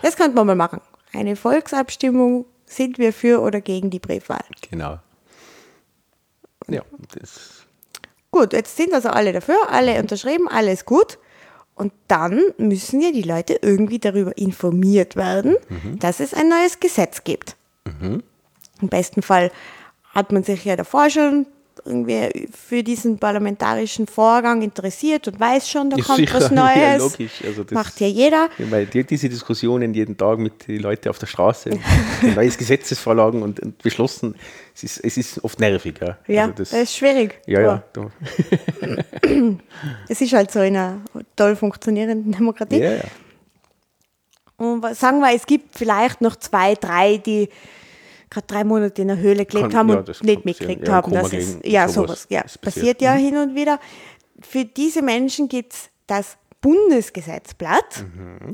Das 0.01 0.15
könnte 0.15 0.35
man 0.35 0.47
mal 0.47 0.55
machen. 0.55 0.81
Eine 1.13 1.35
Volksabstimmung, 1.35 2.45
sind 2.65 2.97
wir 2.97 3.13
für 3.13 3.41
oder 3.41 3.61
gegen 3.61 3.89
die 3.89 3.99
Briefwahl? 3.99 4.43
genau. 4.69 4.99
Ja, 6.67 6.83
das 7.17 7.59
Gut, 8.31 8.53
jetzt 8.53 8.77
sind 8.77 8.93
also 8.93 9.09
alle 9.09 9.33
dafür, 9.33 9.57
alle 9.69 9.99
unterschrieben, 9.99 10.47
alles 10.47 10.85
gut. 10.85 11.17
Und 11.73 11.93
dann 12.07 12.41
müssen 12.57 13.01
ja 13.01 13.11
die 13.11 13.21
Leute 13.23 13.57
irgendwie 13.61 13.99
darüber 13.99 14.37
informiert 14.37 15.15
werden, 15.15 15.55
dass 15.99 16.19
es 16.19 16.33
ein 16.33 16.49
neues 16.49 16.79
Gesetz 16.79 17.23
gibt. 17.23 17.55
Im 18.81 18.87
besten 18.89 19.21
Fall 19.21 19.51
hat 20.13 20.31
man 20.31 20.43
sich 20.43 20.65
ja 20.65 20.75
davor 20.75 21.09
schon 21.09 21.45
irgendwie 21.85 22.49
für 22.53 22.83
diesen 22.83 23.19
parlamentarischen 23.19 24.05
Vorgang 24.05 24.61
interessiert 24.61 25.29
und 25.29 25.39
weiß 25.39 25.69
schon, 25.69 25.89
da 25.89 25.95
Ja, 25.95 26.03
kommt 26.03 26.17
sicher. 26.17 26.33
was 26.35 26.49
Ja, 26.51 26.55
Neues. 26.97 26.99
logisch. 26.99 27.41
Also 27.45 27.63
das- 27.63 27.71
Macht 27.73 28.01
ja 28.01 28.07
jeder. 28.07 28.49
Ja, 28.57 28.69
Weil 28.69 28.85
die, 28.85 29.05
diese 29.05 29.29
Diskussionen 29.29 29.93
jeden 29.93 30.17
Tag 30.17 30.39
mit 30.39 30.67
den 30.67 30.81
Leuten 30.81 31.07
auf 31.07 31.19
der 31.19 31.27
Straße, 31.27 31.69
neues 32.35 32.57
Gesetzesvorlagen 32.57 33.41
und, 33.43 33.61
und 33.61 33.77
beschlossen, 33.81 34.35
es 34.75 34.83
ist, 34.83 34.97
es 35.05 35.15
ist 35.17 35.43
oft 35.43 35.57
nervig. 35.61 35.95
Ja, 36.01 36.17
Ja, 36.27 36.41
Also 36.43 36.53
das, 36.57 36.73
ist 36.73 36.97
schwierig. 36.97 37.39
ja, 37.47 37.61
ja. 37.61 37.83
Es 40.09 40.19
ist 40.21 40.33
halt 40.33 40.51
so 40.51 40.59
in 40.61 40.75
einer 40.75 40.97
toll 41.35 41.55
funktionierenden 41.55 42.31
Demokratie. 42.33 42.77
ja, 42.79 42.91
ja. 42.95 43.03
Und 44.57 44.83
sagen 44.97 45.21
wir, 45.21 45.33
es 45.33 45.45
gibt 45.45 45.77
vielleicht 45.77 46.19
noch 46.19 46.35
zwei, 46.35 46.75
drei, 46.75 47.15
die 47.17 47.47
gerade 48.29 48.47
drei 48.47 48.63
Monate 48.63 49.01
in 49.01 49.07
der 49.09 49.17
Höhle 49.17 49.45
gelebt 49.45 49.71
Kann- 49.71 49.75
haben 49.77 49.89
ja, 49.89 49.97
und 49.97 50.07
das 50.09 50.21
nicht 50.23 50.45
mitgekriegt 50.45 50.87
Ja, 50.87 50.93
haben. 50.95 51.13
Es, 51.15 51.29
gegen 51.31 51.61
ja, 51.63 51.87
sowas, 51.87 51.93
sowas. 52.07 52.27
Ja, 52.29 52.41
das 52.43 52.57
passiert 52.57 52.97
passiert. 52.97 53.01
ja 53.01 53.13
hin 53.13 53.37
und 53.37 53.55
wieder. 53.55 53.79
Für 54.41 54.65
diese 54.65 55.01
Menschen 55.01 55.47
gibt 55.49 55.73
es 55.73 55.89
das 56.07 56.37
Bundesgesetzblatt. 56.61 58.05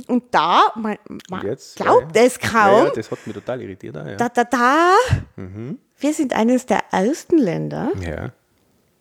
Und 0.08 0.24
da, 0.32 0.72
man, 0.76 0.98
man 1.30 1.46
jetzt, 1.46 1.76
glaubt 1.78 2.16
ja, 2.16 2.22
ja. 2.22 2.28
es 2.28 2.40
kaum, 2.40 2.86
Ja, 2.88 2.92
das 2.96 3.10
hat 3.12 3.26
mich 3.26 3.36
total 3.36 3.62
irritiert. 3.62 3.98
auch, 3.98 4.06
da, 4.18 4.30
da, 4.30 4.44
da, 4.44 4.92
Mhm. 5.36 5.80
wir 6.00 6.14
sind 6.14 6.34
eines 6.34 6.66
der 6.66 6.84
ersten 6.92 7.38
Länder, 7.38 7.92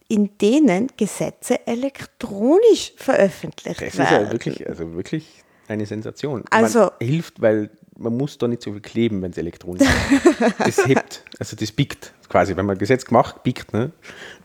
in 0.09 0.31
denen 0.39 0.89
Gesetze 0.97 1.67
elektronisch 1.67 2.93
veröffentlicht 2.97 3.81
Das 3.81 3.89
ist 3.89 3.99
werden. 3.99 4.27
ja 4.27 4.33
wirklich, 4.33 4.67
also 4.69 4.95
wirklich 4.95 5.43
eine 5.69 5.87
Sensation. 5.87 6.45
Also- 6.51 6.81
man 6.81 6.91
hilft, 7.01 7.41
weil 7.41 7.71
man 7.97 8.17
muss 8.17 8.39
da 8.39 8.49
nicht 8.49 8.63
so 8.63 8.73
viel 8.73 8.81
kleben, 8.81 9.23
wenn 9.23 9.31
es 9.31 9.39
elektronisch 9.39 9.83
ist. 9.89 10.55
Das 10.59 10.87
hebt, 10.87 11.23
also 11.39 11.57
das 11.57 11.71
biegt 11.73 12.13
quasi. 12.29 12.57
Wenn 12.57 12.67
man 12.67 12.77
Gesetz 12.79 13.05
gemacht, 13.05 13.43
biegt. 13.43 13.73
Ne? 13.73 13.93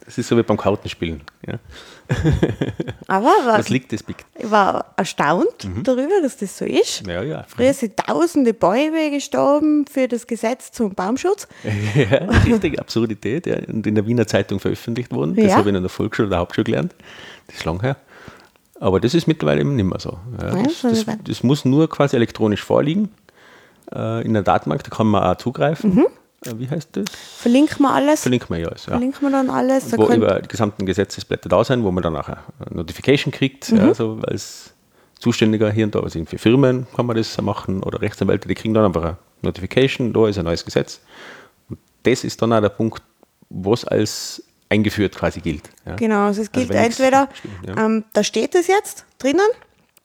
Das 0.05 0.17
ist 0.17 0.27
so 0.27 0.37
wie 0.37 0.43
beim 0.43 0.57
Kartenspielen. 0.57 1.21
Ja? 1.47 1.59
Aber 3.07 3.25
war, 3.45 3.57
Das 3.57 3.69
liegt, 3.69 3.91
das 3.93 4.03
biegt. 4.03 4.25
ich 4.37 4.49
war 4.49 4.93
erstaunt 4.97 5.67
darüber, 5.83 6.21
dass 6.21 6.37
das 6.37 6.57
so 6.57 6.65
ist. 6.65 7.05
Ja, 7.07 7.21
ja. 7.23 7.45
Früher 7.47 7.73
sind 7.73 7.97
tausende 7.97 8.53
Bäume 8.53 9.11
gestorben 9.11 9.85
für 9.91 10.07
das 10.07 10.27
Gesetz 10.27 10.71
zum 10.71 10.93
Baumschutz. 10.93 11.47
Ja, 11.95 12.25
richtig 12.45 12.79
Absurdität. 12.79 13.45
Ja. 13.47 13.57
Und 13.67 13.85
in 13.87 13.95
der 13.95 14.05
Wiener 14.05 14.27
Zeitung 14.27 14.59
veröffentlicht 14.59 15.11
worden. 15.11 15.35
Das 15.35 15.45
Ja. 15.45 15.55
habe 15.57 15.69
ich 15.69 15.75
in 15.75 15.81
der 15.81 15.89
Volksschule 15.89 16.27
oder 16.27 16.37
Hauptschule 16.37 16.65
gelernt. 16.65 16.93
Das 17.47 17.57
ist 17.57 17.65
lang 17.65 17.81
her. 17.81 17.97
Aber 18.79 18.99
das 18.99 19.13
ist 19.13 19.27
mittlerweile 19.27 19.61
eben 19.61 19.75
nicht 19.75 19.85
mehr 19.85 19.99
so. 19.99 20.17
Ja, 20.41 20.63
das, 20.63 20.81
das, 20.81 21.05
das 21.23 21.43
muss 21.43 21.65
nur 21.65 21.89
quasi 21.89 22.15
elektronisch 22.15 22.63
vorliegen 22.63 23.09
äh, 23.93 24.25
in 24.25 24.33
der 24.33 24.43
Datenbank, 24.43 24.83
da 24.83 24.89
kann 24.89 25.07
man 25.07 25.23
auch 25.23 25.37
zugreifen. 25.37 25.95
Mhm. 25.95 26.07
Äh, 26.45 26.51
wie 26.57 26.69
heißt 26.69 26.89
das? 26.93 27.05
Verlinken 27.37 27.79
wir 27.79 27.91
alles. 27.91 28.21
Verlinken 28.21 28.49
wir 28.55 28.61
ja 28.61 28.67
alles. 28.67 28.85
Ja. 28.85 28.91
Verlinken 28.91 29.21
wir 29.21 29.31
dann 29.31 29.49
alles. 29.49 29.89
Da 29.89 29.97
wo 29.97 30.07
über 30.07 30.39
die 30.41 30.47
gesamten 30.47 30.85
Gesetzesblätter 30.85 31.49
da 31.49 31.63
sind, 31.63 31.83
wo 31.83 31.91
man 31.91 32.03
dann 32.03 32.15
auch 32.15 32.27
eine 32.27 32.39
Notification 32.71 33.31
kriegt, 33.31 33.71
Mhm. 33.71 33.77
ja, 33.77 33.93
so 33.93 34.19
als 34.25 34.73
Zuständiger 35.19 35.69
hier 35.71 35.85
und 35.85 35.95
da, 35.95 35.99
also 35.99 36.23
für 36.25 36.37
Firmen 36.37 36.87
kann 36.95 37.05
man 37.05 37.17
das 37.17 37.39
machen 37.41 37.83
oder 37.83 38.01
Rechtsanwälte, 38.01 38.47
die 38.47 38.55
kriegen 38.55 38.73
dann 38.73 38.85
einfach 38.85 39.03
eine 39.03 39.17
Notification, 39.41 40.13
da 40.13 40.27
ist 40.27 40.37
ein 40.37 40.45
neues 40.45 40.63
Gesetz. 40.63 41.01
Und 41.69 41.77
das 42.03 42.23
ist 42.23 42.41
dann 42.41 42.53
auch 42.53 42.61
der 42.61 42.69
Punkt, 42.69 43.03
was 43.49 43.83
als 43.83 44.41
eingeführt 44.69 45.15
quasi 45.15 45.41
gilt. 45.41 45.69
Ja. 45.85 45.95
Genau, 45.95 46.27
also 46.27 46.41
es 46.41 46.51
gilt 46.51 46.69
wenn 46.69 46.81
nichts 46.83 46.99
entweder, 46.99 47.27
ja. 47.67 47.85
ähm, 47.85 48.05
da 48.13 48.23
steht 48.23 48.55
es 48.55 48.67
jetzt 48.67 49.05
drinnen 49.17 49.47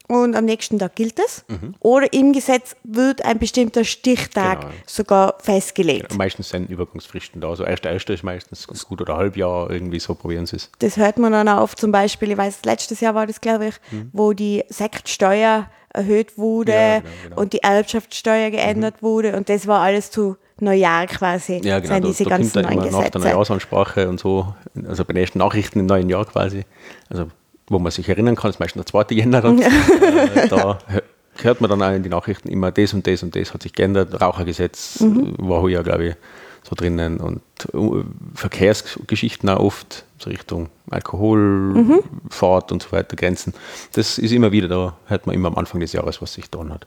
und 0.09 0.37
am 0.37 0.45
nächsten 0.45 0.79
Tag 0.79 0.97
gilt 0.97 1.19
es, 1.19 1.45
Mhm. 1.49 1.75
oder 1.81 2.13
im 2.13 2.33
Gesetz 2.33 2.77
wird 2.85 3.25
ein 3.25 3.39
bestimmter 3.39 3.85
Stichtag 3.85 4.61
Genau. 4.61 4.73
sogar 4.87 5.35
festgelegt. 5.41 6.15
Meistens 6.17 6.51
sind 6.51 6.69
Übergangsfristen 6.71 7.41
da. 7.41 7.49
Also 7.49 7.65
erster 7.65 7.91
erster 7.91 8.13
ist 8.15 8.23
meistens 8.23 8.67
ganz 8.67 8.85
gut 8.87 9.01
oder 9.01 9.17
Halbjahr, 9.17 9.71
irgendwie 9.71 9.99
so 10.01 10.15
probieren 10.15 10.47
sie 10.47 10.57
es. 10.57 10.71
Das 10.81 10.97
hört 10.97 11.19
man 11.19 11.33
dann 11.33 11.49
auch 11.49 11.63
oft 11.63 11.79
zum 11.79 11.91
Beispiel, 11.93 12.31
ich 12.33 12.37
weiß, 12.37 12.61
letztes 12.65 13.01
Jahr 13.01 13.15
war 13.15 13.27
das, 13.27 13.41
glaube 13.41 13.69
ich, 13.69 13.75
wo 14.13 14.33
die 14.35 14.63
Sektsteuer 14.69 15.69
erhöht 15.93 16.37
wurde 16.37 16.73
Mhm. 16.73 16.79
Ja, 16.79 16.99
genau, 17.01 17.11
genau. 17.23 17.41
und 17.41 17.53
die 17.53 17.63
Erbschaftssteuer 17.63 18.51
geändert 18.51 19.03
wurde 19.03 19.37
und 19.37 19.49
das 19.49 19.67
war 19.67 19.81
alles 19.81 20.11
zu 20.11 20.37
Neujahr 20.61 21.07
quasi, 21.07 21.61
Ja, 21.65 21.79
genau. 21.81 21.95
sind 21.95 22.05
Da, 22.05 22.09
diese 22.09 22.25
da 22.25 22.31
kommt 22.31 22.41
ganzen 22.41 22.63
dann 22.63 22.73
immer 22.73 22.91
nach 22.91 23.09
der. 23.09 23.21
Neujahrsansprache 23.21 24.09
und 24.09 24.21
so, 24.21 24.55
also 24.87 25.05
bei 25.05 25.13
den 25.13 25.23
ersten 25.23 25.39
Nachrichten 25.39 25.81
im 25.81 25.87
neuen 25.87 26.09
Jahr 26.09 26.25
quasi, 26.27 26.65
also 27.11 27.27
wo 27.69 27.79
man 27.79 27.91
sich 27.93 28.09
erinnern 28.09 28.37
kann, 28.37 28.51
ist 28.51 28.61
meistens 28.61 28.85
der 28.85 29.07
2. 29.07 29.15
Jänner 29.15 29.41
dann, 29.41 29.59
äh, 29.61 30.49
da 30.49 30.79
hö- 30.91 31.03
hört 31.43 31.61
man 31.61 31.71
dann 31.71 31.83
auch 31.83 31.93
in 31.93 32.03
die 32.03 32.09
Nachrichten 32.09 32.49
immer, 32.49 32.71
das 32.71 32.93
und 32.95 33.07
das 33.07 33.23
und 33.23 33.35
das 33.35 33.53
hat 33.55 33.63
sich 33.63 33.73
geändert, 33.73 34.21
Rauchergesetz 34.21 35.01
Mhm. 35.01 35.35
äh, 35.39 35.49
war 35.49 35.69
ja, 35.69 35.83
glaube 35.83 36.05
ich, 36.09 36.15
so 36.63 36.75
drinnen 36.75 37.19
und 37.19 37.43
äh, 37.75 38.05
Verkehrsgeschichten 38.35 39.49
auch 39.51 39.61
oft, 39.61 40.05
so 40.19 40.31
Richtung 40.31 40.69
Alkohol, 40.91 41.39
Mhm. 41.39 42.01
Fahrt 42.31 42.73
und 42.73 42.83
so 42.83 42.93
weiter, 42.93 43.17
Grenzen. 43.17 43.53
Das 43.95 44.19
ist 44.19 44.33
immer 44.33 44.53
wieder, 44.53 44.69
da 44.69 44.97
hört 45.07 45.27
man 45.27 45.35
immer 45.35 45.49
am 45.49 45.57
Anfang 45.57 45.81
des 45.81 45.93
Jahres, 45.93 46.23
was 46.23 46.35
sich 46.35 46.51
getan 46.51 46.73
hat. 46.73 46.87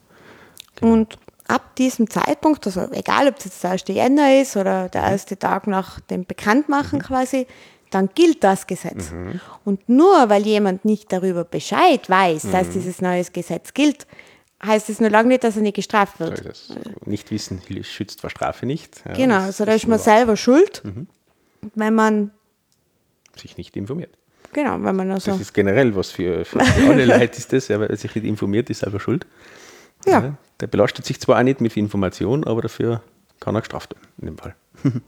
Und 0.82 1.18
ab 1.48 1.76
diesem 1.76 2.10
Zeitpunkt, 2.10 2.66
also 2.68 2.88
egal 2.92 3.28
ob 3.28 3.38
es 3.38 3.46
jetzt 3.46 3.64
der 3.64 3.72
1. 3.72 3.84
Jänner 3.88 4.40
ist 4.42 4.56
oder 4.58 4.90
der 4.90 5.04
erste 5.04 5.38
Tag 5.38 5.68
nach 5.68 6.00
dem 6.02 6.26
Bekanntmachen 6.26 7.02
quasi, 7.02 7.48
dann 7.92 8.10
gilt 8.14 8.44
das 8.44 8.68
Gesetz. 8.68 9.14
Und 9.64 9.88
nur 9.90 10.30
weil 10.30 10.46
jemand 10.46 10.86
nicht 10.86 11.12
darüber 11.12 11.44
Bescheid 11.44 12.10
weiß, 12.10 12.52
dass 12.52 12.70
dieses 12.70 13.02
neue 13.02 13.24
Gesetz 13.26 13.74
gilt, 13.74 14.08
heißt 14.66 14.90
es 14.90 15.00
nur 15.00 15.10
lange 15.10 15.30
nicht, 15.30 15.44
dass 15.44 15.56
er 15.56 15.62
nicht 15.62 15.76
gestraft 15.76 16.20
wird. 16.20 16.46
Das 16.46 16.74
nicht 17.06 17.32
wissen 17.32 17.62
schützt 17.84 18.22
vor 18.22 18.30
Strafe 18.30 18.66
nicht. 18.66 19.02
Ja, 19.06 19.14
Genau, 19.14 19.40
also 19.40 19.66
da 19.66 19.74
ist 19.74 19.88
man 19.88 20.00
selber 20.00 20.36
schuld, 20.36 20.82
wenn 21.76 21.94
man, 21.96 22.32
sich 23.36 23.58
nicht 23.58 23.76
informiert. 23.78 24.18
genau, 24.52 24.82
wenn 24.82 24.96
man 24.96 25.12
also, 25.12 25.32
Das 25.32 25.42
ist 25.42 25.54
generell 25.54 25.96
was 25.96 26.10
für, 26.10 26.44
für, 26.44 26.60
alle 26.60 27.06
Leute 27.18 27.38
ist 27.38 27.54
das, 27.54 27.68
ja, 27.68 27.80
wer 27.80 27.96
sich 27.96 28.14
nicht 28.16 28.26
informiert, 28.26 28.70
ist 28.70 28.80
selber 28.80 29.00
schuld. 29.00 29.28
ja, 30.06 30.38
Der 30.60 30.68
belastet 30.68 31.06
sich 31.06 31.20
zwar 31.20 31.40
auch 31.40 31.44
nicht 31.44 31.62
mit 31.62 31.78
Information, 31.78 32.44
aber 32.46 32.64
dafür 32.64 33.04
kann 33.40 33.56
er 33.56 33.62
gestraft 33.62 33.94
werden, 33.96 34.08
in 34.20 34.26
dem 34.26 34.38
Fall. 34.38 34.56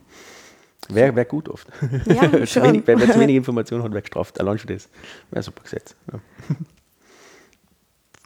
Wäre 0.90 1.16
wär 1.16 1.26
gut 1.26 1.50
oft. 1.50 1.68
Ja, 2.08 2.46
zu 2.46 2.64
wenig, 2.64 2.84
wer, 2.86 3.00
wer 3.00 3.12
zu 3.12 3.20
wenig 3.20 3.36
Information 3.36 3.84
hat, 3.84 3.92
wäre 3.92 4.02
gestraft. 4.02 4.40
Allein 4.40 4.58
schon 4.58 4.74
das. 4.74 4.90
Wäre 5.30 5.40
ein 5.40 5.44
super 5.44 5.64
Gesetz. 5.64 5.96
Ja. 6.12 6.20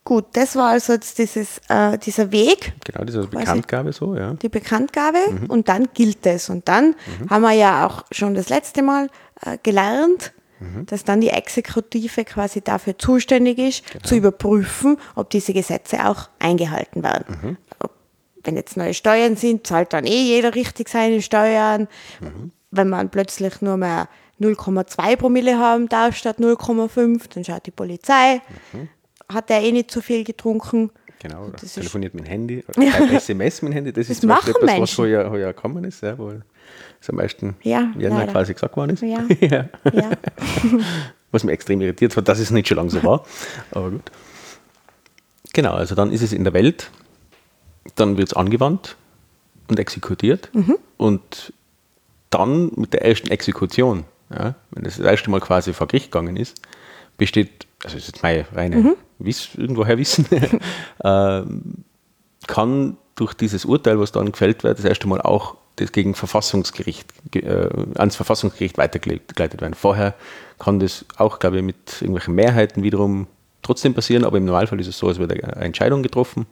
gut, 0.06 0.26
das 0.34 0.56
war 0.56 0.72
also 0.72 0.94
jetzt 0.94 1.18
dieses, 1.18 1.60
äh, 1.70 1.98
dieser 1.98 2.32
Weg, 2.32 2.74
Genau, 2.86 3.06
diese 3.06 3.26
Bekanntgabe 3.28 3.94
so, 3.94 4.16
ja. 4.16 4.34
die 4.34 4.50
Bekanntgabe 4.50 5.18
Mhm. 5.32 5.46
und 5.48 5.70
dann 5.70 5.88
gilt 5.94 6.26
es. 6.26 6.50
Und 6.50 6.68
dann 6.68 6.96
haben 7.30 7.42
wir 7.42 7.52
ja 7.54 7.86
auch 7.88 8.04
schon 8.12 8.36
das 8.36 8.50
letzte 8.50 8.82
Mal 8.82 9.10
äh, 9.42 9.58
gelernt, 9.64 10.34
Mhm. 10.60 10.86
dass 10.86 11.04
dann 11.04 11.20
die 11.20 11.30
Exekutive 11.30 12.24
quasi 12.24 12.62
dafür 12.62 12.98
zuständig 12.98 13.58
ist, 13.60 13.92
Genau. 13.92 14.04
zu 14.06 14.16
überprüfen, 14.16 14.98
ob 15.16 15.30
diese 15.30 15.52
Gesetze 15.54 16.06
auch 16.08 16.30
eingehalten 16.40 17.04
werden. 17.04 17.58
Mhm. 18.44 18.48
Wenn 18.48 18.56
jetzt 18.58 18.78
neue 18.78 18.94
Steuern 18.94 19.36
sind, 19.36 19.66
zahlt 19.68 19.94
dann 19.94 20.06
eh 20.06 20.22
jeder 20.24 20.56
richtig 20.56 20.90
seine 20.90 21.22
Steuern. 21.22 21.88
Mhm. 22.22 22.52
Wenn 22.72 22.90
man 22.90 23.10
plötzlich 23.10 23.62
nur 23.62 23.78
mehr 23.78 24.08
0,2 24.42 25.16
Promille 25.16 25.58
haben 25.58 25.88
darf 25.90 26.16
statt 26.18 26.40
0,5, 26.40 27.22
dann 27.34 27.44
schaut 27.46 27.66
die 27.66 27.72
Polizei. 27.72 28.42
Hat 29.32 29.50
er 29.50 29.62
eh 29.62 29.72
nicht 29.72 29.92
zu 29.92 30.02
viel 30.02 30.24
getrunken? 30.24 30.92
Genau, 31.22 31.48
Das 31.50 31.64
ist- 31.64 31.76
telefoniert 31.76 32.14
mit 32.14 32.26
dem 32.26 32.30
Handy, 32.30 32.64
schreibt 32.76 33.14
SMS 33.14 33.62
mit 33.62 33.72
dem 33.72 33.76
Handy. 33.76 33.94
Das, 33.94 34.10
ist 34.10 34.24
machen 34.26 34.40
Beispiel 34.54 34.56
etwas, 34.56 34.70
was 34.70 34.78
Menschen. 34.98 35.04
heuer, 35.06 35.30
heuer 35.30 35.54
gekommen 35.54 35.84
ist, 35.86 36.02
ja, 36.02 36.18
wo 36.18 36.34
es 37.00 37.10
am 37.10 37.16
meisten 37.16 37.56
Ja, 37.62 37.94
Jänner 37.98 38.28
quasi 38.28 38.54
gesagt 38.54 38.76
worden 38.76 38.92
ist. 38.92 39.02
Ja. 39.04 39.24
ja. 39.40 39.70
Ja. 39.94 40.12
Was 41.32 41.44
mich 41.44 41.54
extrem 41.54 41.82
irritiert 41.82 42.16
hat, 42.16 42.28
dass 42.28 42.38
es 42.38 42.52
nicht 42.52 42.68
schon 42.68 42.78
lange 42.78 42.92
so 42.92 43.02
war. 43.04 43.26
Aber 43.72 43.90
gut. 43.90 44.04
Genau, 45.54 45.72
also 45.74 45.96
dann 45.96 46.12
ist 46.12 46.22
es 46.22 46.32
in 46.34 46.44
der 46.44 46.54
Welt, 46.54 46.92
dann 47.96 48.18
wird 48.18 48.30
es 48.30 48.34
angewandt 48.34 48.96
und 49.68 49.80
exekutiert. 49.80 50.50
Und 50.98 51.54
dann 52.30 52.72
mit 52.76 52.94
der 52.94 53.06
ersten 53.06 53.30
Exekution, 53.30 54.06
ja, 54.32 54.56
wenn 54.72 54.84
das 54.84 54.98
das 54.98 55.06
erste 55.06 55.30
Mal 55.30 55.40
quasi 55.42 55.74
vor 55.74 55.88
Gericht 55.88 56.12
gegangen 56.12 56.38
ist, 56.38 56.60
besteht, 57.18 57.68
also 57.84 57.96
das 57.96 58.04
ist 58.04 58.08
jetzt 58.16 58.24
meine 58.24 58.46
reine 58.54 58.96
Wiss, 59.20 59.50
irgendwoher 59.56 59.98
Wissen, 59.98 60.26
ähm, 61.04 61.84
kann 62.48 62.98
durch 63.16 63.34
dieses 63.34 63.66
Urteil, 63.66 64.00
was 64.00 64.12
dann 64.12 64.32
gefällt 64.32 64.64
wird, 64.64 64.80
das 64.80 64.86
erste 64.86 65.08
Mal 65.08 65.22
auch 65.22 65.56
das 65.76 65.92
gegen 65.92 66.14
Verfassungsgericht, 66.16 67.08
ge- 67.32 67.44
äh, 67.44 67.70
ans 67.96 68.16
Verfassungsgericht 68.16 68.78
weitergeleitet 68.78 69.62
werden. 69.62 69.74
Vorher 69.76 70.14
kann 70.60 70.80
das 70.80 71.06
auch, 71.18 71.40
glaube 71.40 71.58
ich, 71.58 71.64
mit 71.64 72.02
irgendwelchen 72.02 72.36
Mehrheiten 72.36 72.84
wiederum 72.84 73.28
trotzdem 73.62 73.94
passieren, 73.94 74.26
aber 74.26 74.38
im 74.38 74.46
Normalfall 74.46 74.80
ist 74.80 74.88
es 74.88 74.98
so, 74.98 75.10
es 75.10 75.20
wird 75.20 75.32
eine 75.32 75.56
Entscheidung 75.64 76.04
getroffen 76.04 76.46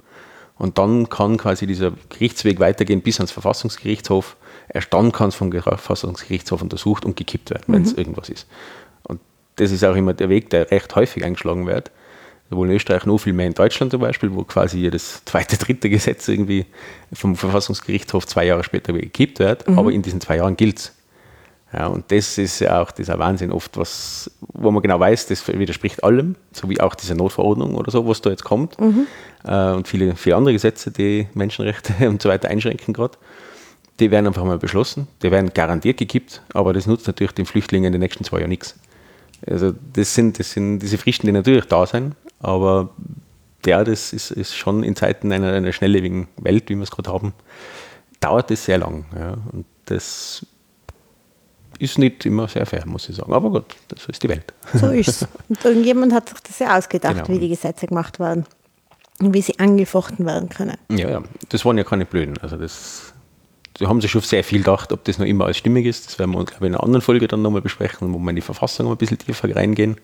und 0.62 0.78
dann 0.78 1.10
kann 1.10 1.38
quasi 1.38 1.66
dieser 1.66 1.92
Gerichtsweg 2.10 2.60
weitergehen 2.60 3.02
bis 3.02 3.18
ans 3.18 3.32
Verfassungsgerichtshof. 3.32 4.38
Erst 4.70 4.94
dann 4.94 5.12
kann 5.12 5.30
es 5.30 5.36
vom 5.36 5.52
Verfassungsgerichtshof 5.52 6.62
untersucht 6.62 7.04
und 7.04 7.16
gekippt 7.16 7.50
werden, 7.50 7.64
wenn 7.66 7.82
es 7.82 7.94
irgendwas 7.94 8.30
ist. 8.30 8.46
Und 9.02 9.20
das 9.56 9.72
ist 9.72 9.84
auch 9.84 9.96
immer 9.96 10.14
der 10.14 10.30
Weg, 10.30 10.52
der 10.52 10.70
recht 10.70 10.96
häufig 10.96 11.26
eingeschlagen 11.26 11.66
wird. 11.66 11.90
Sowohl 12.52 12.70
in 12.70 12.76
Österreich 12.76 13.08
noch 13.08 13.18
viel 13.18 13.34
mehr 13.34 13.48
in 13.48 13.56
Deutschland 13.56 13.92
zum 13.92 14.02
Beispiel, 14.02 14.36
wo 14.36 14.44
quasi 14.44 14.78
jedes 14.78 15.26
zweite, 15.26 15.58
dritte 15.58 15.90
Gesetz 15.90 16.28
irgendwie 16.28 16.68
vom 17.12 17.36
Verfassungsgerichtshof 17.36 18.28
zwei 18.28 18.46
Jahre 18.46 18.64
später 18.64 18.94
gekippt 18.94 19.40
wird, 19.40 19.68
aber 19.68 19.92
in 19.92 20.04
diesen 20.04 20.22
zwei 20.22 20.38
Jahren 20.38 20.58
gilt 20.58 20.78
es. 20.78 20.94
Ja, 21.74 21.88
und 21.88 22.12
das 22.12 22.38
ist 22.38 22.60
ja 22.60 22.82
auch 22.82 22.92
dieser 22.92 23.18
Wahnsinn 23.18 23.52
oft, 23.52 23.78
was, 23.78 24.30
wo 24.42 24.72
man 24.72 24.82
genau 24.82 25.00
weiß, 25.00 25.28
das 25.28 25.48
widerspricht 25.48 26.04
allem, 26.04 26.36
so 26.52 26.70
wie 26.70 26.82
auch 26.82 26.96
diese 26.96 27.16
Notverordnung 27.16 27.76
oder 27.76 27.92
so, 27.92 28.06
was 28.08 28.22
da 28.22 28.30
jetzt 28.30 28.44
kommt. 28.44 28.78
Äh, 29.46 29.72
und 29.72 29.88
viele, 29.88 30.16
viele 30.16 30.36
andere 30.36 30.54
Gesetze, 30.54 30.92
die 30.92 31.28
Menschenrechte 31.34 31.94
und 32.10 32.22
so 32.22 32.30
weiter 32.30 32.50
einschränken 32.50 32.94
gerade. 32.94 33.18
Die 34.00 34.12
werden 34.12 34.28
einfach 34.28 34.44
mal 34.44 34.58
beschlossen, 34.58 35.08
die 35.22 35.32
werden 35.32 35.54
garantiert 35.54 35.98
gekippt, 35.98 36.42
aber 36.54 36.74
das 36.74 36.88
nutzt 36.88 37.08
natürlich 37.08 37.34
den 37.34 37.46
Flüchtlingen 37.46 37.88
in 37.88 37.94
den 37.94 38.02
nächsten 38.02 38.24
zwei 38.24 38.40
Jahren 38.40 38.50
nichts. 38.50 38.76
Also 39.48 39.74
das 39.94 40.14
sind, 40.14 40.40
das 40.40 40.52
sind 40.52 40.80
diese 40.80 40.98
Fristen, 40.98 41.28
die 41.28 41.32
natürlich 41.32 41.66
da 41.66 41.86
sind, 41.86 42.16
aber 42.40 42.90
ja, 43.66 43.84
das 43.84 44.12
ist, 44.12 44.32
ist 44.32 44.56
schon 44.56 44.84
in 44.84 44.96
Zeiten 44.96 45.32
einer, 45.32 45.54
einer 45.54 45.72
schnelllebigen 45.72 46.28
Welt, 46.38 46.70
wie 46.70 46.76
wir 46.76 46.84
es 46.84 46.92
gerade 46.92 47.12
haben, 47.12 47.34
dauert 48.20 48.50
das 48.50 48.66
sehr 48.66 48.80
lang. 48.80 49.06
Ja. 49.16 49.38
Und 49.52 49.66
das 49.86 50.46
ist 51.82 51.98
nicht 51.98 52.26
immer 52.26 52.48
sehr 52.48 52.66
fair, 52.66 52.84
muss 52.86 53.10
ich 53.10 53.16
sagen. 53.16 53.34
Aber 53.34 53.50
gut, 53.50 53.66
das 53.88 54.06
ist 54.06 54.22
die 54.24 54.30
Welt. 54.30 54.54
So 54.74 54.88
ist 54.90 55.08
es. 55.08 55.28
Und 55.50 55.64
irgendjemand 55.66 56.14
hat 56.14 56.30
sich 56.30 56.40
das 56.42 56.60
ja 56.60 56.78
ausgedacht, 56.78 57.16
Genau. 57.16 57.28
wie 57.30 57.40
die 57.40 57.50
Gesetze 57.50 57.88
gemacht 57.88 58.20
werden 58.20 58.46
und 59.20 59.34
wie 59.34 59.42
sie 59.42 59.58
angefochten 59.60 60.26
werden 60.26 60.50
können. 60.50 60.78
Ja, 60.90 61.10
ja, 61.10 61.24
das 61.50 61.66
waren 61.66 61.78
ja 61.78 61.84
keine 61.84 62.06
Blöden. 62.06 62.38
Also 62.40 62.58
das, 62.58 63.14
da 63.80 63.88
haben 63.88 64.00
sie 64.02 64.08
schon 64.08 64.22
sehr 64.22 64.44
viel 64.44 64.60
gedacht, 64.60 64.92
ob 64.92 65.04
das 65.06 65.18
noch 65.18 65.26
immer 65.26 65.46
alles 65.46 65.58
stimmig 65.58 65.86
ist. 65.86 66.08
Das 66.08 66.20
werden 66.20 66.32
wir, 66.32 66.46
glaube 66.46 66.66
ich, 66.66 66.70
in 66.70 66.76
einer 66.76 66.84
anderen 66.84 67.02
Folge 67.02 67.28
dann 67.28 67.42
nochmal 67.42 67.62
besprechen, 67.62 68.14
wo 68.14 68.20
wir 68.20 68.30
in 68.30 68.36
die 68.36 68.42
Verfassung 68.42 68.90
ein 68.92 68.98
bisschen 68.98 69.18
tiefer 69.18 69.54
reingehen. 69.56 69.98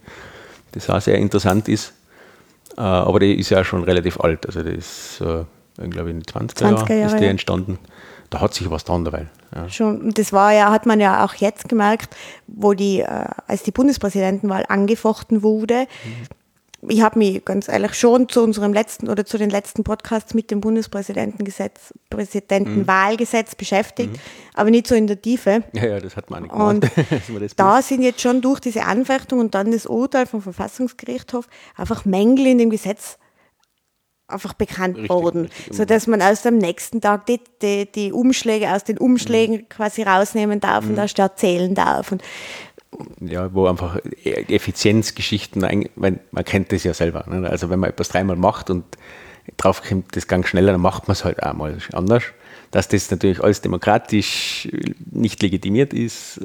Das 0.71 0.89
auch 0.89 0.99
sehr 1.01 1.17
interessant 1.17 1.67
ist. 1.69 1.93
Äh, 2.77 2.81
aber 2.81 3.19
die 3.19 3.33
ist 3.39 3.49
ja 3.49 3.63
schon 3.63 3.83
relativ 3.83 4.19
alt. 4.19 4.45
Also 4.45 4.63
die 4.63 4.71
ist, 4.71 5.21
äh, 5.21 5.43
glaube 5.87 6.09
ich, 6.09 6.15
in 6.15 6.21
den 6.21 6.23
20er, 6.23 6.55
20er 6.55 6.63
Jahren 6.63 6.97
Jahre, 6.99 7.13
ist 7.15 7.19
die 7.21 7.25
entstanden. 7.25 7.79
Da 8.29 8.41
hat 8.41 8.53
sich 8.53 8.69
was 8.69 8.83
dran 8.83 9.05
dabei. 9.05 9.27
Ja. 9.55 9.69
Schon, 9.69 10.01
und 10.01 10.17
das 10.17 10.33
war 10.33 10.53
ja, 10.53 10.71
hat 10.71 10.85
man 10.85 10.99
ja 10.99 11.25
auch 11.25 11.33
jetzt 11.35 11.69
gemerkt, 11.69 12.15
wo 12.47 12.73
die, 12.73 13.01
äh, 13.01 13.25
als 13.47 13.63
die 13.63 13.71
Bundespräsidentenwahl 13.71 14.65
angefochten 14.67 15.43
wurde, 15.43 15.87
ich 16.81 17.01
habe 17.01 17.17
mich 17.17 17.43
ganz 17.43 17.67
ehrlich 17.67 17.93
schon 17.95 18.29
zu 18.29 18.43
unserem 18.43 18.71
letzten 18.71 19.09
oder 19.09 19.25
zu 19.25 19.37
den 19.37 19.49
letzten 19.49 19.83
Podcasts 19.83 20.33
mit 20.33 20.51
dem 20.51 20.61
Bundespräsidentengesetz, 20.61 21.93
Präsidentenwahlgesetz 22.09 23.53
mhm. 23.53 23.57
beschäftigt, 23.57 24.13
mhm. 24.13 24.19
aber 24.53 24.69
nicht 24.69 24.87
so 24.87 24.95
in 24.95 25.07
der 25.07 25.21
Tiefe. 25.21 25.63
Ja, 25.73 25.87
ja, 25.87 25.99
das 25.99 26.15
hat 26.15 26.29
man 26.29 26.43
nicht 26.43 26.51
gemacht. 26.51 26.85
Und 27.29 27.59
da 27.59 27.81
sind 27.81 28.03
jetzt 28.03 28.21
schon 28.21 28.41
durch 28.41 28.59
diese 28.59 28.85
Anfechtung 28.85 29.39
und 29.39 29.55
dann 29.55 29.71
das 29.71 29.85
Urteil 29.85 30.25
vom 30.25 30.41
Verfassungsgerichtshof 30.41 31.47
einfach 31.75 32.05
Mängel 32.05 32.47
in 32.47 32.57
dem 32.57 32.69
Gesetz 32.69 33.17
einfach 34.27 34.53
bekannt 34.53 34.95
richtig, 34.95 35.09
worden, 35.09 35.41
richtig, 35.43 35.75
so 35.75 35.85
dass 35.85 36.07
man 36.07 36.21
aus 36.21 36.41
dem 36.41 36.57
nächsten 36.57 37.01
Tag 37.01 37.25
die, 37.27 37.39
die, 37.61 37.89
die 37.91 38.11
Umschläge 38.11 38.73
aus 38.73 38.83
den 38.83 38.97
Umschlägen 38.97 39.57
mhm. 39.57 39.69
quasi 39.69 40.03
rausnehmen 40.03 40.59
darf 40.59 40.83
mhm. 40.83 40.91
und 40.91 40.97
erst 40.97 41.19
erzählen 41.19 41.73
darf. 41.73 42.11
Und 42.11 42.21
ja, 43.19 43.53
wo 43.53 43.67
einfach 43.67 43.99
Effizienzgeschichten, 44.23 45.89
man, 45.95 46.19
man 46.31 46.45
kennt 46.45 46.71
das 46.71 46.83
ja 46.83 46.93
selber. 46.93 47.25
Ne? 47.27 47.49
Also 47.49 47.69
wenn 47.69 47.79
man 47.79 47.89
etwas 47.89 48.09
dreimal 48.09 48.35
macht 48.35 48.69
und 48.69 48.85
drauf 49.57 49.81
kommt, 49.81 50.15
das 50.15 50.27
gang 50.27 50.45
schneller, 50.47 50.73
dann 50.73 50.81
macht 50.81 51.07
man 51.07 51.13
es 51.13 51.23
halt 51.23 51.41
auch 51.43 51.53
mal 51.53 51.77
anders. 51.93 52.23
Dass 52.71 52.87
das 52.87 53.09
natürlich 53.11 53.41
alles 53.41 53.61
demokratisch 53.61 54.67
nicht 55.11 55.41
legitimiert 55.41 55.93
ist, 55.93 56.41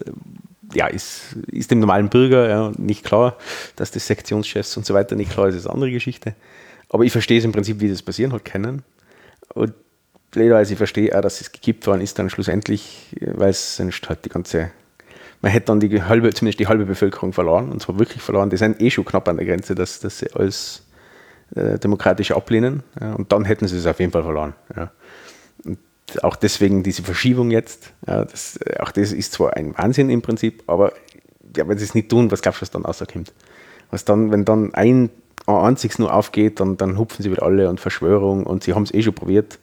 ja, 0.74 0.86
ist, 0.86 1.36
ist 1.48 1.70
dem 1.70 1.80
normalen 1.80 2.08
Bürger 2.08 2.48
ja, 2.48 2.72
nicht 2.78 3.04
klar, 3.04 3.36
dass 3.76 3.90
das 3.90 4.06
Sektionschefs 4.06 4.76
und 4.76 4.86
so 4.86 4.94
weiter 4.94 5.16
nicht 5.16 5.32
klar 5.32 5.48
ist, 5.48 5.56
ist 5.56 5.66
eine 5.66 5.74
andere 5.74 5.90
Geschichte. 5.90 6.34
Aber 6.92 7.04
ich 7.04 7.10
verstehe 7.12 7.38
es 7.38 7.44
im 7.44 7.52
Prinzip, 7.52 7.80
wie 7.80 7.88
das 7.88 8.02
passieren 8.02 8.32
hat 8.32 8.44
können. 8.44 8.82
Und 9.54 9.72
blöderweise, 10.30 10.74
ich 10.74 10.78
verstehe 10.78 11.16
auch, 11.16 11.22
dass 11.22 11.40
es 11.40 11.50
gekippt 11.50 11.86
worden 11.86 12.02
ist 12.02 12.18
dann 12.18 12.30
schlussendlich, 12.30 13.16
weil 13.20 13.50
es 13.50 13.76
sonst 13.76 14.08
halt 14.08 14.24
die 14.24 14.28
ganze, 14.28 14.70
man 15.40 15.50
hätte 15.50 15.66
dann 15.66 15.80
die 15.80 16.02
halbe, 16.02 16.32
zumindest 16.34 16.60
die 16.60 16.68
halbe 16.68 16.84
Bevölkerung 16.84 17.32
verloren, 17.32 17.72
und 17.72 17.80
zwar 17.80 17.98
wirklich 17.98 18.22
verloren. 18.22 18.50
Die 18.50 18.58
sind 18.58 18.80
eh 18.80 18.90
schon 18.90 19.06
knapp 19.06 19.26
an 19.28 19.38
der 19.38 19.46
Grenze, 19.46 19.74
dass, 19.74 20.00
dass 20.00 20.18
sie 20.18 20.30
alles 20.34 20.82
äh, 21.54 21.78
demokratisch 21.78 22.30
ablehnen. 22.30 22.82
Ja, 23.00 23.14
und 23.14 23.32
dann 23.32 23.46
hätten 23.46 23.66
sie 23.66 23.78
es 23.78 23.86
auf 23.86 23.98
jeden 23.98 24.12
Fall 24.12 24.22
verloren. 24.22 24.54
Ja. 24.76 24.92
Und 25.64 25.78
auch 26.22 26.36
deswegen 26.36 26.82
diese 26.82 27.02
Verschiebung 27.02 27.50
jetzt, 27.50 27.94
ja, 28.06 28.24
das, 28.26 28.60
auch 28.78 28.92
das 28.92 29.12
ist 29.12 29.32
zwar 29.32 29.56
ein 29.56 29.76
Wahnsinn 29.78 30.10
im 30.10 30.20
Prinzip, 30.20 30.62
aber 30.66 30.92
ja, 31.56 31.66
wenn 31.66 31.78
sie 31.78 31.84
es 31.84 31.94
nicht 31.94 32.10
tun, 32.10 32.30
was 32.30 32.42
glaubst 32.42 32.60
du, 32.60 32.62
was 32.62 32.70
dann 32.70 32.84
rauskommt? 32.84 33.32
Was 33.90 34.04
dann, 34.04 34.30
wenn 34.30 34.44
dann 34.44 34.74
ein 34.74 35.10
einziges 35.46 35.98
nur 35.98 36.12
aufgeht, 36.12 36.60
dann, 36.60 36.76
dann 36.76 36.98
hupfen 36.98 37.22
sie 37.22 37.30
wieder 37.30 37.42
alle 37.42 37.68
und 37.68 37.80
Verschwörung 37.80 38.44
und 38.44 38.62
sie 38.64 38.74
haben 38.74 38.84
es 38.84 38.94
eh 38.94 39.02
schon 39.02 39.14
probiert, 39.14 39.58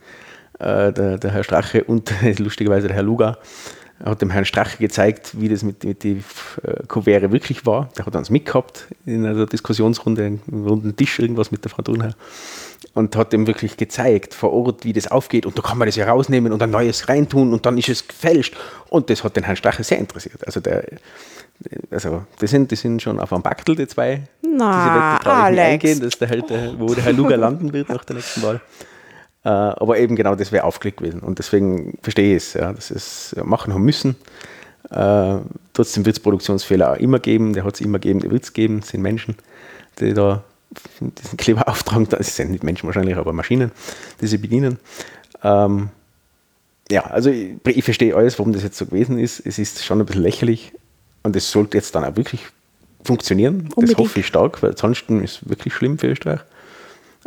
äh, 0.59 0.91
der, 0.91 1.17
der, 1.17 1.31
Herr 1.31 1.43
Strache 1.43 1.83
und 1.83 2.13
lustigerweise 2.39 2.87
der 2.87 2.95
Herr 2.95 3.03
Luga 3.03 3.37
hat 4.03 4.21
dem 4.21 4.29
Herrn 4.29 4.45
Strache 4.45 4.77
gezeigt, 4.77 5.39
wie 5.39 5.49
das 5.49 5.63
mit, 5.63 5.83
mit 5.83 6.05
äh, 6.05 6.21
Kuvere 6.87 7.31
wirklich 7.31 7.65
war. 7.65 7.89
Der 7.97 8.05
hat 8.05 8.15
uns 8.15 8.29
mitgehabt 8.29 8.87
in 9.05 9.25
einer 9.25 9.45
Diskussionsrunde, 9.45 10.39
im 10.47 10.65
runden 10.65 10.95
Tisch, 10.95 11.19
irgendwas 11.19 11.51
mit 11.51 11.65
der 11.65 11.71
Frau 11.71 11.81
Thunherr 11.81 12.13
und 12.93 13.15
hat 13.15 13.33
ihm 13.33 13.45
wirklich 13.45 13.77
gezeigt 13.77 14.33
vor 14.33 14.53
Ort, 14.53 14.85
wie 14.85 14.93
das 14.93 15.09
aufgeht 15.09 15.45
und 15.45 15.57
da 15.57 15.61
kann 15.61 15.77
man 15.77 15.87
das 15.87 15.95
ja 15.95 16.09
rausnehmen 16.09 16.53
und 16.53 16.61
ein 16.61 16.71
neues 16.71 17.09
reintun 17.09 17.53
und 17.53 17.65
dann 17.65 17.77
ist 17.77 17.89
es 17.89 18.07
gefälscht 18.07 18.55
und 18.89 19.09
das 19.09 19.23
hat 19.23 19.35
den 19.35 19.43
Herrn 19.43 19.57
Strache 19.57 19.83
sehr 19.83 19.99
interessiert. 19.99 20.45
Also 20.45 20.59
der, 20.59 20.85
also 21.91 22.23
die 22.41 22.47
sind, 22.47 22.71
die 22.71 22.75
sind 22.75 23.01
schon 23.01 23.19
auf 23.19 23.33
einem 23.33 23.41
Baktel, 23.41 23.75
die 23.75 23.87
zwei. 23.87 24.23
Na, 24.41 25.19
Diese 25.19 25.29
Wette 25.29 25.37
Alex. 25.37 25.61
eingehen, 25.61 25.99
dass 26.01 26.17
der 26.17 26.29
halt, 26.29 26.51
äh, 26.51 26.79
wo 26.79 26.93
der 26.93 27.03
Herr 27.03 27.13
Luger 27.13 27.37
landen 27.37 27.73
wird 27.73 27.89
nach 27.89 28.05
der 28.05 28.17
nächsten 28.17 28.41
Wahl. 28.43 28.61
Äh, 29.43 29.49
aber 29.49 29.97
eben 29.97 30.15
genau 30.15 30.35
das 30.35 30.51
wäre 30.51 30.63
aufgelegt 30.63 30.97
gewesen. 30.97 31.21
Und 31.21 31.39
deswegen 31.39 31.97
verstehe 32.01 32.35
ich 32.35 32.43
es, 32.43 32.53
ja, 32.53 32.73
dass 32.73 32.91
es 32.91 33.35
machen 33.43 33.73
haben 33.73 33.83
müssen. 33.83 34.15
Äh, 34.91 35.37
trotzdem 35.73 36.05
wird 36.05 36.17
es 36.17 36.23
Produktionsfehler 36.23 36.93
auch 36.93 36.97
immer 36.97 37.19
geben, 37.19 37.53
der 37.53 37.63
hat 37.63 37.75
es 37.75 37.81
immer 37.81 37.99
gegeben, 37.99 38.19
der 38.21 38.31
wird 38.31 38.43
es 38.43 38.53
geben, 38.53 38.79
das 38.79 38.89
sind 38.89 39.01
Menschen, 39.01 39.35
die 39.99 40.13
da 40.13 40.43
diesen 40.99 41.37
Kleber 41.37 41.67
auftragen. 41.67 42.07
Das 42.09 42.35
sind 42.35 42.51
nicht 42.51 42.63
Menschen 42.63 42.87
wahrscheinlich, 42.87 43.15
aber 43.17 43.33
Maschinen, 43.33 43.71
die 44.21 44.27
sie 44.27 44.37
bedienen. 44.37 44.79
Ähm, 45.43 45.89
ja, 46.91 47.05
also 47.05 47.29
ich, 47.29 47.55
ich, 47.65 47.83
verstehe 47.83 48.15
alles, 48.15 48.39
warum 48.39 48.51
das 48.51 48.63
jetzt 48.63 48.77
so 48.77 48.85
gewesen 48.85 49.19
ist. 49.19 49.45
Es 49.45 49.59
ist 49.59 49.85
schon 49.85 49.99
ein 49.99 50.05
bisschen 50.05 50.23
lächerlich, 50.23 50.73
und 51.23 51.35
das 51.35 51.49
sollte 51.51 51.77
jetzt 51.77 51.95
dann 51.95 52.03
auch 52.03 52.15
wirklich 52.15 52.45
funktionieren. 53.03 53.69
Unbedingt. 53.75 53.91
Das 53.91 53.97
hoffe 53.97 54.19
ich 54.19 54.27
stark, 54.27 54.61
weil 54.61 54.71
ansonsten 54.71 55.23
ist 55.23 55.41
es 55.41 55.49
wirklich 55.49 55.73
schlimm 55.73 55.97
für 55.97 56.07
Österreich. 56.07 56.41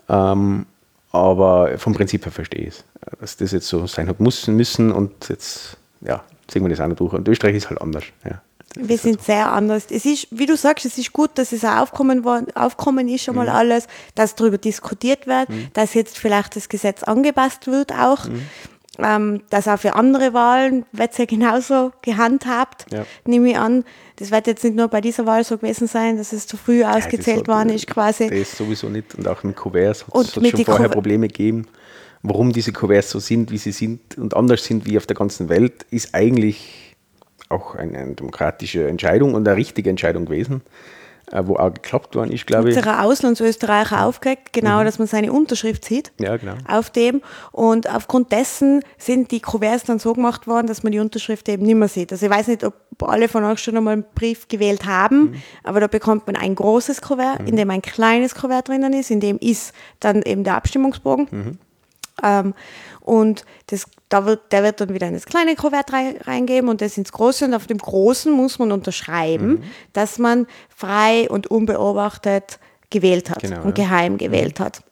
Ähm, 0.09 0.66
aber 1.11 1.78
vom 1.78 1.93
Prinzip 1.93 2.24
her 2.24 2.32
verstehe 2.32 2.62
ich 2.62 2.68
es, 2.68 2.84
dass 3.20 3.36
das 3.36 3.53
jetzt 3.53 3.68
so 3.68 3.86
sein 3.86 4.09
hat 4.09 4.20
müssen, 4.20 4.57
müssen 4.57 4.93
und 4.93 5.28
jetzt 5.28 5.76
ja, 6.01 6.22
ziehen 6.49 6.62
wir 6.62 6.70
das 6.70 6.80
auch 6.80 6.88
noch 6.88 6.97
durch. 6.97 7.12
Und 7.12 7.28
Österreich 7.28 7.57
ist 7.57 7.68
halt 7.68 7.80
anders. 7.80 8.05
Ja. 8.24 8.40
Wir 8.74 8.97
sind 8.97 9.20
so. 9.20 9.26
sehr 9.26 9.53
anders. 9.53 9.86
Es 9.90 10.07
ist, 10.07 10.28
wie 10.30 10.47
du 10.47 10.57
sagst, 10.57 10.86
es 10.86 10.97
ist 10.97 11.12
gut, 11.12 11.32
dass 11.34 11.53
es 11.53 11.64
auch 11.64 11.82
aufkommen, 11.82 12.24
war, 12.24 12.43
aufkommen 12.55 13.09
ist 13.09 13.24
schon 13.24 13.36
mal 13.36 13.47
mhm. 13.47 13.53
alles, 13.53 13.86
dass 14.14 14.34
darüber 14.34 14.57
diskutiert 14.57 15.26
wird, 15.26 15.51
mhm. 15.51 15.68
dass 15.74 15.93
jetzt 15.95 16.18
vielleicht 16.18 16.57
das 16.57 16.68
Gesetz 16.68 17.03
angepasst 17.03 17.66
wird 17.66 17.93
auch. 17.93 18.26
Mhm. 18.26 18.43
Ähm, 18.99 19.40
dass 19.49 19.68
auch 19.68 19.78
für 19.78 19.95
andere 19.95 20.34
Wahlen 20.34 20.84
wird 20.93 21.12
es 21.12 21.18
ja 21.18 21.24
genauso 21.24 21.93
gehandhabt, 22.03 22.84
ja. 22.93 23.07
nehme 23.24 23.51
ich 23.51 23.57
an. 23.57 23.84
Das 24.16 24.30
wird 24.30 24.47
jetzt 24.47 24.62
nicht 24.64 24.76
nur 24.76 24.88
bei 24.88 25.01
dieser 25.01 25.24
Wahl 25.24 25.45
so 25.45 25.57
gewesen 25.57 25.86
sein, 25.86 26.18
dass 26.18 26.34
es 26.34 26.47
zu 26.47 26.59
früh 26.59 26.84
ausgezählt 26.84 27.49
ja, 27.49 27.55
worden 27.55 27.70
ist 27.70 27.86
quasi. 27.86 28.28
Das 28.28 28.57
sowieso 28.57 28.90
nicht. 28.90 29.14
Und 29.14 29.26
auch 29.28 29.43
mit 29.45 29.57
Kuverts 29.57 30.07
hat 30.07 30.14
es 30.14 30.32
schon 30.32 30.45
vorher 30.64 30.88
Ku 30.88 30.95
Probleme 30.95 31.28
gegeben. 31.28 31.68
Warum 32.22 32.53
diese 32.53 32.72
Kuverts 32.72 33.11
so 33.11 33.18
sind, 33.18 33.51
wie 33.51 33.59
sie 33.59 33.72
sind 33.72 34.18
und 34.18 34.36
anders 34.36 34.62
sind 34.64 34.84
wie 34.84 34.99
auf 34.99 35.07
der 35.07 35.16
ganzen 35.16 35.49
Welt, 35.49 35.86
ist 35.90 36.14
eigentlich 36.14 36.95
auch 37.49 37.74
eine, 37.74 37.99
eine 37.99 38.14
demokratische 38.14 38.86
Entscheidung 38.86 39.34
und 39.34 39.49
eine 39.49 39.57
richtige 39.57 39.88
Entscheidung 39.88 40.26
gewesen. 40.26 40.61
Äh, 41.33 41.47
wo 41.47 41.57
auch 41.57 41.72
geklappt 41.72 42.14
worden 42.14 42.30
ist, 42.30 42.47
glaube 42.47 42.70
ich. 42.70 42.76
Unserer 42.76 43.05
Auslandsösterreicher 43.05 44.05
aufgeregt, 44.05 44.53
genau, 44.53 44.80
mhm. 44.80 44.85
dass 44.85 44.99
man 44.99 45.09
seine 45.09 45.33
Unterschrift 45.33 45.83
sieht 45.85 46.12
ja, 46.20 46.37
genau. 46.37 46.55
auf 46.68 46.91
dem. 46.91 47.22
Und 47.53 47.89
aufgrund 47.89 48.33
dessen 48.33 48.83
sind 48.99 49.30
die 49.30 49.41
Kuverts 49.41 49.85
dann 49.85 49.99
so 49.99 50.12
gemacht 50.12 50.47
worden, 50.47 50.66
dass 50.66 50.83
man 50.83 50.93
die 50.93 50.99
Unterschrift 50.99 51.49
eben 51.49 51.64
nicht 51.64 51.76
mehr 51.76 51.89
sieht. 51.89 52.12
Also 52.12 52.26
ich 52.26 52.33
weiß 52.33 52.49
nicht, 52.49 52.64
ob 52.64 52.74
alle 53.01 53.28
von 53.28 53.45
euch 53.45 53.61
schon 53.61 53.78
einmal 53.78 53.95
einen 53.95 54.05
Brief 54.14 54.47
gewählt 54.49 54.85
haben, 54.85 55.22
mhm. 55.22 55.43
aber 55.64 55.80
da 55.80 55.87
bekommt 55.87 56.26
man 56.26 56.37
ein 56.37 56.55
großes 56.55 57.01
Kuvert, 57.01 57.41
mhm. 57.41 57.47
in 57.47 57.57
dem 57.57 57.70
ein 57.70 57.80
kleines 57.80 58.35
Kuvert 58.35 58.68
drinnen 58.68 58.93
ist, 58.93 59.11
in 59.11 59.20
dem 59.20 59.39
ist 59.39 59.72
dann 60.01 60.20
eben 60.22 60.45
der 60.45 60.57
Abstimmungsbogen. 60.57 61.59
Mhm. 62.23 62.29
Ähm, 62.29 62.55
und 63.01 63.45
das, 63.66 63.87
da 64.09 64.27
wird, 64.27 64.53
der 64.53 64.62
wird 64.62 64.81
dann 64.81 64.95
wieder 64.95 65.09
in 65.09 65.14
das 65.14 65.27
kleine 65.27 65.57
Kuvert 65.57 65.93
reingeben 65.93 66.68
und 66.70 66.81
das 66.81 66.97
ins 66.97 67.12
große. 67.12 67.45
Und 67.45 67.55
auf 67.55 67.66
dem 67.66 67.79
großen 67.79 68.33
muss 68.33 68.59
man 68.59 68.73
unterschreiben, 68.73 69.49
mhm. 69.49 69.62
dass 69.93 70.18
man 70.18 70.47
frei 70.68 71.29
und 71.29 71.49
unbeobachtet 71.49 72.59
gewählt 72.91 73.31
hat 73.31 73.41
genau, 73.41 73.62
und 73.62 73.75
geheim 73.75 74.18
gewählt 74.18 74.61
mhm. 74.61 74.64
hat. 74.64 74.83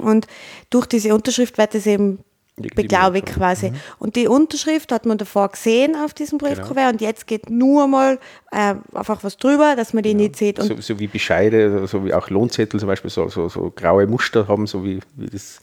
Und 0.00 0.26
durch 0.70 0.86
diese 0.86 1.14
Unterschrift 1.14 1.58
wird 1.58 1.74
es 1.74 1.86
eben 1.86 2.20
beglaubigt 2.56 3.26
quasi. 3.26 3.70
Mhm. 3.70 3.76
Und 3.98 4.16
die 4.16 4.28
Unterschrift 4.28 4.92
hat 4.92 5.06
man 5.06 5.18
davor 5.18 5.48
gesehen 5.48 5.96
auf 5.96 6.14
diesem 6.14 6.38
genau. 6.38 6.50
Briefkuvert 6.52 6.76
genau. 6.76 6.90
und 6.90 7.00
jetzt 7.00 7.26
geht 7.26 7.50
nur 7.50 7.88
mal 7.88 8.18
äh, 8.52 8.74
einfach 8.94 9.24
was 9.24 9.36
drüber, 9.36 9.74
dass 9.76 9.92
man 9.92 10.04
die 10.04 10.10
genau. 10.10 10.22
nicht 10.22 10.36
sieht. 10.36 10.62
So, 10.62 10.80
so, 10.80 10.98
wie 11.00 11.08
Bescheide, 11.08 11.86
so 11.88 12.04
wie 12.04 12.14
auch 12.14 12.30
Lohnzettel 12.30 12.78
zum 12.78 12.86
Beispiel, 12.86 13.10
so, 13.10 13.28
so, 13.28 13.48
so 13.48 13.72
graue 13.74 14.06
Muster 14.06 14.46
haben, 14.46 14.68
so 14.68 14.84
wie, 14.84 15.00
wie 15.16 15.26
das 15.26 15.60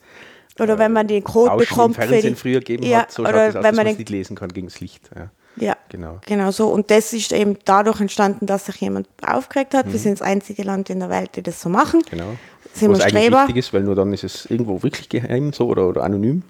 oder 0.59 0.77
wenn 0.77 0.91
man 0.91 1.07
den 1.07 1.23
Code 1.23 1.51
Rauschen 1.51 1.67
bekommt. 1.67 1.97
Im 1.97 2.09
Fernsehen 2.09 2.35
früher 2.35 2.59
gegeben 2.59 2.83
ja, 2.83 2.99
hat, 3.01 3.11
so 3.11 3.23
oder 3.23 3.31
schaut 3.31 3.49
es 3.49 3.55
aus, 3.57 3.63
wenn 3.63 3.75
man 3.75 3.87
es 3.87 3.97
nicht 3.97 4.09
lesen 4.09 4.35
kann 4.35 4.49
gegen 4.49 4.67
das 4.67 4.79
Licht. 4.79 5.09
Ja. 5.15 5.29
Ja, 5.57 5.75
genau. 5.89 6.19
genau 6.25 6.51
so. 6.51 6.69
Und 6.69 6.91
das 6.91 7.13
ist 7.13 7.33
eben 7.33 7.57
dadurch 7.65 7.99
entstanden, 7.99 8.45
dass 8.45 8.67
sich 8.67 8.75
jemand 8.77 9.07
aufgeregt 9.21 9.73
hat. 9.73 9.87
Mhm. 9.87 9.91
Wir 9.91 9.99
sind 9.99 10.19
das 10.19 10.21
einzige 10.21 10.63
Land 10.63 10.89
in 10.89 10.99
der 10.99 11.09
Welt, 11.09 11.35
die 11.35 11.43
das 11.43 11.61
so 11.61 11.69
machen. 11.69 12.03
Genau. 12.09 12.35
Sind 12.73 12.91
Was 12.91 13.01
eigentlich 13.01 13.31
wichtig 13.31 13.57
ist, 13.57 13.73
weil 13.73 13.83
nur 13.83 13.95
dann 13.95 14.13
ist 14.13 14.23
es 14.23 14.45
irgendwo 14.45 14.81
wirklich 14.81 15.09
geheim 15.09 15.51
so 15.51 15.67
oder, 15.67 15.89
oder 15.89 16.03
anonym. 16.03 16.43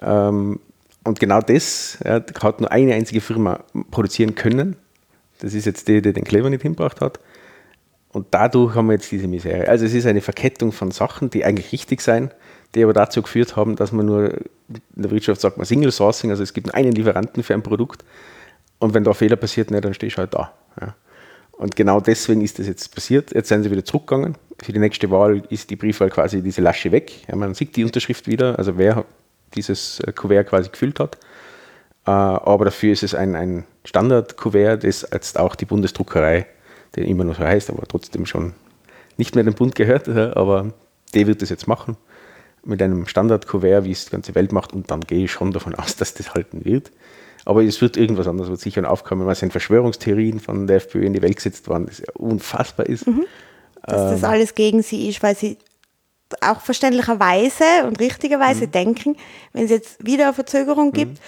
Ähm, 0.00 0.60
und 1.04 1.20
genau 1.20 1.40
das 1.40 1.98
ja, 2.04 2.22
hat 2.42 2.60
nur 2.60 2.72
eine 2.72 2.94
einzige 2.94 3.20
Firma 3.20 3.60
produzieren 3.90 4.34
können. 4.34 4.76
Das 5.40 5.54
ist 5.54 5.66
jetzt 5.66 5.88
die, 5.88 6.00
die 6.00 6.12
den 6.12 6.24
Kleber 6.24 6.50
nicht 6.50 6.62
hinbracht 6.62 7.00
hat. 7.00 7.20
Und 8.12 8.28
dadurch 8.30 8.74
haben 8.74 8.86
wir 8.86 8.94
jetzt 8.94 9.10
diese 9.12 9.28
Misere. 9.28 9.68
Also 9.68 9.84
es 9.84 9.92
ist 9.92 10.06
eine 10.06 10.22
Verkettung 10.22 10.72
von 10.72 10.90
Sachen, 10.90 11.28
die 11.30 11.44
eigentlich 11.44 11.72
richtig 11.72 12.00
sein, 12.00 12.30
die 12.74 12.82
aber 12.82 12.92
dazu 12.92 13.22
geführt 13.22 13.56
haben, 13.56 13.76
dass 13.76 13.92
man 13.92 14.06
nur, 14.06 14.34
in 14.34 14.42
der 14.94 15.10
Wirtschaft 15.10 15.40
sagt 15.40 15.56
man 15.56 15.66
Single 15.66 15.92
Sourcing, 15.92 16.30
also 16.30 16.42
es 16.42 16.52
gibt 16.52 16.66
nur 16.66 16.74
einen 16.74 16.92
Lieferanten 16.92 17.42
für 17.42 17.54
ein 17.54 17.62
Produkt 17.62 18.04
und 18.78 18.94
wenn 18.94 19.04
da 19.04 19.14
Fehler 19.14 19.36
passiert, 19.36 19.70
ne, 19.70 19.80
dann 19.80 19.94
stehst 19.94 20.16
du 20.16 20.18
halt 20.18 20.34
da. 20.34 20.52
Ja. 20.80 20.94
Und 21.52 21.74
genau 21.74 22.00
deswegen 22.00 22.40
ist 22.42 22.58
das 22.60 22.68
jetzt 22.68 22.94
passiert. 22.94 23.34
Jetzt 23.34 23.48
sind 23.48 23.64
sie 23.64 23.70
wieder 23.70 23.84
zurückgegangen. 23.84 24.36
Für 24.62 24.72
die 24.72 24.78
nächste 24.78 25.10
Wahl 25.10 25.42
ist 25.50 25.70
die 25.70 25.76
Briefwahl 25.76 26.08
quasi 26.08 26.40
diese 26.40 26.60
Lasche 26.60 26.92
weg. 26.92 27.26
Ja, 27.26 27.34
man 27.34 27.54
sieht 27.54 27.74
die 27.74 27.84
Unterschrift 27.84 28.28
wieder, 28.28 28.56
also 28.58 28.78
wer 28.78 29.04
dieses 29.54 29.98
äh, 30.00 30.12
Kuvert 30.12 30.48
quasi 30.48 30.70
gefüllt 30.70 31.00
hat. 31.00 31.16
Äh, 32.06 32.10
aber 32.10 32.66
dafür 32.66 32.92
ist 32.92 33.02
es 33.02 33.14
ein, 33.14 33.34
ein 33.34 33.64
Standard-Kuvert, 33.84 34.84
das 34.84 35.08
jetzt 35.10 35.38
auch 35.38 35.56
die 35.56 35.64
Bundesdruckerei, 35.64 36.46
der 36.94 37.04
immer 37.06 37.24
noch 37.24 37.36
so 37.36 37.42
heißt, 37.42 37.70
aber 37.70 37.86
trotzdem 37.88 38.24
schon 38.26 38.52
nicht 39.16 39.34
mehr 39.34 39.42
dem 39.42 39.54
Bund 39.54 39.74
gehört, 39.74 40.08
aber 40.08 40.72
die 41.12 41.26
wird 41.26 41.42
das 41.42 41.48
jetzt 41.48 41.66
machen 41.66 41.96
mit 42.64 42.82
einem 42.82 43.06
Standard-Kuvert, 43.06 43.84
wie 43.84 43.92
es 43.92 44.06
die 44.06 44.10
ganze 44.10 44.34
Welt 44.34 44.52
macht, 44.52 44.72
und 44.72 44.90
dann 44.90 45.00
gehe 45.00 45.24
ich 45.24 45.32
schon 45.32 45.52
davon 45.52 45.74
aus, 45.74 45.96
dass 45.96 46.14
das 46.14 46.34
halten 46.34 46.64
wird. 46.64 46.90
Aber 47.44 47.62
es 47.62 47.80
wird 47.80 47.96
irgendwas 47.96 48.28
anderes, 48.28 48.50
wird 48.50 48.60
sicher 48.60 48.90
aufkommen, 48.90 49.24
weil 49.24 49.32
es 49.32 49.38
sind 49.38 49.52
Verschwörungstheorien 49.52 50.38
von 50.38 50.66
der 50.66 50.76
FPÖ 50.76 51.06
in 51.06 51.14
die 51.14 51.22
Welt 51.22 51.36
gesetzt 51.36 51.66
worden, 51.68 51.86
das 51.86 51.98
ja 51.98 52.06
unfassbar 52.14 52.86
ist. 52.86 53.06
Mhm. 53.06 53.24
dass 53.82 54.12
das 54.12 54.24
alles 54.24 54.54
gegen 54.54 54.82
sie 54.82 55.08
ist, 55.08 55.22
weil 55.22 55.34
sie 55.34 55.56
auch 56.42 56.60
verständlicherweise 56.60 57.64
und 57.86 57.98
richtigerweise 58.00 58.68
denken, 58.68 59.16
wenn 59.54 59.64
es 59.64 59.70
jetzt 59.70 60.04
wieder 60.04 60.24
eine 60.24 60.34
Verzögerung 60.34 60.92
gibt, 60.92 61.20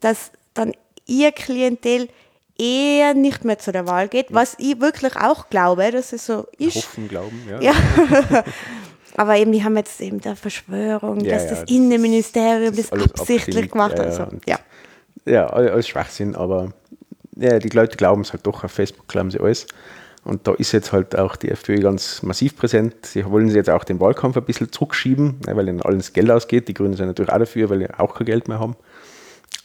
dass 0.00 0.30
dann 0.54 0.72
ihr 1.06 1.32
Klientel 1.32 2.08
eher 2.58 3.14
nicht 3.14 3.44
mehr 3.44 3.58
zu 3.58 3.70
der 3.70 3.86
Wahl 3.86 4.08
geht, 4.08 4.28
was 4.30 4.54
ich 4.58 4.80
wirklich 4.80 5.16
auch 5.16 5.50
glaube, 5.50 5.90
dass 5.90 6.12
es 6.12 6.24
so 6.24 6.46
ist. 6.58 6.76
Hoffen, 6.76 7.08
glauben, 7.08 7.42
ja. 7.48 7.60
Ja. 7.60 7.74
Aber 9.16 9.36
eben, 9.36 9.52
die 9.52 9.64
haben 9.64 9.76
jetzt 9.76 10.00
eben 10.00 10.20
der 10.20 10.36
Verschwörung, 10.36 11.20
Ja, 11.20 11.34
dass 11.34 11.44
ja, 11.44 11.50
das 11.50 11.60
das- 11.60 11.70
Innenministerium 11.70 12.74
das 12.76 12.90
das, 12.90 13.02
absichtlich 13.02 13.70
gemacht 13.70 13.92
hat. 13.98 13.98
ja, 13.98 14.04
Also, 14.24 14.26
ja. 14.46 14.58
Ja, 15.24 15.46
all- 15.48 15.70
alles 15.70 15.88
Schwachsinn, 15.88 16.34
aber 16.36 16.72
ja, 17.36 17.58
die 17.58 17.68
Leute 17.70 17.96
glauben 17.96 18.22
es 18.22 18.32
halt 18.32 18.46
doch, 18.46 18.62
auf 18.64 18.70
Facebook 18.70 19.08
glauben 19.08 19.30
sie 19.30 19.40
alles. 19.40 19.66
Und 20.24 20.46
da 20.48 20.54
ist 20.54 20.72
jetzt 20.72 20.92
halt 20.92 21.16
auch 21.16 21.36
die 21.36 21.50
FPÖ 21.50 21.78
ganz 21.80 22.22
massiv 22.22 22.56
präsent. 22.56 23.06
Sie 23.06 23.24
wollen 23.24 23.48
sie 23.48 23.56
jetzt 23.56 23.70
auch 23.70 23.84
den 23.84 24.00
Wahlkampf 24.00 24.36
ein 24.36 24.44
bisschen 24.44 24.72
zurückschieben, 24.72 25.40
ne, 25.46 25.56
weil 25.56 25.68
ihnen 25.68 25.82
alles 25.82 26.12
Geld 26.12 26.30
ausgeht. 26.30 26.66
Die 26.68 26.74
Grünen 26.74 26.94
sind 26.94 27.06
natürlich 27.06 27.30
auch 27.32 27.38
dafür, 27.38 27.70
weil 27.70 27.78
sie 27.78 27.90
auch 27.96 28.12
kein 28.14 28.26
Geld 28.26 28.48
mehr 28.48 28.58
haben. 28.58 28.74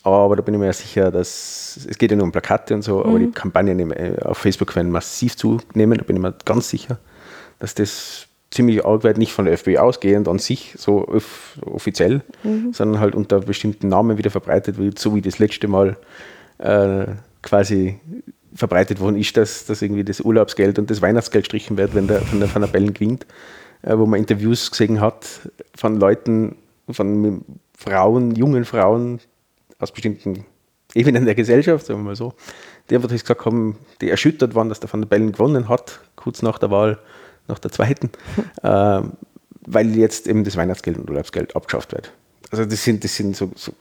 Aber 0.03 0.35
da 0.35 0.41
bin 0.43 0.53
ich 0.53 0.59
mir 0.59 0.67
ja 0.67 0.73
sicher, 0.73 1.11
dass 1.11 1.79
es 1.89 1.97
geht 1.97 2.11
ja 2.11 2.17
nur 2.17 2.25
um 2.25 2.31
Plakate 2.31 2.73
und 2.75 2.81
so, 2.83 3.03
aber 3.03 3.19
die 3.19 3.31
Kampagnen 3.31 3.91
äh, 3.91 4.17
auf 4.23 4.37
Facebook 4.39 4.75
werden 4.75 4.91
massiv 4.91 5.35
zunehmen. 5.35 5.97
Da 5.97 6.03
bin 6.03 6.15
ich 6.15 6.21
mir 6.21 6.33
ganz 6.45 6.69
sicher, 6.69 6.99
dass 7.59 7.73
das 7.75 8.27
ziemlich 8.51 8.85
arg 8.85 9.03
wird, 9.03 9.17
nicht 9.17 9.31
von 9.31 9.45
der 9.45 9.53
FPÖ 9.53 9.77
ausgehend 9.77 10.27
an 10.27 10.37
sich, 10.37 10.75
so 10.77 11.05
öff- 11.07 11.61
offiziell, 11.65 12.21
sondern 12.73 12.99
halt 12.99 13.15
unter 13.15 13.39
bestimmten 13.39 13.87
Namen 13.87 14.17
wieder 14.17 14.29
verbreitet 14.29 14.77
wird, 14.77 14.99
so 14.99 15.15
wie 15.15 15.21
das 15.21 15.39
letzte 15.39 15.67
Mal 15.67 15.97
äh, 16.57 17.05
quasi 17.41 17.99
verbreitet 18.53 18.99
worden 18.99 19.15
ist, 19.15 19.37
dass, 19.37 19.65
dass 19.65 19.81
irgendwie 19.81 20.03
das 20.03 20.19
Urlaubsgeld 20.19 20.77
und 20.77 20.89
das 20.89 21.01
Weihnachtsgeld 21.01 21.45
strichen 21.45 21.77
wird, 21.77 21.95
wenn 21.95 22.07
der 22.07 22.21
von 22.21 22.39
der 22.41 22.53
Van 22.53 22.61
der 22.61 22.67
Bellen 22.67 22.93
gewinnt, 22.93 23.25
äh, 23.83 23.97
wo 23.97 24.05
man 24.05 24.19
Interviews 24.19 24.69
gesehen 24.69 24.99
hat 24.99 25.25
von 25.75 25.97
Leuten, 25.97 26.57
von 26.89 27.45
Frauen, 27.77 28.35
jungen 28.35 28.65
Frauen 28.65 29.19
aus 29.79 29.91
bestimmten 29.93 30.45
Ebenen 30.93 31.23
der 31.23 31.35
Gesellschaft, 31.35 31.85
sagen 31.85 32.01
wir 32.01 32.03
mal 32.03 32.15
so, 32.17 32.33
die 32.89 32.95
einfach 32.95 33.09
gesagt 33.09 33.45
haben, 33.45 33.77
die 34.01 34.09
erschüttert 34.09 34.53
waren, 34.55 34.67
dass 34.67 34.81
der 34.81 34.91
Van 34.91 35.01
der 35.01 35.07
Bellen 35.07 35.31
gewonnen 35.31 35.69
hat, 35.69 36.01
kurz 36.17 36.41
nach 36.41 36.59
der 36.59 36.69
Wahl, 36.69 36.99
nach 37.47 37.59
der 37.59 37.71
zweiten, 37.71 38.09
äh, 38.63 39.01
weil 39.65 39.95
jetzt 39.95 40.27
eben 40.27 40.43
das 40.43 40.57
Weihnachtsgeld 40.57 40.97
und 40.97 41.09
Urlaubsgeld 41.09 41.55
abgeschafft 41.55 41.91
wird. 41.91 42.11
Also 42.51 42.65
das 42.65 42.83
sind, 42.83 43.03
das 43.03 43.15
sind 43.15 43.35
so, 43.35 43.51
so 43.55 43.73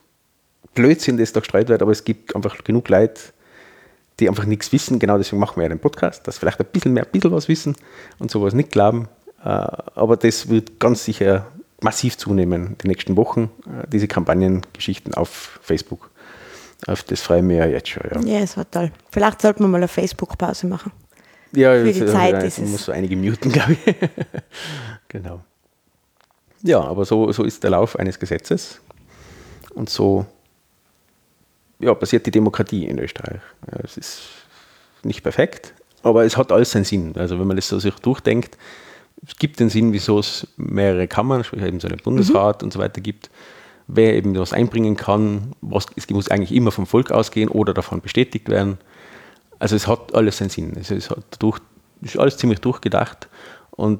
Blödsinn, 0.73 1.17
das 1.17 1.33
da 1.33 1.39
gestreut 1.39 1.69
wird, 1.69 1.81
aber 1.81 1.91
es 1.91 2.03
gibt 2.03 2.35
einfach 2.35 2.63
genug 2.63 2.87
Leute, 2.89 3.19
die 4.19 4.29
einfach 4.29 4.45
nichts 4.45 4.71
wissen. 4.71 4.99
Genau 4.99 5.17
deswegen 5.17 5.39
machen 5.39 5.57
wir 5.57 5.63
ja 5.63 5.69
den 5.69 5.79
Podcast, 5.79 6.27
dass 6.27 6.37
vielleicht 6.37 6.59
ein 6.59 6.67
bisschen 6.71 6.93
mehr, 6.93 7.03
ein 7.03 7.11
bisschen 7.11 7.31
was 7.31 7.47
wissen 7.47 7.75
und 8.19 8.31
sowas 8.31 8.53
nicht 8.53 8.71
glauben. 8.71 9.07
Äh, 9.43 9.47
Aber 9.47 10.17
das 10.17 10.49
wird 10.49 10.79
ganz 10.79 11.03
sicher 11.03 11.47
massiv 11.81 12.17
zunehmen 12.17 12.77
die 12.81 12.87
nächsten 12.87 13.17
Wochen, 13.17 13.49
äh, 13.65 13.87
diese 13.91 14.07
Kampagnengeschichten 14.07 15.13
auf 15.15 15.59
Facebook. 15.61 16.11
Auf 16.87 17.03
das 17.03 17.21
freue 17.21 17.39
ich 17.39 17.43
mich 17.43 17.57
ja 17.57 17.65
jetzt 17.65 17.89
schon. 17.89 18.03
Ja, 18.25 18.37
ja, 18.37 18.39
es 18.39 18.57
war 18.57 18.69
toll. 18.69 18.91
Vielleicht 19.11 19.41
sollten 19.41 19.63
wir 19.63 19.67
mal 19.67 19.77
eine 19.77 19.87
Facebook-Pause 19.87 20.67
machen. 20.67 20.91
Ja 21.53 21.73
Für 21.73 21.91
die 21.91 22.05
Zeit 22.05 22.33
ja, 22.33 22.39
ist 22.39 22.57
es- 22.59 22.69
muss 22.69 22.85
so 22.85 22.91
einige 22.91 23.15
muten, 23.15 23.51
glaube 23.53 23.73
ich. 23.85 23.95
genau. 25.07 25.41
Ja, 26.63 26.79
aber 26.81 27.05
so, 27.05 27.31
so 27.31 27.43
ist 27.43 27.63
der 27.63 27.71
Lauf 27.71 27.97
eines 27.97 28.19
Gesetzes. 28.19 28.79
Und 29.73 29.89
so 29.89 30.25
ja, 31.79 31.93
passiert 31.95 32.25
die 32.27 32.31
Demokratie 32.31 32.85
in 32.85 32.99
Österreich. 32.99 33.41
Ja, 33.71 33.79
es 33.83 33.97
ist 33.97 34.21
nicht 35.03 35.23
perfekt, 35.23 35.73
aber 36.03 36.23
es 36.25 36.37
hat 36.37 36.51
alles 36.51 36.71
seinen 36.71 36.83
Sinn. 36.85 37.13
Also 37.15 37.39
wenn 37.39 37.47
man 37.47 37.55
das 37.55 37.67
so 37.67 37.79
sich 37.79 37.95
durchdenkt, 37.95 38.57
es 39.25 39.35
gibt 39.37 39.59
den 39.59 39.69
Sinn, 39.69 39.91
wieso 39.93 40.19
es 40.19 40.47
mehrere 40.57 41.07
Kammern, 41.07 41.43
sprich 41.43 41.63
eben 41.63 41.79
so 41.79 41.87
einen 41.87 41.97
Bundesrat 41.97 42.61
und 42.63 42.71
so 42.73 42.79
weiter 42.79 43.01
gibt, 43.01 43.29
wer 43.87 44.13
eben 44.15 44.37
was 44.37 44.53
einbringen 44.53 44.95
kann, 44.95 45.53
was, 45.61 45.87
es 45.95 46.09
muss 46.09 46.29
eigentlich 46.29 46.53
immer 46.53 46.71
vom 46.71 46.85
Volk 46.85 47.11
ausgehen 47.11 47.49
oder 47.49 47.73
davon 47.73 48.01
bestätigt 48.01 48.49
werden. 48.49 48.77
Also 49.61 49.75
es 49.75 49.85
hat 49.85 50.15
alles 50.15 50.37
seinen 50.37 50.49
Sinn. 50.49 50.73
Also 50.75 50.95
es 50.95 51.11
hat 51.11 51.23
durch, 51.37 51.59
ist 52.01 52.17
alles 52.17 52.37
ziemlich 52.37 52.61
durchgedacht 52.61 53.29
und 53.69 53.99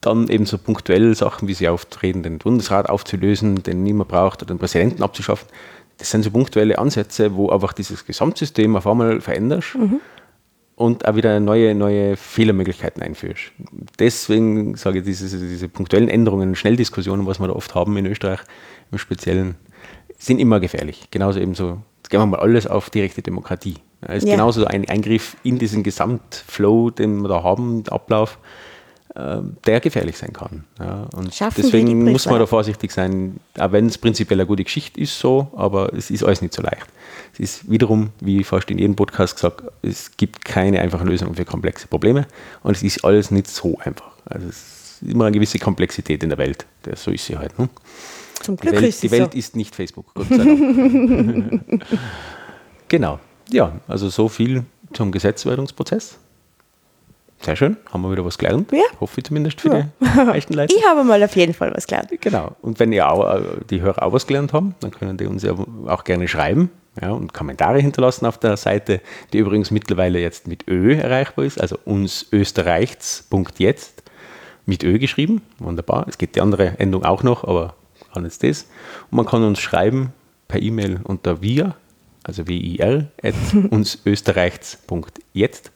dann 0.00 0.26
eben 0.28 0.46
so 0.46 0.56
punktuell 0.56 1.14
Sachen, 1.14 1.48
wie 1.48 1.54
sie 1.54 1.68
auftreten, 1.68 2.22
den 2.22 2.38
Bundesrat 2.38 2.88
aufzulösen, 2.88 3.62
den 3.62 3.82
niemand 3.82 4.08
braucht, 4.08 4.42
oder 4.42 4.54
den 4.54 4.58
Präsidenten 4.58 5.02
abzuschaffen. 5.02 5.46
Das 5.98 6.10
sind 6.10 6.22
so 6.22 6.30
punktuelle 6.30 6.78
Ansätze, 6.78 7.34
wo 7.34 7.50
einfach 7.50 7.74
dieses 7.74 8.06
Gesamtsystem 8.06 8.74
auf 8.74 8.86
einmal 8.86 9.20
veränderst 9.20 9.76
und 10.76 11.06
auch 11.06 11.14
wieder 11.14 11.38
neue, 11.40 11.74
neue 11.74 12.16
Fehlermöglichkeiten 12.16 13.02
einführst. 13.02 13.52
Deswegen 13.98 14.76
sage 14.76 15.00
ich, 15.00 15.04
diese, 15.04 15.28
diese 15.38 15.68
punktuellen 15.68 16.08
Änderungen, 16.08 16.54
Schnelldiskussionen, 16.54 17.26
was 17.26 17.38
wir 17.38 17.48
da 17.48 17.52
oft 17.52 17.74
haben 17.74 17.98
in 17.98 18.06
Österreich 18.06 18.40
im 18.90 18.96
Speziellen, 18.96 19.56
sind 20.18 20.38
immer 20.38 20.58
gefährlich. 20.58 21.08
Genauso 21.10 21.38
eben 21.38 21.54
so, 21.54 21.82
jetzt 21.98 22.08
gehen 22.08 22.18
wir 22.18 22.26
mal 22.26 22.40
alles 22.40 22.66
auf 22.66 22.88
direkte 22.88 23.20
Demokratie. 23.20 23.76
Ja, 24.06 24.14
ist 24.14 24.26
Ja. 24.26 24.34
genauso 24.34 24.64
ein 24.66 24.88
Eingriff 24.88 25.36
in 25.42 25.58
diesen 25.58 25.82
Gesamtflow, 25.82 26.90
den 26.90 27.20
wir 27.22 27.28
da 27.28 27.42
haben, 27.42 27.84
Ablauf, 27.88 28.38
äh, 29.14 29.38
der 29.66 29.80
gefährlich 29.80 30.16
sein 30.16 30.32
kann. 30.32 30.64
Ja, 30.78 31.06
und 31.14 31.34
Schaffen 31.34 31.56
die 31.56 31.62
deswegen 31.62 32.10
muss 32.10 32.26
man 32.26 32.38
da 32.38 32.46
vorsichtig 32.46 32.90
sein, 32.92 33.38
auch 33.58 33.70
wenn 33.72 33.86
es 33.86 33.98
prinzipiell 33.98 34.40
eine 34.40 34.46
gute 34.46 34.64
Geschichte 34.64 35.00
ist, 35.00 35.18
so, 35.18 35.52
aber 35.54 35.92
es 35.92 36.10
ist 36.10 36.24
alles 36.24 36.40
nicht 36.42 36.54
so 36.54 36.62
leicht. 36.62 36.86
Es 37.34 37.40
ist 37.40 37.70
wiederum, 37.70 38.10
wie 38.20 38.42
fast 38.42 38.70
in 38.70 38.78
jedem 38.78 38.96
Podcast 38.96 39.36
gesagt, 39.36 39.62
es 39.82 40.16
gibt 40.16 40.44
keine 40.44 40.80
einfachen 40.80 41.06
Lösungen 41.06 41.34
für 41.34 41.44
komplexe 41.44 41.86
Probleme 41.88 42.26
und 42.62 42.76
es 42.76 42.82
ist 42.82 43.04
alles 43.04 43.30
nicht 43.30 43.48
so 43.48 43.78
einfach. 43.84 44.12
Also 44.24 44.48
es 44.48 45.00
ist 45.02 45.10
immer 45.10 45.26
eine 45.26 45.34
gewisse 45.34 45.58
Komplexität 45.58 46.22
in 46.22 46.30
der 46.30 46.38
Welt. 46.38 46.64
So 46.96 47.10
ist 47.10 47.26
sie 47.26 47.36
halt. 47.36 47.58
Ne? 47.58 47.68
Zum 48.40 48.56
Die 48.56 48.62
Glück 48.62 48.74
Welt, 48.76 48.84
ist 48.88 49.02
die 49.02 49.06
es 49.06 49.12
Welt 49.12 49.32
so. 49.32 49.38
ist 49.38 49.56
nicht 49.56 49.74
Facebook, 49.74 50.06
Gott 50.14 50.28
sei 50.28 50.36
Dank. 50.38 51.62
genau. 52.88 53.20
Ja, 53.52 53.72
also 53.86 54.08
so 54.08 54.28
viel 54.28 54.64
zum 54.92 55.12
Gesetzwerdungsprozess. 55.12 56.18
Sehr 57.40 57.56
schön, 57.56 57.76
haben 57.92 58.02
wir 58.02 58.12
wieder 58.12 58.24
was 58.24 58.38
gelernt. 58.38 58.70
Ja. 58.70 58.84
Hoffe 59.00 59.18
ich 59.18 59.24
zumindest 59.24 59.60
für 59.60 59.68
die 60.00 60.06
meisten 60.24 60.54
Leute. 60.54 60.74
Ich 60.78 60.86
habe 60.86 61.02
mal 61.02 61.22
auf 61.22 61.34
jeden 61.34 61.54
Fall 61.54 61.72
was 61.74 61.88
gelernt. 61.88 62.08
Genau. 62.20 62.54
Und 62.62 62.78
wenn 62.78 62.92
ihr 62.92 63.10
auch, 63.10 63.34
äh, 63.34 63.42
die 63.68 63.80
Hörer 63.80 64.04
auch 64.04 64.12
was 64.12 64.28
gelernt 64.28 64.52
haben, 64.52 64.76
dann 64.78 64.92
können 64.92 65.16
die 65.16 65.26
uns 65.26 65.42
ja 65.42 65.52
auch 65.86 66.04
gerne 66.04 66.28
schreiben 66.28 66.70
ja, 67.00 67.10
und 67.10 67.34
Kommentare 67.34 67.80
hinterlassen 67.80 68.26
auf 68.26 68.38
der 68.38 68.56
Seite, 68.56 69.00
die 69.32 69.38
übrigens 69.38 69.72
mittlerweile 69.72 70.20
jetzt 70.20 70.46
mit 70.46 70.68
Ö 70.68 70.94
erreichbar 70.94 71.44
ist, 71.44 71.60
also 71.60 71.78
uns 71.84 72.26
österreichs.jetzt 72.30 74.02
mit 74.64 74.84
Ö 74.84 75.00
geschrieben. 75.00 75.42
Wunderbar. 75.58 76.06
Es 76.08 76.18
geht 76.18 76.36
die 76.36 76.40
andere 76.40 76.78
Endung 76.78 77.04
auch 77.04 77.24
noch, 77.24 77.42
aber 77.42 77.74
kann 78.12 78.24
jetzt 78.24 78.44
das. 78.44 78.66
Und 79.10 79.16
man 79.16 79.26
kann 79.26 79.42
uns 79.42 79.58
schreiben 79.58 80.12
per 80.48 80.60
E-Mail 80.60 81.00
unter 81.02 81.42
wir, 81.42 81.74
also 82.24 82.46
wir, 82.46 83.08
at 83.22 83.34
unsösterreichs.jetzt 83.70 85.72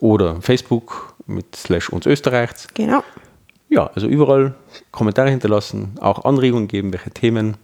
oder 0.00 0.40
Facebook 0.40 1.14
mit 1.26 1.56
slash 1.56 1.90
uns 1.90 2.06
Österreichs. 2.06 2.68
Genau. 2.74 3.02
Ja, 3.68 3.88
also 3.88 4.06
überall 4.06 4.54
Kommentare 4.90 5.30
hinterlassen, 5.30 5.96
auch 6.00 6.24
Anregungen 6.24 6.68
geben, 6.68 6.92
welche 6.92 7.10
Themen 7.10 7.56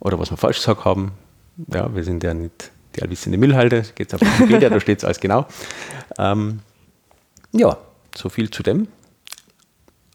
oder 0.00 0.18
was 0.18 0.30
wir 0.30 0.36
falsch 0.36 0.58
gesagt 0.58 0.84
haben. 0.84 1.12
Ja, 1.72 1.94
wir 1.94 2.04
sind 2.04 2.24
ja 2.24 2.32
nicht 2.32 2.70
die 2.96 3.02
allwissende 3.02 3.36
Müllhalde, 3.36 3.84
geht 3.94 4.14
auf 4.14 4.20
Wikipedia, 4.20 4.70
da 4.70 4.80
steht 4.80 4.98
es 4.98 5.04
alles 5.04 5.20
genau. 5.20 5.46
Ähm, 6.18 6.60
ja, 7.52 7.76
so 8.16 8.28
viel 8.28 8.50
zu 8.50 8.62
dem. 8.62 8.88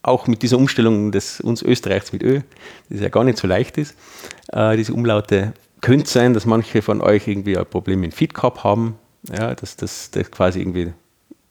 Auch 0.02 0.28
mit 0.28 0.42
dieser 0.42 0.58
Umstellung 0.58 1.12
des 1.12 1.40
uns 1.40 1.62
Österreichs 1.62 2.12
mit 2.12 2.24
Ö, 2.24 2.42
das 2.90 3.00
ja 3.00 3.10
gar 3.10 3.24
nicht 3.24 3.38
so 3.38 3.48
leicht 3.48 3.78
ist. 3.78 3.96
Äh, 4.52 4.76
diese 4.78 4.94
Umlaute 4.94 5.54
könnte 5.84 6.10
sein, 6.10 6.34
dass 6.34 6.48
manche 6.48 6.82
von 6.82 7.02
euch 7.02 7.28
irgendwie 7.28 7.58
ein 7.58 7.66
Problem 7.68 8.00
mit 8.00 8.16
Feed 8.16 8.34
gehabt 8.34 8.64
haben, 8.64 8.98
ja, 9.30 9.54
dass 9.54 9.76
das, 9.76 10.10
das 10.10 10.32
quasi 10.32 10.60
irgendwie 10.60 10.94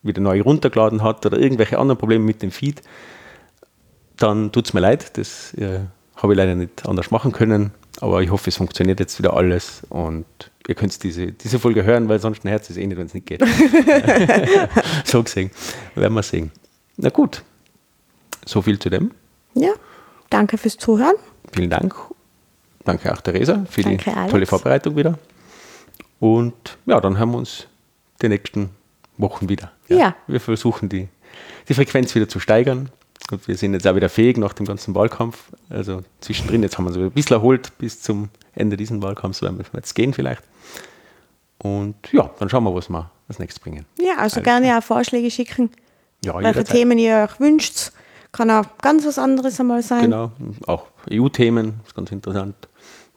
wieder 0.02 0.20
neu 0.20 0.42
runtergeladen 0.42 1.02
hat 1.04 1.24
oder 1.24 1.38
irgendwelche 1.38 1.78
anderen 1.78 1.98
Probleme 1.98 2.24
mit 2.24 2.42
dem 2.42 2.50
Feed 2.50 2.82
dann 4.22 4.52
tut 4.52 4.66
es 4.66 4.72
mir 4.72 4.80
leid, 4.80 5.16
das 5.18 5.54
äh, 5.54 5.80
habe 6.16 6.32
ich 6.32 6.36
leider 6.36 6.54
nicht 6.54 6.86
anders 6.86 7.10
machen 7.10 7.32
können, 7.32 7.72
aber 8.00 8.22
ich 8.22 8.30
hoffe, 8.30 8.50
es 8.50 8.56
funktioniert 8.56 9.00
jetzt 9.00 9.18
wieder 9.18 9.34
alles 9.34 9.82
und 9.88 10.24
ihr 10.68 10.74
könnt 10.74 11.02
diese, 11.02 11.32
diese 11.32 11.58
Folge 11.58 11.84
hören, 11.84 12.08
weil 12.08 12.20
sonst 12.20 12.44
ein 12.44 12.48
Herz 12.48 12.70
ist 12.70 12.76
eh 12.76 12.86
nicht, 12.86 12.98
wenn 12.98 13.06
es 13.06 13.14
nicht 13.14 13.26
geht. 13.26 13.42
so 15.04 15.22
gesehen, 15.22 15.50
werden 15.94 16.14
wir 16.14 16.22
sehen. 16.22 16.52
Na 16.96 17.08
gut, 17.08 17.42
so 18.44 18.62
viel 18.62 18.78
zu 18.78 18.90
dem. 18.90 19.10
Ja. 19.54 19.72
Danke 20.30 20.56
fürs 20.56 20.78
Zuhören. 20.78 21.16
Vielen 21.52 21.68
Dank. 21.68 21.94
Danke 22.84 23.12
auch 23.12 23.20
Theresa 23.20 23.64
für 23.68 23.82
Danke, 23.82 24.04
die 24.10 24.16
Alex. 24.16 24.30
tolle 24.30 24.46
Vorbereitung 24.46 24.96
wieder. 24.96 25.18
Und 26.20 26.78
ja, 26.86 27.00
dann 27.00 27.18
hören 27.18 27.30
wir 27.32 27.38
uns 27.38 27.66
die 28.20 28.28
nächsten 28.28 28.70
Wochen 29.18 29.48
wieder. 29.48 29.72
Ja. 29.88 30.14
Wir 30.26 30.40
versuchen 30.40 30.88
die, 30.88 31.08
die 31.68 31.74
Frequenz 31.74 32.14
wieder 32.14 32.28
zu 32.28 32.40
steigern. 32.40 32.90
Und 33.30 33.46
wir 33.46 33.56
sind 33.56 33.72
jetzt 33.74 33.86
auch 33.86 33.94
wieder 33.94 34.08
fähig 34.08 34.36
nach 34.36 34.52
dem 34.52 34.66
ganzen 34.66 34.94
Wahlkampf. 34.94 35.44
Also 35.70 36.02
zwischendrin, 36.20 36.62
jetzt 36.62 36.76
haben 36.76 36.84
wir 36.84 36.88
uns 36.88 36.98
ein 36.98 37.10
bisschen 37.12 37.36
erholt 37.36 37.76
bis 37.78 38.02
zum 38.02 38.28
Ende 38.54 38.76
dieses 38.76 39.00
Wahlkampfs, 39.00 39.42
werden 39.42 39.58
wir 39.58 39.64
jetzt 39.74 39.94
gehen 39.94 40.12
vielleicht. 40.12 40.42
Und 41.58 41.94
ja, 42.10 42.30
dann 42.38 42.48
schauen 42.48 42.64
wir, 42.64 42.74
was 42.74 42.88
wir 42.88 43.10
als 43.28 43.38
nächstes 43.38 43.62
bringen. 43.62 43.86
Ja, 43.98 44.16
also 44.18 44.36
Alles 44.36 44.44
gerne 44.44 44.76
auch 44.76 44.82
Vorschläge 44.82 45.30
schicken, 45.30 45.70
Ja, 46.24 46.34
welche 46.34 46.48
jederzeit. 46.48 46.76
Themen 46.76 46.98
ihr 46.98 47.28
euch 47.30 47.38
wünscht. 47.40 47.92
Kann 48.32 48.50
auch 48.50 48.64
ganz 48.78 49.06
was 49.06 49.18
anderes 49.18 49.60
einmal 49.60 49.82
sein. 49.82 50.04
Genau, 50.04 50.32
auch 50.66 50.86
EU-Themen, 51.10 51.80
ist 51.86 51.94
ganz 51.94 52.10
interessant. 52.10 52.56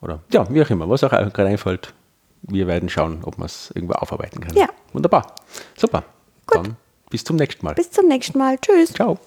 Oder 0.02 0.20
ja, 0.32 0.48
wie 0.50 0.62
auch 0.62 0.70
immer, 0.70 0.90
was 0.90 1.04
auch 1.04 1.10
gerade 1.10 1.46
einfällt. 1.46 1.94
Wir 2.42 2.68
werden 2.68 2.90
schauen, 2.90 3.24
ob 3.24 3.38
man 3.38 3.48
es 3.48 3.72
irgendwo 3.74 3.94
aufarbeiten 3.96 4.40
kann. 4.40 4.56
Ja. 4.56 4.68
Wunderbar. 4.94 5.36
Super. 5.76 6.04
Dann 6.48 6.78
bis 7.10 7.24
zum 7.24 7.38
nächsten 7.38 7.66
Mal. 7.66 7.74
Bis 7.76 7.92
zum 7.92 8.08
nächsten 8.08 8.38
Mal. 8.38 8.58
Tschüss. 8.60 8.94
Ciao. 8.94 9.18